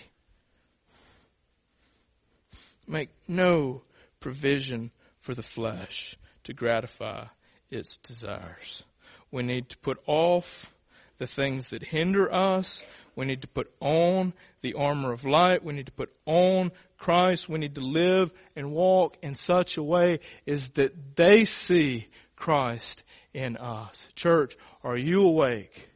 Make 2.88 3.10
no 3.28 3.82
provision 4.20 4.92
for 5.20 5.34
the 5.34 5.42
flesh 5.42 6.16
to 6.44 6.54
gratify 6.54 7.26
its 7.70 7.98
desires. 7.98 8.84
We 9.32 9.44
need 9.44 9.70
to 9.70 9.78
put 9.78 10.00
off 10.08 10.72
the 11.18 11.28
things 11.28 11.70
that 11.70 11.84
hinder 11.84 12.32
us. 12.34 12.82
We 13.16 13.26
need 13.26 13.42
to 13.42 13.48
put 13.48 13.72
on 13.80 14.34
the 14.62 14.76
armor 14.76 15.12
of 15.12 15.26
light. 15.26 15.64
We 15.64 15.74
need 15.74 15.88
to 15.88 15.92
put 15.92 16.14
on 16.26 16.72
Christ. 16.98 17.50
We 17.50 17.60
need 17.60 17.76
to 17.76 17.82
live 17.82 18.32
and 18.56 18.72
walk 18.72 19.18
in 19.22 19.36
such 19.36 19.78
a 19.78 19.84
way 19.84 20.20
is 20.46 20.70
that 20.70 21.16
they 21.16 21.46
see 21.46 22.08
Christ 22.36 23.04
in 23.34 23.58
us. 23.58 24.06
Church, 24.16 24.56
are 24.84 24.98
you 24.98 25.24
awake? 25.24 25.90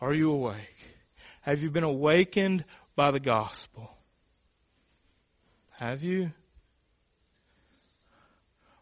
Are 0.00 0.14
you 0.14 0.32
awake? 0.32 0.76
Have 1.42 1.62
you 1.62 1.70
been 1.70 1.84
awakened 1.84 2.64
by 2.96 3.10
the 3.10 3.20
gospel? 3.20 3.90
Have 5.78 6.02
you? 6.02 6.32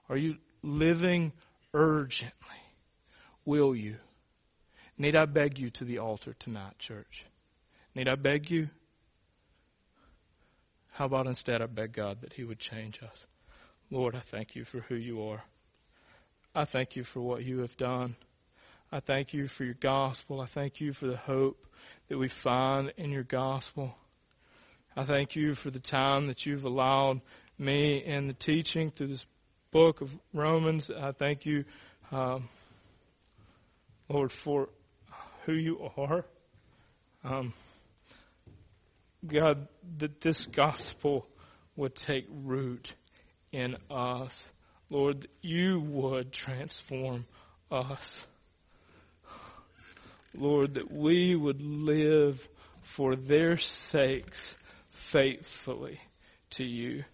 Are 0.09 0.17
you 0.17 0.37
living 0.63 1.33
urgently? 1.75 2.35
Will 3.45 3.75
you? 3.75 3.97
Need 4.97 5.17
I 5.17 5.27
beg 5.27 5.59
you 5.59 5.71
to 5.71 5.85
the 5.85 5.99
altar 5.99 6.35
tonight, 6.39 6.79
church? 6.79 7.25
Need 7.95 8.09
I 8.09 8.17
beg 8.17 8.51
you? 8.51 8.69
How 10.93 11.05
about 11.05 11.27
instead 11.27 11.63
I 11.63 11.67
beg 11.67 11.93
God 11.93 12.23
that 12.23 12.33
He 12.33 12.45
would 12.45 12.59
change 12.59 13.01
us? 13.03 13.27
Lord, 13.91 14.15
I 14.15 14.21
thank 14.21 14.57
you 14.57 14.65
for 14.65 14.81
who 14.81 14.97
you 14.97 15.23
are. 15.29 15.45
I 16.55 16.65
thank 16.65 16.97
you 16.97 17.05
for 17.05 17.21
what 17.21 17.45
you 17.45 17.61
have 17.61 17.77
done. 17.77 18.17
I 18.91 19.01
thank 19.01 19.33
you 19.33 19.47
for 19.47 19.65
your 19.65 19.75
gospel. 19.75 20.41
I 20.41 20.47
thank 20.47 20.81
you 20.81 20.93
for 20.93 21.07
the 21.07 21.17
hope 21.17 21.65
that 22.09 22.19
we 22.19 22.29
find 22.29 22.93
in 22.97 23.13
your 23.13 23.23
gospel. 23.23 23.95
I 24.97 25.05
thank 25.05 25.37
you 25.37 25.55
for 25.55 25.71
the 25.71 25.79
time 25.79 26.27
that 26.27 26.47
you've 26.47 26.65
allowed 26.65 27.21
me 27.59 28.03
and 28.05 28.29
the 28.29 28.35
teaching 28.35 28.91
through 28.91 29.09
this 29.09 29.27
book 29.73 30.01
of 30.01 30.17
Romans. 30.33 30.91
I 30.91 31.13
thank 31.13 31.45
you, 31.45 31.65
um, 32.11 32.49
Lord, 34.09 34.33
for 34.33 34.69
who 35.45 35.53
you 35.53 35.91
are. 35.97 36.25
Um, 37.25 37.53
God, 39.27 39.69
that 39.99 40.21
this 40.21 40.47
gospel 40.47 41.27
would 41.77 41.95
take 41.95 42.27
root 42.31 42.95
in 43.53 43.77
us. 43.91 44.49
Lord, 44.91 45.29
you 45.43 45.81
would 45.81 46.33
transform 46.33 47.25
us. 47.71 48.27
Lord, 50.35 50.75
that 50.75 50.91
we 50.91 51.35
would 51.35 51.61
live 51.61 52.47
for 52.83 53.17
their 53.17 53.59
sakes 53.59 54.55
faithfully 54.93 56.01
to 56.51 56.65
you. 56.65 57.05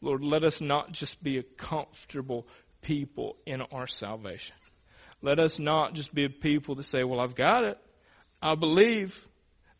Lord, 0.00 0.22
let 0.22 0.44
us 0.44 0.60
not 0.60 0.92
just 0.92 1.22
be 1.22 1.38
a 1.38 1.42
comfortable 1.42 2.46
people 2.80 3.36
in 3.46 3.60
our 3.60 3.86
salvation. 3.86 4.54
Let 5.22 5.38
us 5.38 5.58
not 5.58 5.94
just 5.94 6.14
be 6.14 6.24
a 6.24 6.30
people 6.30 6.76
that 6.76 6.84
say, 6.84 7.04
well, 7.04 7.20
I've 7.20 7.34
got 7.34 7.64
it. 7.64 7.78
I 8.40 8.54
believe. 8.54 9.26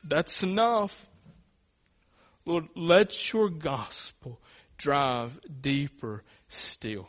That's 0.04 0.42
enough. 0.42 1.06
Lord, 2.46 2.68
let 2.74 3.32
your 3.32 3.48
gospel 3.48 4.40
drive 4.76 5.38
deeper 5.60 6.22
still. 6.48 7.08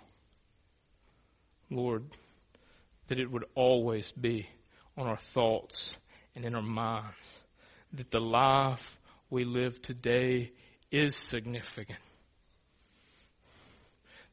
Lord, 1.70 2.04
that 3.08 3.20
it 3.20 3.32
would 3.32 3.46
always 3.56 4.12
be 4.12 4.48
on 4.98 5.08
our 5.08 5.18
thoughts 5.18 5.96
and 6.36 6.46
in 6.46 6.56
our 6.56 6.62
minds. 6.62 7.08
That 7.94 8.12
the 8.12 8.20
life 8.20 9.00
we 9.30 9.46
live 9.46 9.82
today 9.82 10.52
is 10.92 11.16
significant. 11.16 12.00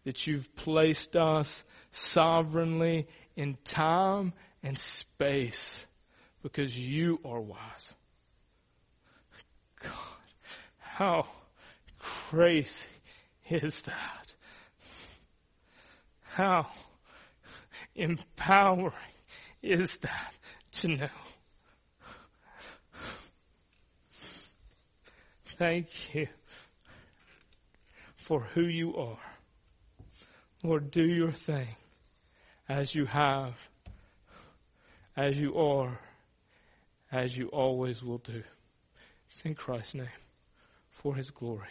That 0.04 0.26
you've 0.26 0.54
placed 0.56 1.16
us 1.16 1.62
sovereignly 1.92 3.08
in 3.36 3.56
time 3.64 4.32
and 4.62 4.78
space 4.78 5.84
because 6.42 6.78
you 6.78 7.18
are 7.24 7.40
wise. 7.40 7.94
God, 9.80 9.92
how 10.78 11.26
crazy 11.98 12.72
is 13.48 13.80
that? 13.82 14.32
How 16.22 16.66
empowering 17.94 18.92
is 19.62 19.96
that 19.98 20.34
to 20.72 20.88
know? 20.88 21.08
Thank 25.56 26.14
you 26.14 26.28
for 28.14 28.40
who 28.40 28.62
you 28.62 28.94
are. 28.94 29.27
Lord, 30.64 30.90
do 30.90 31.04
your 31.04 31.32
thing 31.32 31.68
as 32.68 32.94
you 32.94 33.04
have, 33.06 33.54
as 35.16 35.38
you 35.38 35.56
are, 35.56 36.00
as 37.12 37.36
you 37.36 37.46
always 37.48 38.02
will 38.02 38.18
do. 38.18 38.42
It's 39.28 39.40
in 39.44 39.54
Christ's 39.54 39.94
name, 39.94 40.08
for 40.90 41.14
his 41.14 41.30
glory. 41.30 41.68